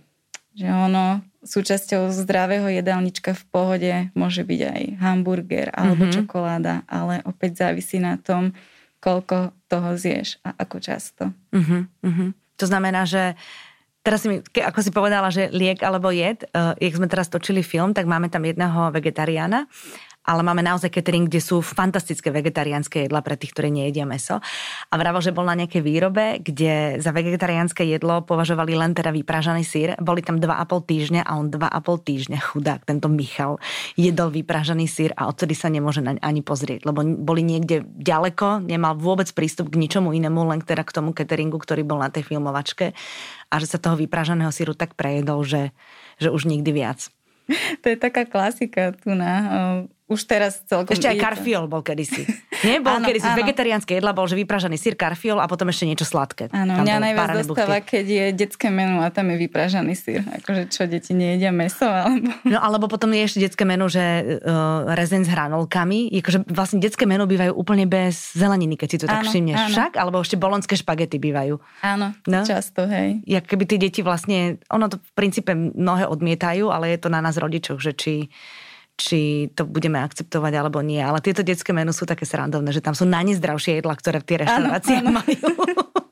Že 0.55 0.67
ono 0.71 1.21
súčasťou 1.45 2.09
zdravého 2.09 2.65
jedálnička 2.73 3.37
v 3.37 3.43
pohode 3.53 3.93
môže 4.17 4.41
byť 4.41 4.61
aj 4.65 4.81
hamburger 4.97 5.69
alebo 5.77 6.09
mm-hmm. 6.09 6.25
čokoláda, 6.25 6.81
ale 6.89 7.21
opäť 7.21 7.61
závisí 7.61 8.01
na 8.01 8.17
tom, 8.17 8.57
koľko 9.05 9.53
toho 9.69 9.93
zješ 9.93 10.41
a 10.41 10.57
ako 10.57 10.81
často. 10.81 11.29
Mm-hmm. 11.53 12.29
To 12.57 12.65
znamená, 12.65 13.05
že 13.05 13.37
teraz 14.01 14.25
si 14.25 14.33
mi, 14.33 14.41
ako 14.41 14.79
si 14.81 14.89
povedala, 14.89 15.29
že 15.29 15.53
liek 15.53 15.85
alebo 15.85 16.09
jed, 16.09 16.49
uh, 16.49 16.73
jak 16.81 16.97
sme 16.97 17.05
teraz 17.05 17.29
točili 17.29 17.61
film, 17.61 17.93
tak 17.93 18.09
máme 18.09 18.33
tam 18.33 18.41
jedného 18.41 18.89
vegetariána 18.89 19.69
ale 20.25 20.41
máme 20.41 20.65
naozaj 20.65 20.89
catering, 20.89 21.29
kde 21.29 21.37
sú 21.37 21.61
fantastické 21.61 22.33
vegetariánske 22.33 23.05
jedla 23.05 23.21
pre 23.21 23.37
tých, 23.37 23.53
ktorí 23.53 23.69
nejedia 23.69 24.09
meso. 24.09 24.41
A 24.89 24.95
vravel, 24.97 25.21
že 25.21 25.31
bol 25.31 25.45
na 25.45 25.53
nejakej 25.53 25.85
výrobe, 25.85 26.41
kde 26.41 26.97
za 26.97 27.13
vegetariánske 27.13 27.85
jedlo 27.85 28.25
považovali 28.25 28.73
len 28.73 28.97
teda 28.97 29.13
vypražaný 29.13 29.61
sír. 29.61 29.93
Boli 30.01 30.25
tam 30.25 30.41
2,5 30.41 30.89
týždňa 30.89 31.21
a 31.21 31.31
on 31.37 31.53
2,5 31.53 32.09
týždňa 32.09 32.39
chudák, 32.41 32.81
tento 32.83 33.07
Michal, 33.07 33.61
jedol 33.93 34.33
vypražaný 34.33 34.89
sír 34.89 35.13
a 35.13 35.29
odtedy 35.29 35.53
sa 35.53 35.69
nemôže 35.69 36.01
naň 36.01 36.17
ani 36.25 36.41
pozrieť, 36.41 36.89
lebo 36.89 37.05
boli 37.05 37.45
niekde 37.45 37.85
ďaleko, 37.85 38.65
nemal 38.65 38.97
vôbec 38.97 39.29
prístup 39.31 39.69
k 39.69 39.77
ničomu 39.77 40.11
inému, 40.11 40.41
len 40.49 40.59
teda 40.65 40.81
k 40.81 40.95
tomu 40.95 41.13
cateringu, 41.13 41.61
ktorý 41.61 41.85
bol 41.85 42.01
na 42.01 42.09
tej 42.09 42.25
filmovačke 42.25 42.97
a 43.49 43.55
že 43.61 43.69
sa 43.69 43.77
toho 43.77 43.93
vypražaného 43.95 44.49
síru 44.49 44.73
tak 44.73 44.97
prejedol, 44.97 45.45
že, 45.45 45.69
že 46.17 46.33
už 46.33 46.49
nikdy 46.49 46.73
viac. 46.73 47.13
To 47.85 47.93
je 47.93 47.97
taká 47.97 48.25
klasika 48.25 48.89
tu 48.97 49.13
na 49.13 49.31
už 50.05 50.21
teraz 50.29 50.61
celkom... 50.69 50.93
Ešte 50.93 51.09
aj 51.09 51.17
karfiol 51.17 51.65
bol 51.65 51.81
kedysi. 51.81 52.29
Nie? 52.61 52.77
Bol 52.77 52.93
áno, 53.01 53.09
kedysi 53.09 53.25
áno. 53.25 53.41
vegetariánske 53.41 53.97
jedla, 53.97 54.13
bol, 54.13 54.29
že 54.29 54.37
vypražaný 54.37 54.77
sír, 54.77 54.93
karfiol 54.93 55.41
a 55.41 55.49
potom 55.49 55.65
ešte 55.73 55.89
niečo 55.89 56.05
sladké. 56.05 56.53
Áno, 56.53 56.85
mňa 56.85 56.95
najviac 57.01 57.41
dostáva, 57.41 57.81
buchty. 57.81 57.89
keď 57.89 58.05
je 58.05 58.25
detské 58.37 58.69
menu 58.69 59.01
a 59.01 59.09
tam 59.09 59.33
je 59.33 59.37
vypražaný 59.41 59.97
sír. 59.97 60.21
Akože 60.21 60.69
čo, 60.69 60.85
deti 60.85 61.17
nejedia 61.17 61.49
meso? 61.49 61.89
Alebo... 61.89 62.29
No 62.45 62.61
alebo 62.61 62.85
potom 62.85 63.09
je 63.17 63.25
ešte 63.25 63.39
detské 63.49 63.65
menu, 63.65 63.89
že 63.89 64.01
uh, 64.45 64.93
rezeň 64.93 65.25
s 65.25 65.29
hranolkami. 65.33 66.13
Akože 66.21 66.45
vlastne 66.53 66.77
detské 66.77 67.09
menu 67.09 67.25
bývajú 67.25 67.57
úplne 67.57 67.89
bez 67.89 68.37
zeleniny, 68.37 68.77
keď 68.77 68.87
si 68.93 68.97
to 69.01 69.09
tak 69.09 69.25
áno, 69.25 69.29
všimneš. 69.33 69.57
Áno. 69.57 69.73
Však? 69.73 69.91
Alebo 69.97 70.21
ešte 70.21 70.37
bolonské 70.37 70.77
špagety 70.77 71.17
bývajú. 71.17 71.57
Áno, 71.81 72.13
no? 72.29 72.41
často, 72.45 72.85
hej. 72.85 73.25
Jak 73.25 73.49
keby 73.49 73.63
tí 73.65 73.81
deti 73.81 74.05
vlastne, 74.05 74.61
ono 74.69 74.85
to 74.85 75.01
v 75.01 75.11
princípe 75.17 75.57
mnohé 75.57 76.05
odmietajú, 76.05 76.69
ale 76.69 76.93
je 76.93 77.01
to 77.01 77.09
na 77.09 77.25
nás 77.25 77.41
rodičoch, 77.41 77.81
že 77.81 77.97
či 77.97 78.29
či 78.95 79.51
to 79.51 79.67
budeme 79.67 79.99
akceptovať 79.99 80.53
alebo 80.55 80.79
nie. 80.79 81.03
Ale 81.03 81.19
tieto 81.19 81.43
detské 81.43 81.75
menu 81.75 81.91
sú 81.91 82.07
také 82.07 82.23
srandovné, 82.23 82.71
že 82.71 82.79
tam 82.79 82.95
sú 82.95 83.03
najnezdravšie 83.03 83.83
jedla, 83.83 83.93
ktoré 83.95 84.23
tie 84.23 84.41
reštaurácie 84.43 85.03
majú. 85.03 85.51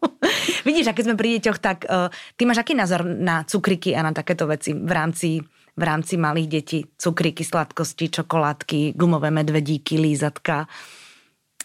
Vidíš, 0.68 0.92
a 0.92 0.96
keď 0.96 1.04
sme 1.08 1.20
pri 1.20 1.30
deťoch, 1.40 1.60
tak 1.60 1.88
uh, 1.88 2.08
ty 2.36 2.44
máš 2.48 2.64
aký 2.64 2.76
názor 2.76 3.04
na 3.04 3.44
cukriky 3.44 3.96
a 3.96 4.04
na 4.04 4.12
takéto 4.16 4.48
veci 4.48 4.76
v 4.76 4.92
rámci, 4.92 5.40
v 5.76 5.84
rámci 5.84 6.16
malých 6.20 6.48
detí? 6.48 6.80
Cukriky, 6.96 7.44
sladkosti, 7.44 8.12
čokoládky, 8.12 8.96
gumové 8.96 9.32
medvedíky, 9.32 10.00
lízatka. 10.00 10.68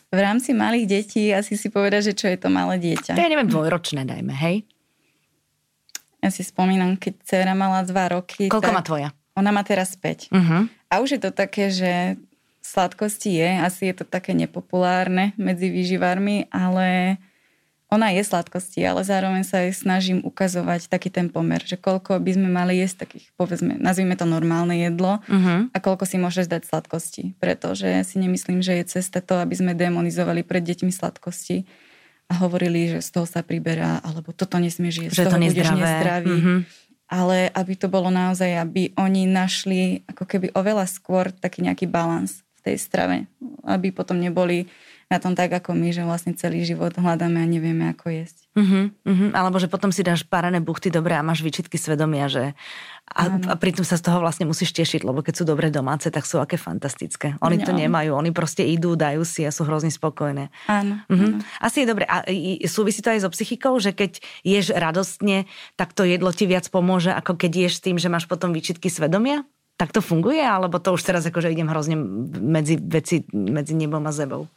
V 0.08 0.18
rámci 0.18 0.56
malých 0.56 0.86
detí 0.88 1.30
asi 1.30 1.54
si 1.54 1.68
povedať, 1.68 2.10
že 2.10 2.14
čo 2.16 2.26
je 2.30 2.38
to 2.40 2.48
malé 2.48 2.80
dieťa. 2.80 3.14
To 3.14 3.22
ja 3.22 3.30
neviem, 3.30 3.50
dvojročné 3.50 4.08
dajme, 4.08 4.34
hej? 4.34 4.66
Ja 6.18 6.34
si 6.34 6.42
spomínam, 6.42 6.98
keď 6.98 7.14
dcera 7.22 7.54
mala 7.54 7.86
dva 7.86 8.10
roky. 8.10 8.50
Koľko 8.50 8.70
tak... 8.72 8.76
má 8.76 8.82
tvoja? 8.82 9.08
Ona 9.38 9.54
má 9.54 9.62
teraz 9.62 9.94
5. 9.94 10.34
Uh-huh. 10.34 10.66
A 10.88 11.04
už 11.04 11.16
je 11.16 11.20
to 11.20 11.30
také, 11.32 11.68
že 11.68 12.16
sladkosti 12.64 13.32
je, 13.32 13.50
asi 13.64 13.88
je 13.88 13.94
to 14.00 14.04
také 14.04 14.36
nepopulárne 14.36 15.32
medzi 15.40 15.72
výživármi, 15.72 16.48
ale 16.52 17.16
ona 17.88 18.12
je 18.12 18.20
sladkosti, 18.20 18.84
ale 18.84 19.00
zároveň 19.00 19.48
sa 19.48 19.64
aj 19.64 19.80
snažím 19.80 20.20
ukazovať 20.20 20.92
taký 20.92 21.08
ten 21.08 21.32
pomer, 21.32 21.64
že 21.64 21.80
koľko 21.80 22.20
by 22.20 22.36
sme 22.36 22.48
mali 22.52 22.76
jesť 22.84 23.08
takých, 23.08 23.32
povedzme, 23.40 23.80
nazvime 23.80 24.12
to 24.12 24.28
normálne 24.28 24.76
jedlo 24.76 25.24
uh-huh. 25.24 25.72
a 25.72 25.78
koľko 25.80 26.04
si 26.04 26.20
môžeš 26.20 26.52
dať 26.52 26.68
sladkosti. 26.68 27.32
Pretože 27.40 27.88
si 28.04 28.20
nemyslím, 28.20 28.60
že 28.60 28.76
je 28.84 29.00
cesta 29.00 29.24
to, 29.24 29.40
aby 29.40 29.56
sme 29.56 29.72
demonizovali 29.72 30.44
pred 30.44 30.60
deťmi 30.68 30.92
sladkosti 30.92 31.64
a 32.28 32.36
hovorili, 32.44 32.92
že 32.92 33.00
z 33.00 33.08
toho 33.08 33.24
sa 33.24 33.40
priberá, 33.40 34.04
alebo 34.04 34.36
toto 34.36 34.60
nesmieš 34.60 35.08
jesť, 35.08 35.16
že 35.16 35.24
to 35.32 35.40
budeš 35.40 35.68
nezdravý. 35.72 36.36
Uh-huh 36.36 36.60
ale 37.08 37.48
aby 37.56 37.72
to 37.74 37.88
bolo 37.88 38.12
naozaj, 38.12 38.52
aby 38.60 38.92
oni 39.00 39.24
našli 39.24 40.04
ako 40.04 40.24
keby 40.28 40.46
oveľa 40.52 40.84
skôr 40.84 41.32
taký 41.32 41.64
nejaký 41.64 41.88
balans 41.88 42.44
v 42.60 42.72
tej 42.72 42.76
strave, 42.76 43.24
aby 43.64 43.88
potom 43.90 44.20
neboli 44.20 44.68
na 45.08 45.16
tom 45.16 45.32
tak 45.32 45.48
ako 45.48 45.72
my, 45.72 45.88
že 45.88 46.04
vlastne 46.04 46.36
celý 46.36 46.68
život 46.68 46.92
hľadáme 46.92 47.40
a 47.40 47.46
nevieme 47.48 47.88
ako 47.96 48.12
jesť. 48.12 48.44
Uh-huh, 48.52 48.92
uh-huh. 48.92 49.30
Alebo 49.32 49.56
že 49.56 49.64
potom 49.64 49.88
si 49.88 50.04
dáš 50.04 50.20
parené 50.20 50.60
buchty 50.60 50.92
dobre 50.92 51.16
a 51.16 51.24
máš 51.24 51.40
výčitky 51.40 51.80
svedomia, 51.80 52.28
že 52.28 52.52
a, 53.08 53.40
a 53.40 53.54
pritom 53.56 53.88
sa 53.88 53.96
z 53.96 54.04
toho 54.04 54.20
vlastne 54.20 54.44
musíš 54.44 54.76
tešiť, 54.76 55.08
lebo 55.08 55.24
keď 55.24 55.40
sú 55.40 55.44
dobre 55.48 55.72
domáce, 55.72 56.12
tak 56.12 56.28
sú 56.28 56.44
aké 56.44 56.60
fantastické. 56.60 57.40
Oni 57.40 57.56
no. 57.56 57.64
to 57.64 57.72
nemajú, 57.72 58.12
oni 58.12 58.36
proste 58.36 58.68
idú, 58.68 59.00
dajú 59.00 59.24
si 59.24 59.48
a 59.48 59.50
sú 59.50 59.64
hrozne 59.64 59.88
spokojné. 59.88 60.52
Áno, 60.68 61.00
uh-huh. 61.08 61.40
áno. 61.40 61.40
Asi 61.56 61.82
je 61.82 61.86
dobre. 61.88 62.04
A 62.04 62.28
súvisí 62.68 63.00
to 63.00 63.08
aj 63.08 63.24
so 63.24 63.32
psychikou, 63.32 63.80
že 63.80 63.96
keď 63.96 64.20
ješ 64.44 64.76
radostne, 64.76 65.48
tak 65.80 65.96
to 65.96 66.04
jedlo 66.04 66.36
ti 66.36 66.44
viac 66.44 66.68
pomôže, 66.68 67.16
ako 67.16 67.40
keď 67.40 67.64
ješ 67.64 67.80
tým, 67.80 67.96
že 67.96 68.12
máš 68.12 68.28
potom 68.28 68.52
výčitky 68.52 68.92
svedomia? 68.92 69.48
Tak 69.80 69.94
to 69.94 70.04
funguje? 70.04 70.44
Alebo 70.44 70.76
to 70.76 70.92
už 70.92 71.00
teraz 71.00 71.24
akože 71.24 71.48
idem 71.48 71.70
hrozne 71.72 71.96
medzi 72.44 72.76
veci, 72.76 73.24
medzi 73.32 73.72
nebom 73.72 74.04
a 74.04 74.12
zebou? 74.12 74.50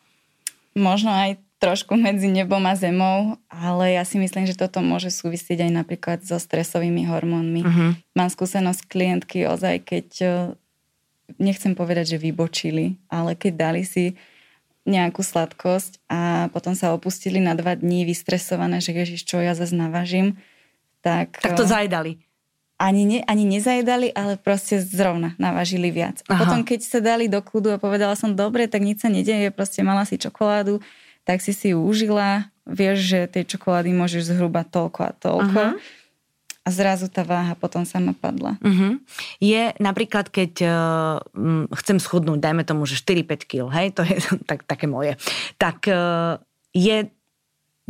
Možno 0.75 1.11
aj 1.11 1.39
trošku 1.61 1.93
medzi 1.93 2.25
nebom 2.25 2.65
a 2.65 2.73
zemou, 2.73 3.37
ale 3.45 3.93
ja 3.93 4.01
si 4.01 4.17
myslím, 4.17 4.49
že 4.49 4.57
toto 4.57 4.81
môže 4.81 5.13
súvisieť 5.13 5.69
aj 5.69 5.71
napríklad 5.71 6.19
so 6.25 6.41
stresovými 6.41 7.05
hormónmi. 7.05 7.61
Uh-huh. 7.61 7.91
Mám 8.17 8.29
skúsenosť 8.33 8.89
klientky 8.89 9.45
ozaj, 9.45 9.85
keď 9.85 10.07
e, 10.19 10.27
nechcem 11.37 11.77
povedať, 11.77 12.17
že 12.17 12.23
vybočili, 12.23 12.97
ale 13.13 13.37
keď 13.37 13.53
dali 13.69 13.85
si 13.85 14.17
nejakú 14.89 15.21
sladkosť 15.21 16.01
a 16.09 16.49
potom 16.49 16.73
sa 16.73 16.97
opustili 16.97 17.37
na 17.37 17.53
dva 17.53 17.77
dní 17.77 18.09
vystresované, 18.09 18.81
že 18.81 18.97
ježiš, 18.97 19.29
čo 19.29 19.37
ja 19.37 19.53
zase 19.53 19.77
navažím, 19.77 20.41
tak... 21.05 21.37
Tak 21.45 21.53
to 21.53 21.69
e, 21.69 21.69
zajedali 21.69 22.11
ani, 22.81 23.03
ne, 23.05 23.19
ani 23.29 23.45
nezajedali, 23.45 24.09
ale 24.17 24.41
proste 24.41 24.81
zrovna 24.81 25.37
navažili 25.37 25.93
viac. 25.93 26.25
A 26.25 26.33
Aha. 26.33 26.39
potom, 26.41 26.65
keď 26.65 26.79
sa 26.81 26.97
dali 26.97 27.29
do 27.29 27.37
kľudu 27.37 27.77
a 27.77 27.77
povedala 27.77 28.17
som, 28.17 28.33
dobre, 28.33 28.65
tak 28.65 28.81
nič 28.81 29.05
sa 29.05 29.09
nedeje, 29.13 29.53
proste 29.53 29.85
mala 29.85 30.01
si 30.09 30.17
čokoládu, 30.17 30.81
tak 31.21 31.45
si 31.45 31.53
si 31.53 31.77
ju 31.77 31.85
užila, 31.85 32.49
vieš, 32.65 33.05
že 33.05 33.19
tej 33.29 33.53
čokolády 33.53 33.93
môžeš 33.93 34.33
zhruba 34.33 34.65
toľko 34.65 34.99
a 35.05 35.11
toľko. 35.13 35.61
Aha. 35.61 35.77
A 36.61 36.69
zrazu 36.69 37.09
tá 37.09 37.25
váha 37.25 37.57
potom 37.57 37.89
sama 37.89 38.13
padla. 38.13 38.53
Uh-huh. 38.61 39.01
Je 39.41 39.73
napríklad, 39.81 40.29
keď 40.29 40.53
uh, 40.61 41.17
chcem 41.81 41.97
schudnúť, 41.97 42.37
dajme 42.37 42.61
tomu, 42.61 42.85
že 42.85 43.01
4-5 43.01 43.49
kg, 43.49 43.65
hej, 43.81 43.97
to 43.97 44.05
je 44.05 44.17
tak, 44.49 44.65
také 44.69 44.85
moje, 44.85 45.17
tak 45.57 45.89
uh, 45.89 46.37
je 46.69 47.09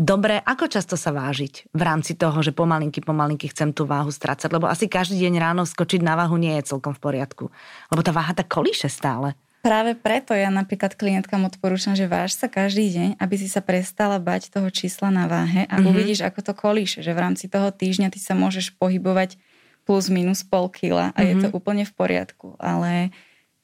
dobre, 0.02 0.42
ako 0.42 0.66
často 0.66 0.98
sa 0.98 1.14
vážiť 1.14 1.70
v 1.70 1.82
rámci 1.86 2.18
toho, 2.18 2.42
že 2.42 2.50
pomalinky, 2.50 3.06
pomalinky 3.06 3.54
chcem 3.54 3.70
tú 3.70 3.86
váhu 3.86 4.10
strácať, 4.10 4.50
lebo 4.50 4.66
asi 4.66 4.90
každý 4.90 5.22
deň 5.22 5.34
ráno 5.38 5.62
skočiť 5.64 6.02
na 6.02 6.18
váhu 6.18 6.42
nie 6.42 6.58
je 6.58 6.74
celkom 6.74 6.98
v 6.98 7.02
poriadku, 7.06 7.54
lebo 7.94 8.02
tá 8.02 8.10
váha 8.10 8.34
tak 8.34 8.50
kolíše 8.50 8.90
stále. 8.90 9.38
Práve 9.62 9.94
preto 9.94 10.34
ja 10.34 10.50
napríklad 10.50 10.98
klientkám 10.98 11.46
odporúčam, 11.46 11.94
že 11.94 12.10
váž 12.10 12.34
sa 12.34 12.50
každý 12.50 12.90
deň, 12.98 13.10
aby 13.22 13.36
si 13.38 13.46
sa 13.46 13.62
prestala 13.62 14.18
bať 14.18 14.50
toho 14.50 14.74
čísla 14.74 15.14
na 15.14 15.30
váhe 15.30 15.70
a 15.70 15.78
mm-hmm. 15.78 15.86
uvidíš, 15.86 16.26
ako 16.26 16.42
to 16.42 16.54
kolíše, 16.58 17.06
že 17.06 17.14
v 17.14 17.22
rámci 17.22 17.46
toho 17.46 17.70
týždňa 17.70 18.10
ty 18.10 18.18
sa 18.18 18.34
môžeš 18.34 18.74
pohybovať 18.82 19.38
plus 19.86 20.10
minus 20.10 20.42
pol 20.42 20.66
kila 20.66 21.14
a 21.14 21.22
mm-hmm. 21.22 21.30
je 21.30 21.36
to 21.46 21.48
mhm. 21.54 21.56
úplne 21.58 21.84
v 21.86 21.94
poriadku. 21.94 22.58
Ale 22.58 23.14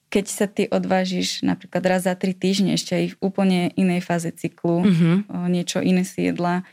keď 0.07 0.25
sa 0.27 0.45
ty 0.47 0.71
odvážiš 0.71 1.43
napríklad 1.43 1.83
raz 1.83 2.07
za 2.07 2.15
tri 2.15 2.31
týždne 2.31 2.79
ešte 2.79 2.95
aj 2.95 3.05
v 3.13 3.19
úplne 3.19 3.59
inej 3.75 4.07
fáze 4.07 4.31
cyklu, 4.31 4.87
mm-hmm. 4.87 5.15
o 5.27 5.39
niečo 5.51 5.83
iné 5.83 6.07
si 6.07 6.31
jedla, 6.31 6.63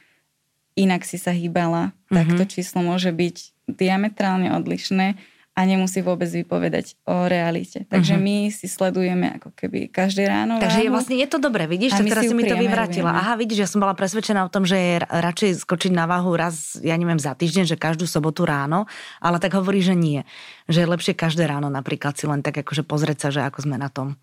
inak 0.79 1.03
si 1.03 1.19
sa 1.19 1.35
hýbala, 1.35 1.91
mm-hmm. 1.91 2.15
tak 2.15 2.27
to 2.39 2.45
číslo 2.47 2.83
môže 2.87 3.11
byť 3.11 3.67
diametrálne 3.67 4.55
odlišné 4.55 5.19
a 5.55 5.61
nemusí 5.63 6.03
vôbec 6.03 6.27
vypovedať 6.27 6.99
o 7.07 7.31
realite. 7.31 7.87
Takže 7.87 8.19
uh-huh. 8.19 8.27
my 8.27 8.37
si 8.51 8.67
sledujeme 8.67 9.39
ako 9.39 9.55
keby 9.55 9.87
každé 9.87 10.27
ráno. 10.27 10.59
Takže 10.59 10.83
je 10.83 10.91
vlastne 10.91 11.15
je 11.15 11.29
to 11.31 11.39
dobré, 11.39 11.71
vidíš, 11.71 11.95
tak 11.95 12.11
teraz 12.11 12.27
si 12.27 12.35
mi 12.35 12.43
to 12.43 12.59
vyvratila. 12.59 13.15
Aha, 13.15 13.39
vidíš, 13.39 13.63
ja 13.63 13.69
som 13.71 13.79
bola 13.79 13.95
presvedčená 13.95 14.43
o 14.43 14.51
tom, 14.51 14.67
že 14.67 14.75
je 14.75 14.95
radšej 15.07 15.63
skočiť 15.63 15.95
na 15.95 16.11
váhu 16.11 16.35
raz, 16.35 16.75
ja 16.83 16.99
neviem, 16.99 17.23
za 17.23 17.39
týždeň, 17.39 17.71
že 17.71 17.79
každú 17.79 18.11
sobotu 18.11 18.43
ráno, 18.43 18.91
ale 19.23 19.39
tak 19.39 19.55
hovorí, 19.55 19.79
že 19.79 19.95
nie. 19.95 20.27
Že 20.67 20.79
je 20.83 20.91
lepšie 20.91 21.15
každé 21.15 21.47
ráno 21.47 21.71
napríklad 21.71 22.19
si 22.19 22.27
len 22.27 22.43
tak 22.43 22.59
akože 22.59 22.83
pozrieť 22.83 23.19
sa, 23.23 23.29
že 23.31 23.41
ako 23.47 23.71
sme 23.71 23.79
na 23.79 23.87
tom. 23.87 24.19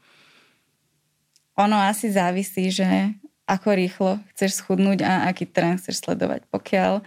Ono 1.55 1.79
asi 1.79 2.11
závisí, 2.11 2.75
že 2.75 3.15
ako 3.47 3.69
rýchlo 3.71 4.11
chceš 4.35 4.59
schudnúť 4.59 5.03
a 5.03 5.31
aký 5.31 5.47
trend 5.47 5.79
chceš 5.79 6.03
sledovať. 6.03 6.47
Pokiaľ 6.51 7.03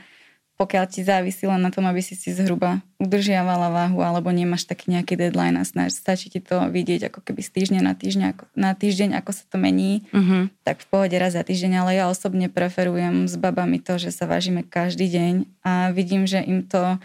pokiaľ 0.55 0.85
ti 0.87 1.03
závisí 1.03 1.51
len 1.51 1.59
na 1.59 1.75
tom, 1.75 1.83
aby 1.91 1.99
si 1.99 2.15
si 2.15 2.31
zhruba 2.31 2.79
udržiavala 3.03 3.75
váhu 3.75 4.01
alebo 4.07 4.31
nemáš 4.31 4.71
taký 4.71 4.95
nejaký 4.95 5.19
deadline 5.19 5.59
a 5.59 5.67
snaž, 5.67 5.99
stačí 5.99 6.31
ti 6.31 6.39
to 6.39 6.71
vidieť 6.71 7.11
ako 7.11 7.21
keby 7.27 7.43
z 7.43 7.51
týždňa 7.51 7.81
na 7.83 7.93
týždeň, 7.99 8.25
ako, 8.31 8.45
na 8.55 8.71
týždeň, 8.73 9.11
ako 9.19 9.31
sa 9.35 9.45
to 9.51 9.57
mení, 9.59 10.07
uh-huh. 10.15 10.47
tak 10.63 10.81
v 10.81 10.87
pohode 10.87 11.17
raz 11.19 11.35
za 11.35 11.43
týždeň, 11.43 11.73
ale 11.83 11.99
ja 11.99 12.07
osobne 12.07 12.47
preferujem 12.47 13.27
s 13.27 13.35
babami 13.35 13.83
to, 13.83 13.99
že 13.99 14.15
sa 14.15 14.31
vážime 14.31 14.63
každý 14.63 15.11
deň 15.11 15.35
a 15.67 15.91
vidím, 15.91 16.25
že 16.25 16.39
im 16.39 16.63
to 16.63 17.03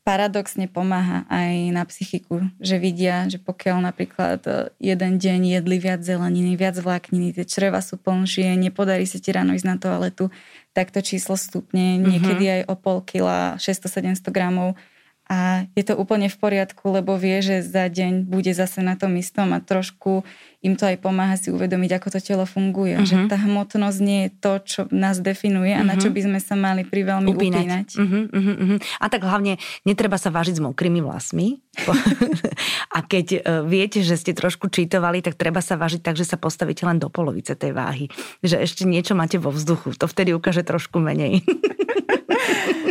paradoxne 0.00 0.64
pomáha 0.64 1.28
aj 1.28 1.70
na 1.76 1.84
psychiku, 1.84 2.40
že 2.56 2.80
vidia, 2.80 3.28
že 3.28 3.36
pokiaľ 3.36 3.92
napríklad 3.92 4.40
e, 4.48 4.52
jeden 4.80 5.20
deň 5.20 5.60
jedli 5.60 5.76
viac 5.76 6.00
zeleniny, 6.00 6.56
viac 6.56 6.80
vlákniny, 6.80 7.36
tie 7.36 7.44
čreva 7.44 7.84
sú 7.84 8.00
plnšie, 8.00 8.56
nepodarí 8.56 9.04
sa 9.04 9.20
ti 9.20 9.30
ráno 9.30 9.52
ísť 9.52 9.68
na 9.68 9.76
toaletu, 9.76 10.32
tak 10.72 10.94
to 10.94 11.02
číslo 11.02 11.34
stupne, 11.34 11.98
mm-hmm. 11.98 12.06
niekedy 12.06 12.44
aj 12.46 12.62
o 12.70 12.74
pol 12.78 12.98
kila, 13.02 13.58
600-700 13.58 14.30
gramov 14.30 14.78
a 15.30 15.70
je 15.78 15.86
to 15.86 15.94
úplne 15.94 16.26
v 16.26 16.34
poriadku, 16.42 16.90
lebo 16.90 17.14
vie, 17.14 17.38
že 17.38 17.62
za 17.62 17.86
deň 17.86 18.26
bude 18.26 18.50
zase 18.50 18.82
na 18.82 18.98
tom 18.98 19.14
istom 19.14 19.54
a 19.54 19.62
trošku 19.62 20.26
im 20.60 20.76
to 20.76 20.84
aj 20.84 21.00
pomáha 21.00 21.40
si 21.40 21.48
uvedomiť, 21.48 21.90
ako 21.96 22.08
to 22.12 22.20
telo 22.20 22.44
funguje. 22.44 23.00
Uh-huh. 23.00 23.08
Že 23.08 23.32
tá 23.32 23.40
hmotnosť 23.40 23.98
nie 24.04 24.28
je 24.28 24.30
to, 24.44 24.52
čo 24.60 24.80
nás 24.92 25.16
definuje 25.24 25.72
a 25.72 25.80
uh-huh. 25.80 25.88
na 25.88 25.94
čo 25.96 26.12
mhm. 26.12 26.14
by 26.14 26.20
sme 26.28 26.38
sa 26.40 26.54
mali 26.56 26.82
pri 26.84 27.00
veľmi 27.08 27.28
upínať. 27.32 27.64
upínať. 27.64 27.88
Uh-huh, 27.96 28.28
uh-huh, 28.28 28.56
uh-huh. 28.60 28.78
A 29.00 29.06
tak 29.08 29.24
hlavne 29.24 29.56
netreba 29.88 30.20
sa 30.20 30.28
vážiť 30.28 30.60
s 30.60 30.62
mokrými 30.62 31.00
vlasmi. 31.00 31.64
a 32.96 32.98
keď 33.00 33.26
uh, 33.40 33.40
viete, 33.64 34.04
že 34.04 34.20
ste 34.20 34.36
trošku 34.36 34.68
čítovali, 34.68 35.24
tak 35.24 35.40
treba 35.40 35.64
sa 35.64 35.80
vážiť 35.80 36.04
tak, 36.04 36.20
že 36.20 36.28
sa 36.28 36.36
postavíte 36.36 36.84
len 36.84 37.00
do 37.00 37.08
polovice 37.08 37.56
tej 37.56 37.72
váhy. 37.72 38.12
Že 38.44 38.60
ešte 38.60 38.82
niečo 38.84 39.16
máte 39.16 39.40
vo 39.40 39.48
vzduchu. 39.48 39.96
To 39.96 40.04
vtedy 40.04 40.36
ukáže 40.36 40.60
trošku 40.60 41.00
menej. 41.00 41.40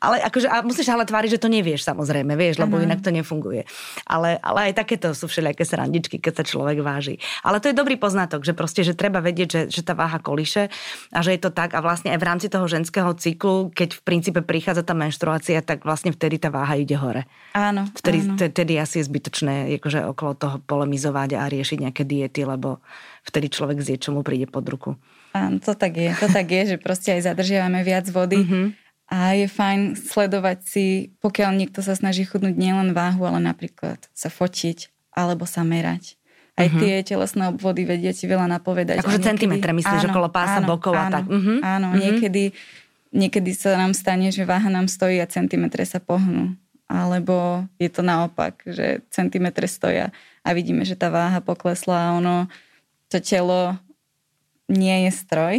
ale 0.00 0.20
akože, 0.22 0.48
a 0.48 0.60
musíš 0.62 0.88
ale 0.92 1.08
tváriť, 1.08 1.38
že 1.38 1.42
to 1.42 1.48
nevieš 1.48 1.86
samozrejme, 1.86 2.36
vieš, 2.36 2.60
lebo 2.60 2.76
uh-huh. 2.76 2.86
inak 2.86 3.00
to 3.00 3.10
nefunguje. 3.12 3.64
Ale, 4.04 4.36
ale 4.40 4.70
aj 4.70 4.82
takéto 4.82 5.12
sú 5.16 5.26
všelijaké 5.28 5.64
srandičky, 5.64 6.16
keď 6.20 6.42
sa 6.42 6.44
človek 6.44 6.80
váži. 6.84 7.18
Ale 7.42 7.58
to 7.58 7.72
je 7.72 7.76
dobrý 7.76 7.96
poznatok, 7.96 8.44
že 8.44 8.52
proste, 8.52 8.84
že 8.84 8.96
treba 8.96 9.24
vedieť, 9.24 9.48
že, 9.48 9.62
že 9.70 9.82
tá 9.82 9.96
váha 9.96 10.20
koliše 10.20 10.68
a 11.12 11.18
že 11.24 11.36
je 11.36 11.40
to 11.40 11.50
tak 11.52 11.72
a 11.72 11.80
vlastne 11.80 12.12
aj 12.12 12.18
v 12.20 12.28
rámci 12.28 12.46
toho 12.52 12.66
ženského 12.68 13.10
cyklu, 13.16 13.72
keď 13.72 13.96
v 13.96 14.00
princípe 14.04 14.40
prichádza 14.44 14.84
tá 14.84 14.92
menštruácia, 14.92 15.60
tak 15.64 15.82
vlastne 15.82 16.12
vtedy 16.12 16.40
tá 16.40 16.52
váha 16.52 16.76
ide 16.76 16.96
hore. 16.96 17.24
Áno. 17.56 17.88
Vtedy, 17.96 18.18
áno. 18.24 18.36
vtedy 18.36 18.72
asi 18.76 19.00
je 19.02 19.08
zbytočné 19.08 19.76
akože 19.80 20.04
okolo 20.12 20.32
toho 20.36 20.56
polemizovať 20.64 21.40
a 21.40 21.48
riešiť 21.48 21.78
nejaké 21.88 22.02
diety, 22.04 22.44
lebo 22.44 22.84
vtedy 23.26 23.50
človek 23.50 23.78
zje, 23.82 23.96
čo 23.98 24.10
mu 24.14 24.20
príde 24.22 24.46
pod 24.46 24.66
ruku. 24.68 24.94
Áno, 25.36 25.60
to 25.60 25.76
tak 25.76 26.00
je. 26.00 26.16
To 26.16 26.32
tak 26.32 26.48
je, 26.48 26.62
že 26.74 26.76
proste 26.80 27.12
aj 27.12 27.28
zadržiavame 27.28 27.84
viac 27.84 28.08
vody. 28.08 28.40
Mm-hmm 28.40 28.85
a 29.06 29.38
je 29.38 29.46
fajn 29.46 29.94
sledovať 29.94 30.58
si, 30.66 30.86
pokiaľ 31.22 31.54
niekto 31.54 31.78
sa 31.78 31.94
snaží 31.94 32.26
chudnúť 32.26 32.58
nielen 32.58 32.90
váhu, 32.90 33.22
ale 33.22 33.38
napríklad 33.38 34.02
sa 34.10 34.26
fotiť 34.26 34.90
alebo 35.14 35.46
sa 35.46 35.62
merať. 35.62 36.18
Aj 36.56 36.66
uh-huh. 36.66 36.80
tie 36.80 37.04
telesné 37.04 37.52
obvody 37.52 37.86
vedia 37.86 38.10
ti 38.10 38.26
veľa 38.26 38.48
napovedať. 38.48 39.04
Akože 39.04 39.22
centimetre 39.22 39.76
myslíš, 39.76 40.08
áno, 40.08 40.10
okolo 40.10 40.28
pása, 40.32 40.58
áno, 40.64 40.72
bokov 40.72 40.96
a 40.96 41.06
tak. 41.12 41.28
Uh-huh. 41.28 41.60
Áno, 41.60 41.92
uh-huh. 41.92 42.00
niekedy, 42.00 42.56
niekedy 43.12 43.52
sa 43.52 43.76
nám 43.76 43.92
stane, 43.92 44.32
že 44.32 44.48
váha 44.48 44.66
nám 44.72 44.88
stojí 44.88 45.20
a 45.20 45.28
centimetre 45.28 45.84
sa 45.84 46.00
pohnú. 46.00 46.56
Alebo 46.88 47.66
je 47.76 47.90
to 47.92 48.00
naopak, 48.00 48.64
že 48.64 49.04
centimetre 49.12 49.68
stoja 49.68 50.10
a 50.42 50.48
vidíme, 50.56 50.82
že 50.82 50.96
tá 50.96 51.12
váha 51.12 51.44
poklesla 51.44 52.10
a 52.10 52.12
ono, 52.18 52.48
to 53.12 53.20
telo 53.20 53.76
nie 54.66 55.06
je 55.06 55.12
stroj, 55.12 55.54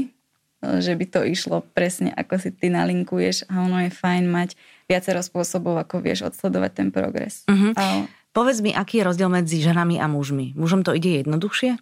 že 0.62 0.98
by 0.98 1.06
to 1.06 1.22
išlo 1.22 1.62
presne 1.62 2.10
ako 2.18 2.42
si 2.42 2.50
ty 2.50 2.74
nalinkuješ 2.74 3.46
a 3.46 3.62
ono 3.62 3.86
je 3.86 3.92
fajn 3.94 4.26
mať 4.26 4.50
viacero 4.90 5.22
spôsobov, 5.22 5.78
ako 5.78 6.02
vieš 6.02 6.34
odsledovať 6.34 6.72
ten 6.74 6.90
progres. 6.90 7.46
Uh-huh. 7.46 7.76
A... 7.78 8.10
Povedz 8.34 8.62
mi, 8.62 8.74
aký 8.74 9.02
je 9.02 9.08
rozdiel 9.08 9.30
medzi 9.30 9.62
ženami 9.62 10.02
a 10.02 10.10
mužmi? 10.10 10.58
Mužom 10.58 10.82
to 10.82 10.94
ide 10.98 11.22
jednoduchšie? 11.22 11.78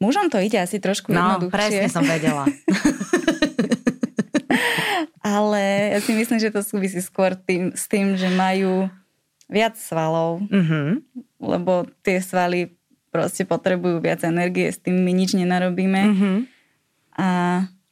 Mužom 0.00 0.32
to 0.32 0.40
ide 0.40 0.56
asi 0.56 0.80
trošku 0.80 1.12
no, 1.12 1.20
jednoduchšie. 1.20 1.54
presne 1.54 1.86
som 1.92 2.02
vedela. 2.06 2.48
Ale 5.20 5.92
ja 5.92 5.98
si 6.00 6.16
myslím, 6.16 6.40
že 6.40 6.48
to 6.48 6.64
súvisí 6.64 7.04
skôr 7.04 7.36
tým, 7.36 7.76
s 7.76 7.84
tým, 7.84 8.16
že 8.16 8.32
majú 8.32 8.88
viac 9.52 9.76
svalov, 9.76 10.40
uh-huh. 10.48 11.04
lebo 11.36 11.84
tie 12.00 12.24
svaly 12.24 12.79
proste 13.10 13.42
potrebujú 13.42 13.98
viac 13.98 14.22
energie, 14.22 14.70
s 14.70 14.78
tým 14.78 15.02
my 15.02 15.12
nič 15.12 15.34
nenarobíme. 15.34 16.00
Mm-hmm. 16.06 16.36
A 17.18 17.28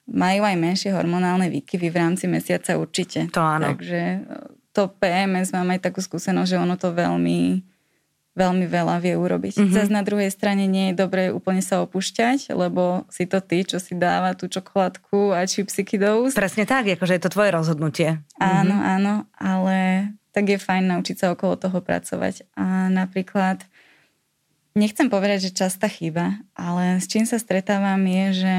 majú 0.08 0.42
aj 0.46 0.56
menšie 0.56 0.90
hormonálne 0.94 1.52
výkyvy 1.52 1.92
v 1.92 1.96
rámci 2.00 2.24
mesiaca 2.24 2.80
určite. 2.80 3.28
To 3.34 3.44
áno. 3.44 3.76
Takže 3.76 4.00
e, 4.00 4.18
to 4.72 4.88
PMS 4.88 5.52
mám 5.52 5.68
aj 5.76 5.84
takú 5.84 6.00
skúsenosť, 6.00 6.48
že 6.48 6.56
ono 6.56 6.80
to 6.80 6.96
veľmi, 6.96 7.60
veľmi 8.32 8.66
veľa 8.70 9.04
vie 9.04 9.18
urobiť. 9.20 9.60
Mm-hmm. 9.60 9.76
Zas 9.76 9.92
na 9.92 10.00
druhej 10.00 10.32
strane 10.32 10.64
nie 10.64 10.90
je 10.90 10.94
dobré 10.96 11.28
úplne 11.28 11.60
sa 11.60 11.84
opúšťať, 11.84 12.56
lebo 12.56 13.04
si 13.12 13.28
to 13.28 13.44
ty, 13.44 13.68
čo 13.68 13.76
si 13.76 13.92
dáva 13.98 14.32
tú 14.32 14.48
čokoládku 14.48 15.36
a 15.36 15.44
čipsiky 15.44 16.00
do 16.00 16.24
úst. 16.24 16.40
Presne 16.40 16.64
tak, 16.64 16.88
akože 16.88 17.20
je 17.20 17.22
to 17.28 17.34
tvoje 17.34 17.52
rozhodnutie. 17.52 18.24
Áno, 18.40 18.80
mm-hmm. 18.80 18.94
áno, 18.96 19.14
ale 19.36 19.76
tak 20.32 20.48
je 20.48 20.56
fajn 20.56 20.88
naučiť 20.88 21.16
sa 21.20 21.26
okolo 21.36 21.60
toho 21.60 21.84
pracovať. 21.84 22.48
A 22.56 22.88
napríklad 22.88 23.60
nechcem 24.78 25.10
povedať, 25.10 25.50
že 25.50 25.58
častá 25.58 25.90
chyba, 25.90 26.38
ale 26.54 27.02
s 27.02 27.10
čím 27.10 27.26
sa 27.26 27.42
stretávam 27.42 27.98
je, 28.06 28.24
že, 28.32 28.56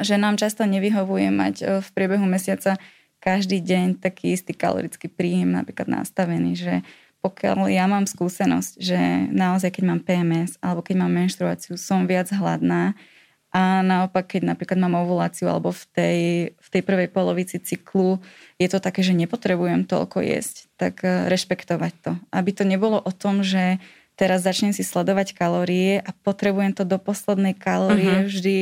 že 0.00 0.14
nám 0.16 0.40
často 0.40 0.64
nevyhovuje 0.64 1.28
mať 1.28 1.54
e, 1.60 1.64
v 1.84 1.88
priebehu 1.92 2.24
mesiaca 2.24 2.80
každý 3.20 3.60
deň 3.60 4.00
taký 4.00 4.36
istý 4.36 4.56
kalorický 4.56 5.08
príjem 5.08 5.52
napríklad 5.52 5.88
nastavený, 5.88 6.56
že 6.56 6.74
pokiaľ 7.24 7.72
ja 7.72 7.88
mám 7.88 8.04
skúsenosť, 8.04 8.72
že 8.76 9.00
naozaj 9.32 9.80
keď 9.80 9.84
mám 9.88 10.00
PMS 10.04 10.60
alebo 10.60 10.84
keď 10.84 10.96
mám 11.00 11.12
menštruáciu, 11.16 11.80
som 11.80 12.04
viac 12.04 12.28
hladná 12.28 12.92
a 13.54 13.80
naopak, 13.80 14.36
keď 14.36 14.52
napríklad 14.52 14.76
mám 14.76 14.98
ovuláciu 15.06 15.48
alebo 15.48 15.72
v 15.72 15.84
tej, 15.94 16.18
v 16.58 16.68
tej 16.68 16.82
prvej 16.84 17.08
polovici 17.08 17.56
cyklu 17.62 18.20
je 18.60 18.68
to 18.68 18.76
také, 18.76 19.00
že 19.00 19.16
nepotrebujem 19.16 19.88
toľko 19.88 20.20
jesť, 20.20 20.68
tak 20.76 21.06
e, 21.06 21.30
rešpektovať 21.30 21.92
to. 22.02 22.12
Aby 22.28 22.50
to 22.50 22.66
nebolo 22.66 23.00
o 23.00 23.12
tom, 23.14 23.46
že 23.46 23.80
teraz 24.14 24.46
začnem 24.46 24.70
si 24.70 24.86
sledovať 24.86 25.34
kalórie 25.34 25.98
a 25.98 26.10
potrebujem 26.14 26.74
to 26.74 26.86
do 26.86 26.98
poslednej 26.98 27.54
kalórie 27.54 28.24
uh-huh. 28.24 28.30
vždy, 28.30 28.58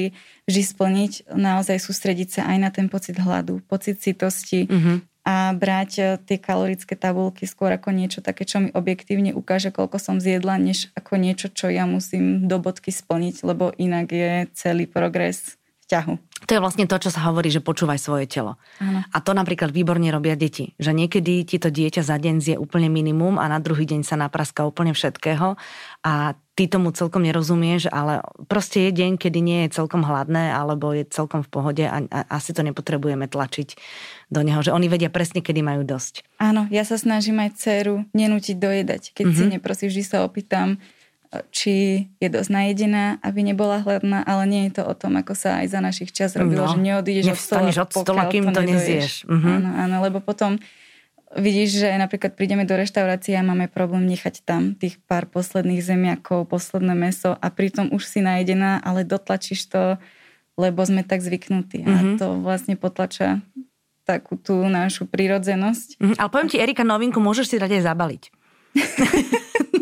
vždy 0.49 0.63
splniť, 0.65 1.13
naozaj 1.33 1.79
sústrediť 1.79 2.29
sa 2.41 2.43
aj 2.49 2.57
na 2.59 2.71
ten 2.73 2.89
pocit 2.89 3.17
hladu, 3.21 3.61
pocit 3.69 4.01
citosti 4.01 4.67
uh-huh. 4.67 5.05
a 5.25 5.53
brať 5.53 5.91
eh, 6.01 6.09
tie 6.21 6.37
kalorické 6.41 6.97
tabulky 6.97 7.45
skôr 7.45 7.73
ako 7.73 7.93
niečo 7.93 8.21
také, 8.25 8.49
čo 8.49 8.65
mi 8.65 8.69
objektívne 8.73 9.37
ukáže, 9.37 9.71
koľko 9.71 10.01
som 10.01 10.17
zjedla, 10.19 10.57
než 10.59 10.89
ako 10.97 11.21
niečo, 11.21 11.47
čo 11.53 11.69
ja 11.69 11.85
musím 11.85 12.49
do 12.49 12.57
bodky 12.57 12.91
splniť, 12.91 13.45
lebo 13.45 13.71
inak 13.77 14.09
je 14.11 14.49
celý 14.57 14.89
progres 14.89 15.61
ťahu. 15.93 16.15
To 16.43 16.51
je 16.51 16.63
vlastne 16.65 16.91
to, 16.91 16.97
čo 16.99 17.13
sa 17.13 17.23
hovorí, 17.31 17.55
že 17.55 17.63
počúvaj 17.63 18.03
svoje 18.03 18.27
telo. 18.27 18.59
Ano. 18.83 19.07
A 19.15 19.19
to 19.23 19.31
napríklad 19.31 19.71
výborne 19.71 20.11
robia 20.11 20.35
deti. 20.35 20.75
Že 20.81 21.05
niekedy 21.05 21.47
ti 21.47 21.61
to 21.63 21.71
dieťa 21.71 22.03
za 22.03 22.19
deň 22.19 22.37
zje 22.43 22.57
úplne 22.59 22.91
minimum 22.91 23.39
a 23.39 23.47
na 23.47 23.63
druhý 23.63 23.87
deň 23.87 24.03
sa 24.03 24.19
napraska 24.19 24.67
úplne 24.67 24.91
všetkého 24.91 25.55
a 26.03 26.13
ty 26.59 26.67
tomu 26.67 26.91
celkom 26.91 27.23
nerozumieš, 27.23 27.89
ale 27.95 28.21
proste 28.51 28.91
je 28.91 28.91
deň, 28.91 29.23
kedy 29.23 29.39
nie 29.39 29.61
je 29.65 29.79
celkom 29.79 30.03
hladné 30.03 30.51
alebo 30.51 30.91
je 30.93 31.07
celkom 31.09 31.47
v 31.47 31.49
pohode 31.49 31.85
a, 31.87 32.03
a 32.11 32.19
asi 32.29 32.51
to 32.53 32.67
nepotrebujeme 32.67 33.31
tlačiť 33.31 33.79
do 34.29 34.41
neho, 34.43 34.61
že 34.61 34.75
oni 34.75 34.91
vedia 34.91 35.09
presne, 35.09 35.41
kedy 35.41 35.63
majú 35.63 35.87
dosť. 35.87 36.27
Áno, 36.43 36.67
ja 36.75 36.83
sa 36.83 36.99
snažím 36.99 37.39
aj 37.39 37.57
dceru 37.57 38.05
nenútiť 38.13 38.57
dojedať. 38.59 39.03
Keď 39.15 39.25
mm-hmm. 39.31 39.39
si 39.39 39.45
mhm. 39.47 39.53
neprosím, 39.57 39.89
vždy 39.95 40.05
sa 40.05 40.27
opýtam, 40.27 40.83
či 41.49 42.07
je 42.21 42.29
dosť 42.29 42.51
najedená, 42.53 43.17
aby 43.25 43.41
nebola 43.41 43.81
hladná, 43.81 44.21
ale 44.21 44.45
nie 44.45 44.63
je 44.69 44.81
to 44.81 44.83
o 44.85 44.93
tom, 44.93 45.17
ako 45.17 45.33
sa 45.33 45.65
aj 45.65 45.67
za 45.73 45.81
našich 45.81 46.13
čas 46.13 46.37
robilo, 46.37 46.69
no, 46.69 46.77
že 46.77 46.79
neodídeš 46.85 47.25
od 47.33 47.41
stola, 47.41 47.69
od 47.73 47.91
stola, 47.91 48.23
kým 48.29 48.53
to 48.53 48.61
nezieš. 48.61 49.25
Uh-huh. 49.25 49.57
Áno, 49.57 49.71
áno, 49.73 49.97
lebo 50.05 50.21
potom 50.21 50.61
vidíš, 51.33 51.81
že 51.81 51.89
napríklad 51.97 52.37
prídeme 52.37 52.69
do 52.69 52.77
reštaurácie 52.77 53.33
a 53.33 53.41
máme 53.41 53.73
problém 53.73 54.05
nechať 54.13 54.45
tam 54.45 54.77
tých 54.77 55.01
pár 55.09 55.25
posledných 55.25 55.81
zemiakov, 55.81 56.45
posledné 56.53 56.93
meso 56.93 57.33
a 57.33 57.47
pritom 57.49 57.89
už 57.97 58.05
si 58.05 58.21
najedená, 58.21 58.85
ale 58.85 59.09
dotlačíš 59.09 59.73
to, 59.73 59.97
lebo 60.61 60.85
sme 60.85 61.01
tak 61.01 61.25
zvyknutí. 61.25 61.89
Uh-huh. 61.89 61.97
A 61.97 61.97
mhm. 61.97 62.17
to 62.21 62.27
vlastne 62.45 62.77
potlača 62.77 63.41
takú 64.05 64.37
tú 64.37 64.61
našu 64.69 65.09
prírodzenosť. 65.09 65.97
Uh-huh. 65.97 66.17
Ale 66.21 66.29
poviem 66.29 66.53
ti, 66.53 66.61
Erika, 66.61 66.85
novinku 66.85 67.25
môžeš 67.25 67.47
si 67.49 67.57
dať 67.57 67.81
aj 67.81 67.83
zabaliť. 67.89 68.23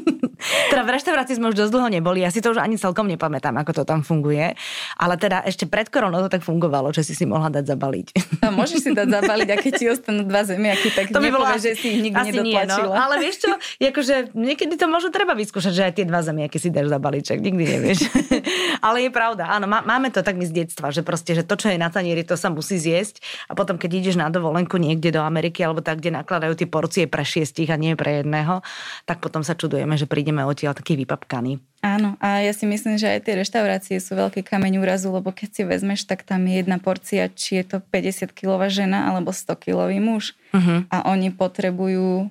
teda 0.80 0.88
v 0.88 0.96
reštaurácii 0.96 1.36
sme 1.36 1.52
už 1.52 1.56
dosť 1.60 1.72
dlho 1.76 1.88
neboli, 1.92 2.24
ja 2.24 2.32
si 2.32 2.40
to 2.40 2.56
už 2.56 2.64
ani 2.64 2.80
celkom 2.80 3.04
nepamätám, 3.04 3.52
ako 3.60 3.76
to 3.76 3.82
tam 3.84 4.00
funguje. 4.00 4.56
Ale 4.96 5.20
teda 5.20 5.44
ešte 5.44 5.68
pred 5.68 5.92
koronou 5.92 6.24
to 6.24 6.32
tak 6.32 6.40
fungovalo, 6.40 6.88
že 6.88 7.04
si 7.04 7.12
si 7.12 7.28
mohla 7.28 7.52
dať 7.52 7.76
zabaliť. 7.76 8.06
No, 8.40 8.56
môžeš 8.56 8.88
si 8.88 8.90
dať 8.96 9.20
zabaliť, 9.20 9.48
a 9.52 9.56
keď 9.60 9.72
ti 9.76 9.84
ostanú 9.92 10.24
dva 10.24 10.40
zemiaky, 10.40 10.88
tak 10.96 11.12
to 11.12 11.20
by 11.20 11.28
bolo 11.28 11.44
že 11.60 11.76
si 11.76 12.00
ich 12.00 12.02
nikdy 12.08 12.32
nedotlačila. 12.32 12.88
Nie, 12.88 12.96
no. 12.96 12.96
Ale 12.96 13.14
vieš 13.20 13.44
čo, 13.44 13.52
akože 13.76 14.32
niekedy 14.32 14.80
to 14.80 14.88
možno 14.88 15.12
treba 15.12 15.36
vyskúšať, 15.36 15.72
že 15.76 15.82
aj 15.84 15.92
tie 16.00 16.08
dva 16.08 16.24
zemiaky 16.24 16.56
si 16.56 16.72
dáš 16.72 16.88
zabaliť, 16.88 17.22
čak 17.28 17.38
nikdy 17.44 17.64
nevieš. 17.76 17.98
Ale 18.80 19.06
je 19.06 19.10
pravda, 19.12 19.46
áno, 19.48 19.68
máme 19.68 20.08
to 20.10 20.24
tak 20.24 20.36
my 20.36 20.44
z 20.44 20.64
detstva, 20.64 20.90
že 20.90 21.04
proste, 21.04 21.36
že 21.36 21.44
to, 21.44 21.56
čo 21.56 21.72
je 21.72 21.78
na 21.78 21.92
tanieri, 21.92 22.24
to 22.24 22.34
sa 22.34 22.48
musí 22.48 22.80
zjesť 22.80 23.20
a 23.46 23.56
potom, 23.56 23.76
keď 23.76 23.90
ideš 24.00 24.16
na 24.16 24.32
dovolenku 24.32 24.80
niekde 24.80 25.14
do 25.14 25.22
Ameriky 25.22 25.60
alebo 25.62 25.84
tak, 25.84 26.00
kde 26.00 26.16
nakladajú 26.16 26.56
tie 26.56 26.68
porcie 26.68 27.04
pre 27.06 27.22
šiestich 27.22 27.68
a 27.68 27.76
nie 27.76 27.94
pre 27.94 28.24
jedného, 28.24 28.64
tak 29.04 29.20
potom 29.20 29.44
sa 29.44 29.54
čudujeme, 29.54 29.94
že 29.94 30.08
prídeme 30.08 30.42
odtiaľ 30.42 30.74
taký 30.74 30.96
vypapkaný. 30.98 31.60
Áno, 31.80 32.20
a 32.20 32.44
ja 32.44 32.52
si 32.52 32.68
myslím, 32.68 33.00
že 33.00 33.08
aj 33.08 33.24
tie 33.24 33.40
reštaurácie 33.40 33.96
sú 34.04 34.12
veľký 34.12 34.44
kameň 34.44 34.84
úrazu, 34.84 35.08
lebo 35.08 35.32
keď 35.32 35.48
si 35.48 35.62
vezmeš, 35.64 36.04
tak 36.04 36.28
tam 36.28 36.44
je 36.44 36.60
jedna 36.60 36.76
porcia, 36.76 37.32
či 37.32 37.64
je 37.64 37.64
to 37.64 37.76
50-kilová 37.80 38.68
žena 38.68 39.08
alebo 39.08 39.32
100-kilový 39.32 39.96
muž. 39.96 40.36
Uh-huh. 40.52 40.84
A 40.92 41.08
oni 41.08 41.32
potrebujú 41.32 42.28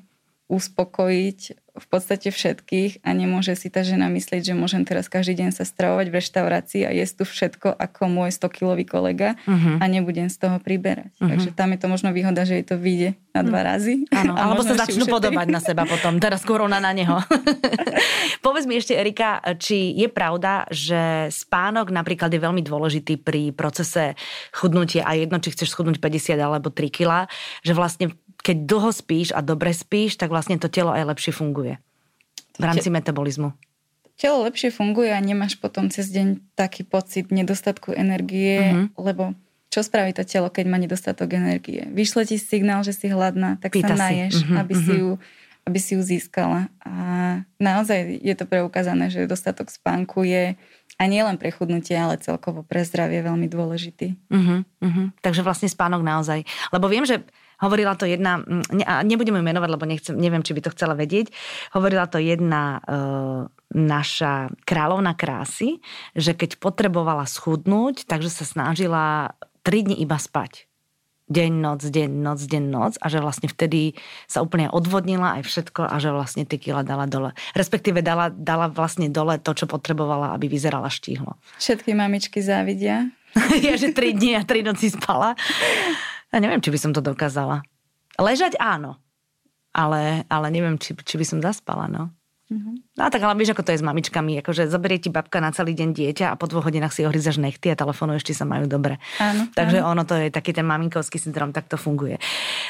uspokojiť 0.50 1.69
v 1.80 1.88
podstate 1.88 2.30
všetkých 2.30 3.02
a 3.02 3.10
nemôže 3.16 3.56
si 3.56 3.72
tá 3.72 3.82
žena 3.82 4.12
myslieť, 4.12 4.52
že 4.52 4.54
môžem 4.54 4.84
teraz 4.84 5.08
každý 5.08 5.40
deň 5.40 5.56
sa 5.56 5.64
stravovať 5.64 6.08
v 6.12 6.16
reštaurácii 6.20 6.82
a 6.86 6.92
jesť 6.92 7.24
tu 7.24 7.24
všetko 7.26 7.68
ako 7.74 8.02
môj 8.12 8.30
100-kilový 8.36 8.86
kolega 8.86 9.40
uh-huh. 9.48 9.80
a 9.80 9.86
nebudem 9.88 10.28
z 10.28 10.38
toho 10.38 10.60
priberať. 10.60 11.10
Uh-huh. 11.18 11.32
Takže 11.32 11.56
tam 11.56 11.72
je 11.74 11.80
to 11.80 11.88
možno 11.88 12.12
výhoda, 12.12 12.44
že 12.44 12.60
jej 12.62 12.66
to 12.68 12.76
vyjde 12.76 13.16
na 13.32 13.42
dva 13.42 13.62
razy. 13.64 14.04
Áno, 14.12 14.36
alebo 14.42 14.62
sa 14.62 14.76
začnú 14.76 15.08
podobať 15.08 15.48
na 15.48 15.64
seba 15.64 15.88
potom. 15.88 16.20
Teraz 16.20 16.44
korona 16.44 16.84
na 16.84 16.92
neho. 16.92 17.24
Povedz 18.46 18.68
mi 18.68 18.78
ešte, 18.78 18.94
Erika, 19.00 19.40
či 19.58 19.96
je 19.96 20.12
pravda, 20.12 20.68
že 20.68 21.32
spánok 21.32 21.96
napríklad 21.96 22.30
je 22.30 22.42
veľmi 22.42 22.62
dôležitý 22.62 23.22
pri 23.22 23.56
procese 23.56 24.20
chudnutia 24.52 25.08
a 25.08 25.16
jedno, 25.16 25.40
či 25.40 25.56
chceš 25.56 25.72
schudnúť 25.72 26.04
50 26.04 26.36
alebo 26.36 26.68
3 26.68 26.92
kg, 26.92 27.12
že 27.64 27.72
vlastne 27.72 28.16
keď 28.40 28.58
dlho 28.66 28.92
spíš 28.96 29.36
a 29.36 29.44
dobre 29.44 29.76
spíš, 29.76 30.16
tak 30.16 30.32
vlastne 30.32 30.56
to 30.56 30.72
telo 30.72 30.96
aj 30.96 31.06
lepšie 31.16 31.36
funguje 31.36 31.78
v 32.60 32.64
rámci 32.64 32.92
metabolizmu. 32.92 33.56
Telo 34.20 34.44
lepšie 34.44 34.76
funguje 34.76 35.16
a 35.16 35.20
nemáš 35.24 35.56
potom 35.56 35.88
cez 35.88 36.12
deň 36.12 36.44
taký 36.52 36.84
pocit 36.84 37.32
nedostatku 37.32 37.96
energie, 37.96 38.60
uh-huh. 38.60 38.88
lebo 39.00 39.32
čo 39.72 39.80
spraví 39.80 40.12
to 40.12 40.28
telo, 40.28 40.52
keď 40.52 40.66
má 40.68 40.76
nedostatok 40.76 41.40
energie? 41.40 41.88
Vyšle 41.88 42.28
ti 42.28 42.36
signál, 42.36 42.84
že 42.84 42.92
si 42.92 43.08
hladná, 43.08 43.56
tak 43.64 43.80
Pýta 43.80 43.96
sa 43.96 44.12
naješ, 44.12 44.44
uh-huh, 44.44 44.60
aby, 44.60 44.74
uh-huh. 44.76 44.84
Si 44.84 44.94
ju, 45.00 45.10
aby 45.64 45.80
si 45.80 45.92
ju 45.96 46.02
získala. 46.04 46.68
A 46.84 46.94
naozaj 47.64 48.20
je 48.20 48.36
to 48.36 48.44
preukázané, 48.44 49.08
že 49.08 49.30
dostatok 49.30 49.72
spánku 49.72 50.28
je 50.28 50.60
a 51.00 51.04
nie 51.08 51.24
len 51.24 51.40
pre 51.40 51.54
chudnutie, 51.54 51.96
ale 51.96 52.20
celkovo 52.20 52.66
pre 52.66 52.84
zdravie 52.84 53.24
veľmi 53.24 53.48
dôležitý. 53.48 54.20
Uh-huh, 54.28 54.68
uh-huh. 54.84 55.16
Takže 55.24 55.48
vlastne 55.48 55.72
spánok 55.72 56.04
naozaj. 56.04 56.44
Lebo 56.76 56.92
viem, 56.92 57.08
že 57.08 57.24
Hovorila 57.60 57.96
to 58.00 58.08
jedna, 58.08 58.40
a 58.88 59.04
nebudem 59.04 59.36
ju 59.36 59.44
menovať, 59.44 59.70
lebo 59.70 59.86
nechcem, 59.86 60.16
neviem, 60.16 60.44
či 60.44 60.56
by 60.56 60.62
to 60.64 60.74
chcela 60.74 60.96
vedieť. 60.96 61.32
Hovorila 61.76 62.08
to 62.08 62.18
jedna 62.18 62.80
e, 62.80 62.98
naša 63.76 64.52
kráľovna 64.64 65.14
krásy, 65.14 65.84
že 66.16 66.34
keď 66.34 66.58
potrebovala 66.58 67.28
schudnúť, 67.28 68.08
takže 68.08 68.32
sa 68.32 68.48
snažila 68.48 69.36
3 69.68 69.92
dni 69.92 69.96
iba 70.00 70.16
spať 70.16 70.70
deň, 71.30 71.52
noc, 71.62 71.82
deň, 71.86 72.10
noc, 72.10 72.40
deň, 72.42 72.64
noc 72.66 72.94
a 72.98 73.06
že 73.08 73.22
vlastne 73.22 73.48
vtedy 73.48 73.94
sa 74.26 74.42
úplne 74.42 74.68
odvodnila 74.68 75.38
aj 75.40 75.46
všetko 75.46 75.86
a 75.86 75.96
že 76.02 76.10
vlastne 76.10 76.44
tie 76.44 76.58
kila 76.58 76.82
dala 76.82 77.06
dole. 77.06 77.38
Respektíve 77.54 78.02
dala, 78.02 78.34
dala 78.34 78.68
vlastne 78.68 79.08
dole 79.08 79.38
to, 79.38 79.54
čo 79.54 79.70
potrebovala, 79.70 80.34
aby 80.34 80.50
vyzerala 80.50 80.90
štíhlo. 80.90 81.38
Všetky 81.62 81.94
mamičky 81.94 82.42
závidia. 82.42 83.14
ja, 83.66 83.78
že 83.78 83.94
3 83.94 84.18
dni 84.18 84.32
a 84.36 84.44
3 84.44 84.66
noci 84.66 84.90
spala. 84.90 85.38
Ja 86.30 86.38
neviem, 86.38 86.62
či 86.62 86.70
by 86.70 86.80
som 86.80 86.92
to 86.94 87.02
dokázala. 87.02 87.66
Ležať 88.20 88.60
áno, 88.62 89.02
ale, 89.74 90.28
ale 90.30 90.48
neviem, 90.54 90.78
či, 90.78 90.94
či 90.94 91.16
by 91.18 91.26
som 91.26 91.40
zaspala, 91.42 91.90
no. 91.90 92.14
Mm-hmm. 92.50 92.98
No 92.98 93.14
tak 93.14 93.22
ale 93.22 93.38
vieš, 93.38 93.54
ako 93.54 93.62
to 93.62 93.78
je 93.78 93.82
s 93.82 93.86
mamičkami, 93.86 94.42
akože 94.42 94.74
zoberie 94.74 94.98
ti 94.98 95.14
babka 95.14 95.38
na 95.38 95.54
celý 95.54 95.78
deň 95.78 95.90
dieťa 95.94 96.26
a 96.34 96.36
po 96.36 96.50
dvoch 96.50 96.66
hodinách 96.66 96.98
si 96.98 97.06
ohryzaš 97.06 97.38
nechty 97.38 97.70
a 97.70 97.78
telefonuješ, 97.78 98.26
či 98.26 98.34
sa 98.34 98.50
majú 98.50 98.66
dobre. 98.66 98.98
Áno, 99.22 99.46
Takže 99.54 99.86
áno. 99.86 99.94
ono 99.94 100.02
to 100.02 100.18
je 100.18 100.34
taký 100.34 100.58
ten 100.58 100.66
maminkovský 100.66 101.22
syndrom, 101.22 101.54
tak 101.54 101.70
to 101.70 101.78
funguje. 101.78 102.18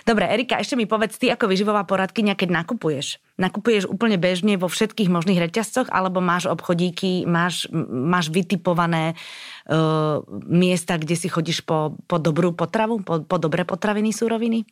Dobre, 0.04 0.28
Erika, 0.28 0.60
ešte 0.60 0.76
mi 0.76 0.84
povedz, 0.84 1.16
ty 1.16 1.32
ako 1.32 1.48
vyživová 1.48 1.88
poradkynia, 1.88 2.36
keď 2.36 2.60
nakupuješ, 2.60 3.24
nakupuješ 3.40 3.88
úplne 3.88 4.20
bežne 4.20 4.60
vo 4.60 4.68
všetkých 4.68 5.08
možných 5.08 5.48
reťazcoch, 5.48 5.88
alebo 5.96 6.20
máš 6.20 6.52
obchodíky, 6.52 7.24
máš, 7.24 7.72
máš 7.72 8.28
vytipované 8.36 9.16
uh, 9.72 10.20
miesta, 10.44 11.00
kde 11.00 11.16
si 11.16 11.32
chodíš 11.32 11.64
po, 11.64 11.96
po 12.04 12.20
dobrú 12.20 12.52
potravu, 12.52 13.00
po, 13.00 13.24
po 13.24 13.40
dobré 13.40 13.64
potraviny, 13.64 14.12
súroviny? 14.12 14.68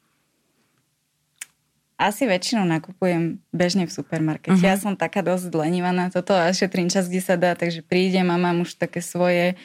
Asi 1.97 2.29
väčšinou 2.29 2.61
nakupujem 2.69 3.41
bežne 3.49 3.89
v 3.89 3.91
supermarkete. 3.91 4.53
Uh-huh. 4.53 4.69
Ja 4.69 4.77
som 4.77 4.93
taká 4.93 5.25
dosť 5.25 5.49
lenivá 5.57 5.89
na 5.89 6.13
toto 6.13 6.37
a 6.37 6.45
šetrím 6.53 6.93
čas, 6.93 7.09
kde 7.09 7.21
sa 7.25 7.33
dá, 7.33 7.57
takže 7.57 7.81
prídem 7.81 8.29
a 8.29 8.37
mám 8.37 8.61
už 8.61 8.77
také 8.77 9.01
svoje 9.01 9.57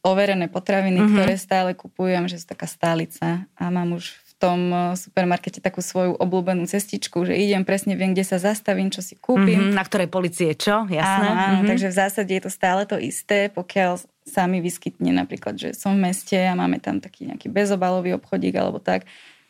overené 0.00 0.48
potraviny, 0.48 1.04
uh-huh. 1.04 1.12
ktoré 1.12 1.34
stále 1.36 1.76
kupujem, 1.76 2.32
že 2.32 2.40
sú 2.40 2.48
taká 2.48 2.64
stálica 2.64 3.44
a 3.52 3.62
mám 3.68 3.92
už 3.92 4.08
v 4.08 4.32
tom 4.40 4.60
eh, 4.72 4.96
supermarkete 4.96 5.60
takú 5.60 5.84
svoju 5.84 6.16
obľúbenú 6.16 6.64
cestičku, 6.64 7.28
že 7.28 7.36
idem, 7.36 7.60
presne 7.68 7.92
viem, 7.92 8.16
kde 8.16 8.24
sa 8.24 8.40
zastavím, 8.40 8.88
čo 8.88 9.04
si 9.04 9.12
kúpim. 9.12 9.68
Uh-huh. 9.68 9.76
Na 9.76 9.84
ktorej 9.84 10.08
policie 10.08 10.56
čo? 10.56 10.88
Jasné. 10.88 11.28
Áno, 11.28 11.60
uh-huh. 11.60 11.68
takže 11.68 11.92
v 11.92 11.98
zásade 12.00 12.32
je 12.32 12.42
to 12.48 12.48
stále 12.48 12.88
to 12.88 12.96
isté, 12.96 13.52
pokiaľ 13.52 14.00
sa 14.26 14.48
mi 14.48 14.64
vyskytne 14.64 15.12
napríklad, 15.12 15.60
že 15.60 15.76
som 15.76 15.92
v 15.92 16.08
meste 16.08 16.40
a 16.40 16.56
máme 16.56 16.80
tam 16.80 16.98
taký 16.98 17.30
nejaký 17.30 17.52
bezobalový 17.52 18.16
obchodík 18.16 18.56
alebo 18.58 18.82
tak, 18.82 19.06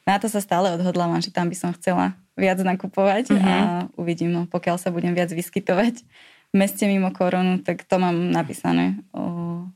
na 0.07 0.22
to 0.22 0.30
sa 0.30 0.38
stále 0.38 0.70
odhodlávam, 0.70 1.18
že 1.18 1.34
tam 1.34 1.50
by 1.50 1.57
som 1.59 1.74
chcela 1.74 2.14
viac 2.38 2.62
nakupovať 2.62 3.34
uh-huh. 3.34 3.42
a 3.42 3.54
uvidím, 3.98 4.30
no, 4.30 4.46
pokiaľ 4.46 4.78
sa 4.78 4.94
budem 4.94 5.12
viac 5.12 5.34
vyskytovať 5.34 6.07
v 6.52 6.54
meste 6.54 6.86
mimo 6.86 7.11
koronu, 7.11 7.59
tak 7.61 7.82
to 7.82 7.98
mám 7.98 8.30
napísané 8.30 9.02
o, 9.11 9.66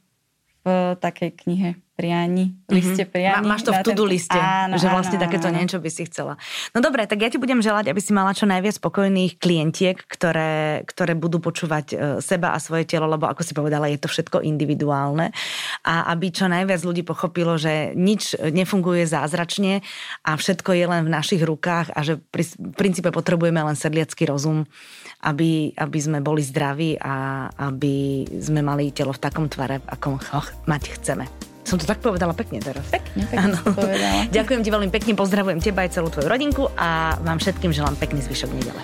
v 0.63 0.67
takej 1.03 1.35
knihe 1.35 1.71
priani, 2.01 2.57
mhm. 2.57 2.73
liste 2.73 3.05
priani. 3.05 3.45
Má, 3.45 3.61
máš 3.61 3.69
to 3.69 3.77
v 3.77 3.85
tudu 3.85 4.09
liste, 4.09 4.33
áno, 4.33 4.81
že 4.81 4.89
vlastne 4.89 5.21
áno, 5.21 5.25
takéto 5.29 5.53
áno. 5.53 5.61
niečo 5.61 5.77
by 5.77 5.91
si 5.93 6.09
chcela. 6.09 6.41
No 6.73 6.81
dobre, 6.81 7.05
tak 7.05 7.21
ja 7.21 7.29
ti 7.29 7.37
budem 7.37 7.61
želať, 7.61 7.93
aby 7.93 8.01
si 8.01 8.17
mala 8.17 8.33
čo 8.33 8.49
najviac 8.49 8.81
spokojných 8.81 9.37
klientiek, 9.37 10.01
ktoré, 10.01 10.81
ktoré 10.89 11.13
budú 11.13 11.45
počúvať 11.45 11.87
e, 11.93 11.97
seba 12.25 12.57
a 12.57 12.59
svoje 12.59 12.89
telo, 12.89 13.05
lebo 13.05 13.29
ako 13.29 13.45
si 13.45 13.53
povedala, 13.53 13.93
je 13.93 14.01
to 14.01 14.09
všetko 14.09 14.41
individuálne 14.41 15.29
a 15.85 16.09
aby 16.17 16.33
čo 16.33 16.49
najviac 16.49 16.81
ľudí 16.81 17.05
pochopilo, 17.05 17.61
že 17.61 17.93
nič 17.93 18.41
nefunguje 18.41 19.05
zázračne 19.05 19.85
a 20.25 20.41
všetko 20.41 20.73
je 20.73 20.85
len 20.89 21.03
v 21.05 21.13
našich 21.13 21.45
rukách 21.45 21.93
a 21.93 22.01
že 22.01 22.17
v 22.17 22.73
princípe 22.73 23.13
potrebujeme 23.13 23.61
len 23.61 23.77
sedliacký 23.77 24.25
rozum, 24.25 24.65
aby, 25.27 25.77
aby 25.77 25.99
sme 26.01 26.25
boli 26.25 26.41
zdraví 26.41 26.97
a 26.97 27.49
aby 27.61 28.25
sme 28.41 28.65
mali 28.65 28.95
telo 28.95 29.13
v 29.13 29.21
takom 29.21 29.51
tvare, 29.51 29.83
akom 29.85 30.17
mať 30.65 30.83
chceme. 30.97 31.50
Som 31.65 31.77
to 31.79 31.87
tak 31.87 32.01
povedala 32.01 32.33
pekne 32.35 32.59
teraz. 32.59 32.83
Pekne, 32.89 33.27
pekne 33.31 33.55
povedala. 33.63 34.27
Ďakujem 34.37 34.61
ti 34.65 34.71
veľmi 34.73 34.91
pekne, 34.91 35.13
pozdravujem 35.15 35.61
teba 35.61 35.87
aj 35.87 35.95
celú 35.95 36.09
tvoju 36.09 36.27
rodinku 36.27 36.67
a 36.75 37.21
vám 37.21 37.39
všetkým 37.39 37.71
želám 37.71 37.95
pekný 38.01 38.25
zvyšok 38.25 38.51
nedele. 38.51 38.83